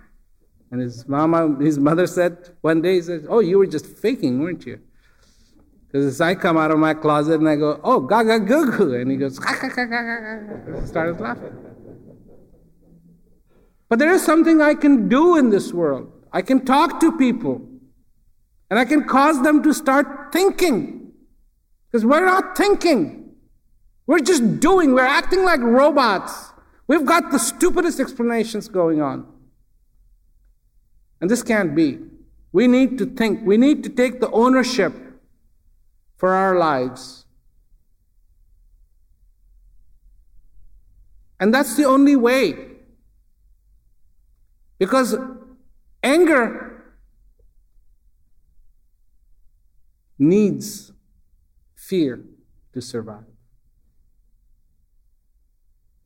And 0.74 0.82
his 0.82 1.06
mama, 1.06 1.56
his 1.60 1.78
mother 1.78 2.04
said 2.04 2.50
one 2.60 2.82
day, 2.82 2.96
he 2.96 3.02
said, 3.02 3.26
Oh, 3.28 3.38
you 3.38 3.58
were 3.58 3.66
just 3.66 3.86
faking, 3.86 4.40
weren't 4.40 4.66
you? 4.66 4.80
Because 5.86 6.04
as 6.04 6.20
I 6.20 6.34
come 6.34 6.56
out 6.56 6.72
of 6.72 6.80
my 6.80 6.94
closet 6.94 7.38
and 7.38 7.48
I 7.48 7.54
go, 7.54 7.80
Oh, 7.84 8.00
gaga 8.00 8.40
goo 8.40 8.72
goo. 8.72 8.92
And 8.92 9.08
he 9.08 9.16
goes, 9.16 9.38
"Ha 9.38 9.56
ha 9.60 9.68
ha 9.68 9.86
ha," 9.86 10.84
started 10.84 11.20
laughing. 11.20 11.56
But 13.88 14.00
there 14.00 14.10
is 14.12 14.24
something 14.24 14.60
I 14.60 14.74
can 14.74 15.08
do 15.08 15.36
in 15.36 15.50
this 15.50 15.72
world. 15.72 16.10
I 16.32 16.42
can 16.42 16.64
talk 16.64 16.98
to 16.98 17.16
people. 17.16 17.64
And 18.68 18.76
I 18.76 18.84
can 18.84 19.04
cause 19.04 19.40
them 19.44 19.62
to 19.62 19.72
start 19.72 20.32
thinking. 20.32 21.12
Because 21.86 22.04
we're 22.04 22.26
not 22.26 22.56
thinking. 22.56 23.36
We're 24.08 24.18
just 24.18 24.58
doing. 24.58 24.92
We're 24.92 25.06
acting 25.06 25.44
like 25.44 25.60
robots. 25.60 26.50
We've 26.88 27.04
got 27.04 27.30
the 27.30 27.38
stupidest 27.38 28.00
explanations 28.00 28.66
going 28.66 29.00
on. 29.00 29.33
And 31.24 31.30
this 31.30 31.42
can't 31.42 31.74
be 31.74 32.00
We 32.52 32.66
need 32.68 32.98
to 32.98 33.06
think. 33.06 33.46
We 33.46 33.56
need 33.56 33.82
to 33.84 33.88
take 33.88 34.20
the 34.20 34.30
ownership 34.30 34.92
for 36.18 36.34
our 36.34 36.58
lives. 36.58 37.24
And 41.40 41.54
that's 41.54 41.78
the 41.78 41.84
only 41.84 42.14
way. 42.14 42.76
Because 44.78 45.16
anger 46.02 46.94
needs 50.18 50.92
fear 51.74 52.20
to 52.74 52.82
survive. 52.82 53.24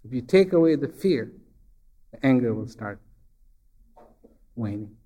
If 0.05 0.13
you 0.13 0.23
take 0.23 0.53
away 0.53 0.77
the 0.77 0.87
fear, 0.87 1.33
the 2.13 2.25
anger 2.25 2.55
will 2.55 2.69
start 2.69 3.01
waning. 4.55 4.98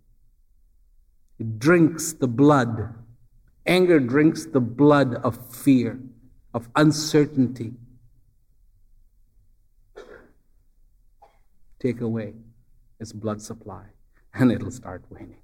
It 1.43 1.59
drinks 1.59 2.13
the 2.13 2.29
blood. 2.29 2.95
Anger 3.67 3.99
drinks 3.99 4.47
the 4.47 4.61
blood 4.61 5.17
of 5.25 5.37
fear, 5.53 5.99
of 6.55 6.69
uncertainty. 6.77 7.73
Take 11.81 12.01
away 12.01 12.35
its 13.01 13.13
blood 13.13 13.43
supply, 13.43 13.87
and 14.35 14.53
it'll 14.53 14.71
start 14.71 15.03
waning. 15.11 15.43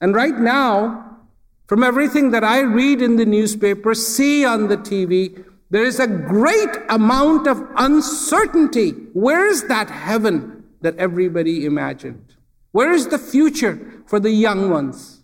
And 0.00 0.14
right 0.14 0.38
now, 0.38 1.18
from 1.66 1.82
everything 1.82 2.30
that 2.30 2.44
I 2.44 2.60
read 2.60 3.02
in 3.02 3.16
the 3.16 3.26
newspaper, 3.26 3.92
see 3.92 4.42
on 4.42 4.68
the 4.68 4.78
TV, 4.78 5.44
there 5.68 5.84
is 5.84 6.00
a 6.00 6.06
great 6.06 6.74
amount 6.88 7.46
of 7.46 7.62
uncertainty. 7.76 8.92
Where 9.12 9.46
is 9.46 9.68
that 9.68 9.90
heaven 9.90 10.57
that 10.80 10.96
everybody 10.96 11.64
imagined? 11.64 12.34
Where 12.72 12.92
is 12.92 13.08
the 13.08 13.18
future 13.18 14.02
for 14.06 14.20
the 14.20 14.30
young 14.30 14.70
ones? 14.70 15.22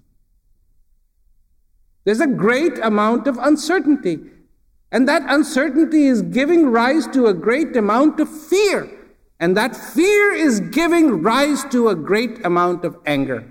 There's 2.04 2.20
a 2.20 2.26
great 2.26 2.78
amount 2.78 3.26
of 3.26 3.38
uncertainty. 3.38 4.20
And 4.92 5.08
that 5.08 5.22
uncertainty 5.26 6.06
is 6.06 6.22
giving 6.22 6.66
rise 6.66 7.06
to 7.08 7.26
a 7.26 7.34
great 7.34 7.76
amount 7.76 8.20
of 8.20 8.28
fear. 8.28 8.88
And 9.40 9.56
that 9.56 9.74
fear 9.74 10.32
is 10.32 10.60
giving 10.60 11.22
rise 11.22 11.64
to 11.64 11.88
a 11.88 11.94
great 11.94 12.44
amount 12.44 12.84
of 12.84 12.96
anger. 13.04 13.50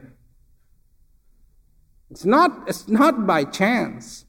It's 2.09 2.25
not, 2.25 2.63
it's 2.67 2.87
not 2.87 3.25
by 3.27 3.43
chance. 3.43 4.25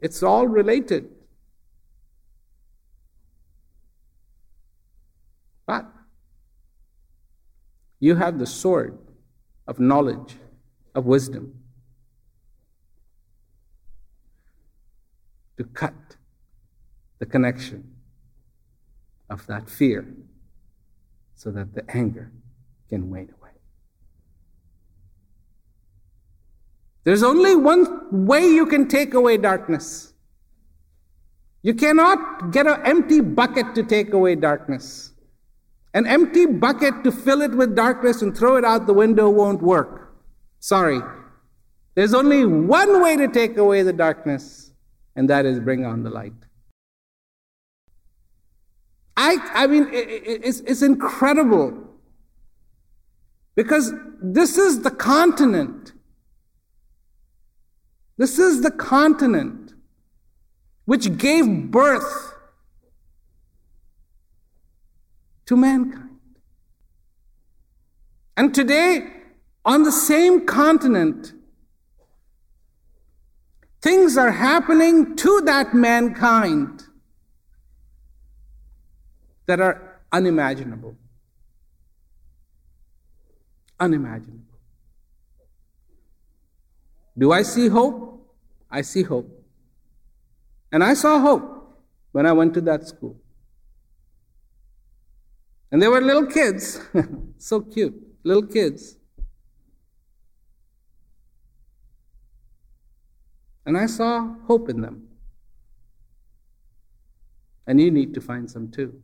It's 0.00 0.22
all 0.22 0.46
related. 0.46 1.10
But 5.66 5.86
you 8.00 8.16
have 8.16 8.38
the 8.38 8.46
sword 8.46 8.98
of 9.66 9.78
knowledge, 9.78 10.36
of 10.94 11.04
wisdom, 11.06 11.54
to 15.58 15.64
cut 15.64 15.94
the 17.18 17.26
connection 17.26 17.94
of 19.28 19.46
that 19.46 19.68
fear 19.68 20.06
so 21.34 21.50
that 21.50 21.74
the 21.74 21.84
anger 21.94 22.32
can 22.88 23.10
wane 23.10 23.32
away. 23.38 23.50
There's 27.04 27.22
only 27.22 27.54
one 27.54 28.26
way 28.26 28.46
you 28.46 28.66
can 28.66 28.88
take 28.88 29.14
away 29.14 29.36
darkness. 29.36 30.12
You 31.62 31.74
cannot 31.74 32.52
get 32.52 32.66
an 32.66 32.80
empty 32.84 33.20
bucket 33.20 33.74
to 33.74 33.82
take 33.82 34.12
away 34.14 34.34
darkness. 34.34 35.09
An 35.92 36.06
empty 36.06 36.46
bucket 36.46 37.02
to 37.04 37.12
fill 37.12 37.42
it 37.42 37.52
with 37.52 37.74
darkness 37.74 38.22
and 38.22 38.36
throw 38.36 38.56
it 38.56 38.64
out 38.64 38.86
the 38.86 38.94
window 38.94 39.28
won't 39.28 39.60
work. 39.60 40.14
Sorry. 40.60 41.00
There's 41.94 42.14
only 42.14 42.44
one 42.44 43.02
way 43.02 43.16
to 43.16 43.26
take 43.26 43.56
away 43.56 43.82
the 43.82 43.92
darkness, 43.92 44.72
and 45.16 45.28
that 45.28 45.44
is 45.46 45.58
bring 45.58 45.84
on 45.84 46.02
the 46.04 46.10
light. 46.10 46.32
I, 49.16 49.36
I 49.52 49.66
mean, 49.66 49.88
it, 49.92 50.40
it's, 50.44 50.60
it's 50.60 50.82
incredible 50.82 51.76
because 53.54 53.92
this 54.22 54.56
is 54.56 54.82
the 54.82 54.90
continent 54.90 55.92
this 58.20 58.38
is 58.38 58.60
the 58.60 58.70
continent 58.70 59.72
which 60.84 61.16
gave 61.16 61.70
birth 61.70 62.29
to 65.50 65.56
mankind. 65.56 66.16
And 68.36 68.54
today, 68.54 69.08
on 69.64 69.82
the 69.82 69.90
same 69.90 70.46
continent, 70.46 71.32
things 73.82 74.16
are 74.16 74.30
happening 74.30 75.16
to 75.16 75.40
that 75.46 75.74
mankind 75.74 76.84
that 79.46 79.60
are 79.60 80.00
unimaginable. 80.12 80.94
Unimaginable. 83.80 84.54
Do 87.18 87.32
I 87.32 87.42
see 87.42 87.66
hope? 87.66 88.36
I 88.70 88.82
see 88.82 89.02
hope. 89.02 89.28
And 90.70 90.84
I 90.84 90.94
saw 90.94 91.18
hope 91.18 91.76
when 92.12 92.24
I 92.24 92.32
went 92.32 92.54
to 92.54 92.60
that 92.60 92.86
school. 92.86 93.19
And 95.72 95.80
they 95.80 95.88
were 95.88 96.00
little 96.00 96.26
kids, 96.26 96.80
so 97.38 97.60
cute, 97.60 97.94
little 98.24 98.46
kids. 98.46 98.96
And 103.64 103.78
I 103.78 103.86
saw 103.86 104.34
hope 104.46 104.68
in 104.68 104.80
them. 104.80 105.08
And 107.66 107.80
you 107.80 107.90
need 107.90 108.14
to 108.14 108.20
find 108.20 108.50
some 108.50 108.70
too. 108.70 109.00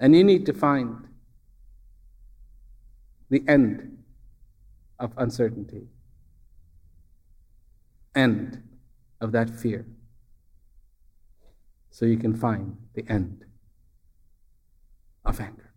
And 0.00 0.16
you 0.16 0.24
need 0.24 0.46
to 0.46 0.52
find 0.52 1.06
the 3.30 3.44
end 3.46 3.98
of 4.98 5.12
uncertainty 5.16 5.86
end 8.14 8.62
of 9.20 9.32
that 9.32 9.48
fear 9.48 9.86
so 11.90 12.04
you 12.04 12.16
can 12.16 12.34
find 12.34 12.76
the 12.94 13.04
end 13.08 13.44
of 15.28 15.40
anger. 15.40 15.70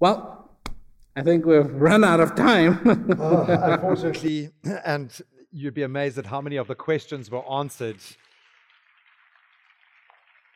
Well, 0.00 0.50
I 1.16 1.22
think 1.22 1.44
we've 1.44 1.72
run 1.72 2.04
out 2.04 2.20
of 2.20 2.34
time. 2.34 2.80
oh, 3.18 3.46
unfortunately, 3.48 4.50
and 4.84 5.10
you'd 5.50 5.74
be 5.74 5.82
amazed 5.82 6.18
at 6.18 6.26
how 6.26 6.40
many 6.40 6.56
of 6.56 6.68
the 6.68 6.74
questions 6.74 7.30
were 7.30 7.44
answered 7.50 7.98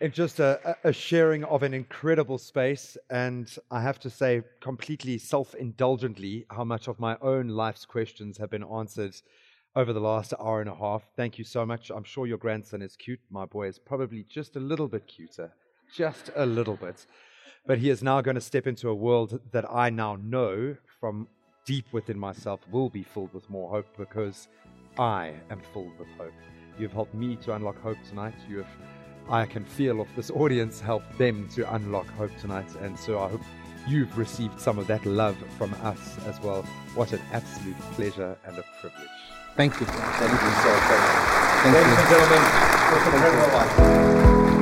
it's 0.03 0.17
just 0.17 0.41
a, 0.41 0.77
a, 0.83 0.93
sharing 0.93 1.45
of 1.45 1.63
an 1.63 1.73
incredible 1.73 2.37
space. 2.37 2.97
And 3.09 3.49
I 3.71 3.81
have 3.81 4.01
to 4.01 4.11
say, 4.11 4.43
completely 4.61 5.17
self 5.17 5.55
indulgently, 5.55 6.45
how 6.51 6.65
much 6.65 6.89
of 6.89 6.99
my 6.99 7.17
own 7.23 7.47
life's 7.47 7.85
questions 7.85 8.37
have 8.39 8.51
been 8.51 8.65
answered 8.65 9.15
over 9.77 9.93
the 9.93 10.01
last 10.01 10.35
hour 10.41 10.61
and 10.61 10.69
a 10.69 10.75
half. 10.75 11.05
Thank 11.17 11.39
you 11.39 11.45
so 11.45 11.65
much. 11.65 11.91
I'm 11.91 12.03
sure 12.03 12.27
your 12.27 12.39
grandson 12.39 12.83
is 12.83 12.97
cute. 12.97 13.21
My 13.31 13.47
boy 13.47 13.69
is 13.69 13.79
probably 13.79 14.25
just 14.29 14.57
a 14.57 14.61
little 14.61 14.89
bit 14.89 15.07
cuter, 15.07 15.53
just 15.93 16.31
a 16.35 16.47
little 16.47 16.77
bit. 16.77 17.07
But 17.67 17.79
he 17.79 17.91
is 17.91 18.03
now 18.03 18.21
going 18.21 18.35
to 18.35 18.41
step 18.41 18.67
into 18.67 18.89
a 18.89 18.95
world 18.95 19.41
that 19.53 19.71
I 19.71 19.91
now 19.91 20.17
know 20.17 20.77
from 21.01 21.29
deep 21.65 21.87
within 21.93 22.19
myself 22.19 22.61
will 22.71 22.91
be 22.91 23.03
filled 23.03 23.33
with 23.33 23.49
more 23.49 23.71
hope 23.71 23.87
because 23.97 24.49
I 24.99 25.35
am 25.51 25.61
filled 25.73 25.97
with 25.99 26.09
hope. 26.19 26.33
You've 26.79 26.93
helped 26.93 27.15
me 27.15 27.37
to 27.37 27.55
unlock 27.55 27.81
hope 27.81 27.99
tonight. 28.09 28.35
You 28.49 28.59
have 28.59 28.69
I 29.29 29.47
can 29.47 29.65
feel 29.65 30.01
of 30.01 30.09
this 30.17 30.31
audience 30.31 30.81
helped 30.81 31.17
them 31.17 31.49
to 31.55 31.73
unlock 31.75 32.09
hope 32.15 32.37
tonight. 32.41 32.67
And 32.81 32.99
so 32.99 33.21
I 33.21 33.29
hope 33.29 33.43
you've 33.87 34.19
received 34.19 34.61
some 34.61 34.79
of 34.79 34.89
that 34.89 35.07
love 35.07 35.37
from 35.57 35.73
us 35.83 36.19
as 36.27 36.41
well. 36.41 36.63
What 36.95 37.13
an 37.13 37.21
absolute 37.33 37.79
pleasure 37.93 38.37
and 38.45 38.59
a 38.59 38.65
privilege. 38.81 39.09
Thank 39.57 39.79
you. 39.79 39.87
Thank 39.87 40.33
you 40.33 40.39
so 40.39 40.75
much. 40.75 41.73
Ladies 41.73 41.99
and 41.99 42.09
gentlemen, 42.09 42.43
Thanks 43.73 44.62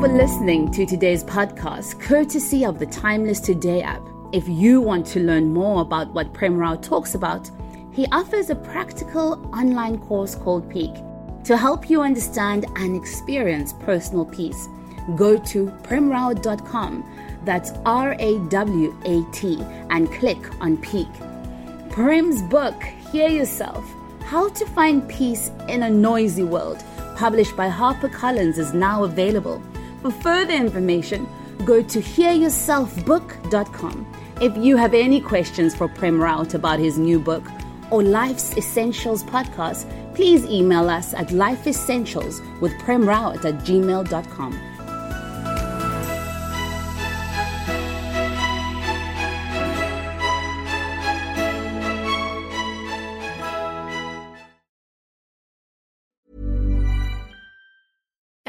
for 0.00 0.06
listening 0.06 0.70
to 0.70 0.86
today's 0.86 1.24
podcast, 1.24 2.00
courtesy 2.00 2.64
of 2.64 2.78
the 2.78 2.86
Timeless 2.86 3.40
Today 3.40 3.82
app. 3.82 4.00
If 4.32 4.48
you 4.48 4.80
want 4.80 5.04
to 5.08 5.18
learn 5.18 5.52
more 5.52 5.82
about 5.82 6.14
what 6.14 6.32
Prem 6.32 6.56
Rawat 6.56 6.82
talks 6.82 7.16
about, 7.16 7.50
he 7.92 8.06
offers 8.12 8.48
a 8.48 8.54
practical 8.54 9.44
online 9.52 9.98
course 9.98 10.36
called 10.36 10.70
Peak 10.70 10.94
to 11.42 11.56
help 11.56 11.90
you 11.90 12.00
understand 12.00 12.66
and 12.76 12.94
experience 12.94 13.72
personal 13.72 14.24
peace, 14.24 14.68
go 15.16 15.36
to 15.36 15.66
premrawat.com, 15.82 17.40
that's 17.44 17.72
R 17.84 18.14
A 18.20 18.38
W 18.50 18.96
A 19.04 19.24
T, 19.32 19.58
and 19.90 20.12
click 20.12 20.38
on 20.60 20.76
Peak. 20.76 21.08
Prem's 21.90 22.40
book, 22.42 22.80
Hear 23.10 23.28
Yourself 23.28 23.84
How 24.22 24.48
to 24.50 24.64
Find 24.66 25.08
Peace 25.08 25.50
in 25.68 25.82
a 25.82 25.90
Noisy 25.90 26.44
World, 26.44 26.84
published 27.16 27.56
by 27.56 27.68
HarperCollins, 27.68 28.58
is 28.58 28.72
now 28.72 29.02
available. 29.02 29.60
For 30.02 30.10
further 30.10 30.54
information, 30.54 31.28
go 31.64 31.82
to 31.82 32.00
hearyourselfbook.com. 32.00 34.06
If 34.40 34.56
you 34.56 34.76
have 34.76 34.94
any 34.94 35.20
questions 35.20 35.74
for 35.74 35.88
Prem 35.88 36.18
Rawat 36.18 36.54
about 36.54 36.78
his 36.78 36.98
new 36.98 37.18
book 37.18 37.42
or 37.90 38.02
Life's 38.02 38.56
Essentials 38.56 39.24
podcast, 39.24 39.86
please 40.14 40.44
email 40.44 40.88
us 40.88 41.14
at 41.14 41.28
lifeessentials 41.28 42.40
with 42.60 42.78
Prem 42.78 43.02
Rawat 43.02 43.44
at 43.44 43.64
gmail.com. 43.64 44.77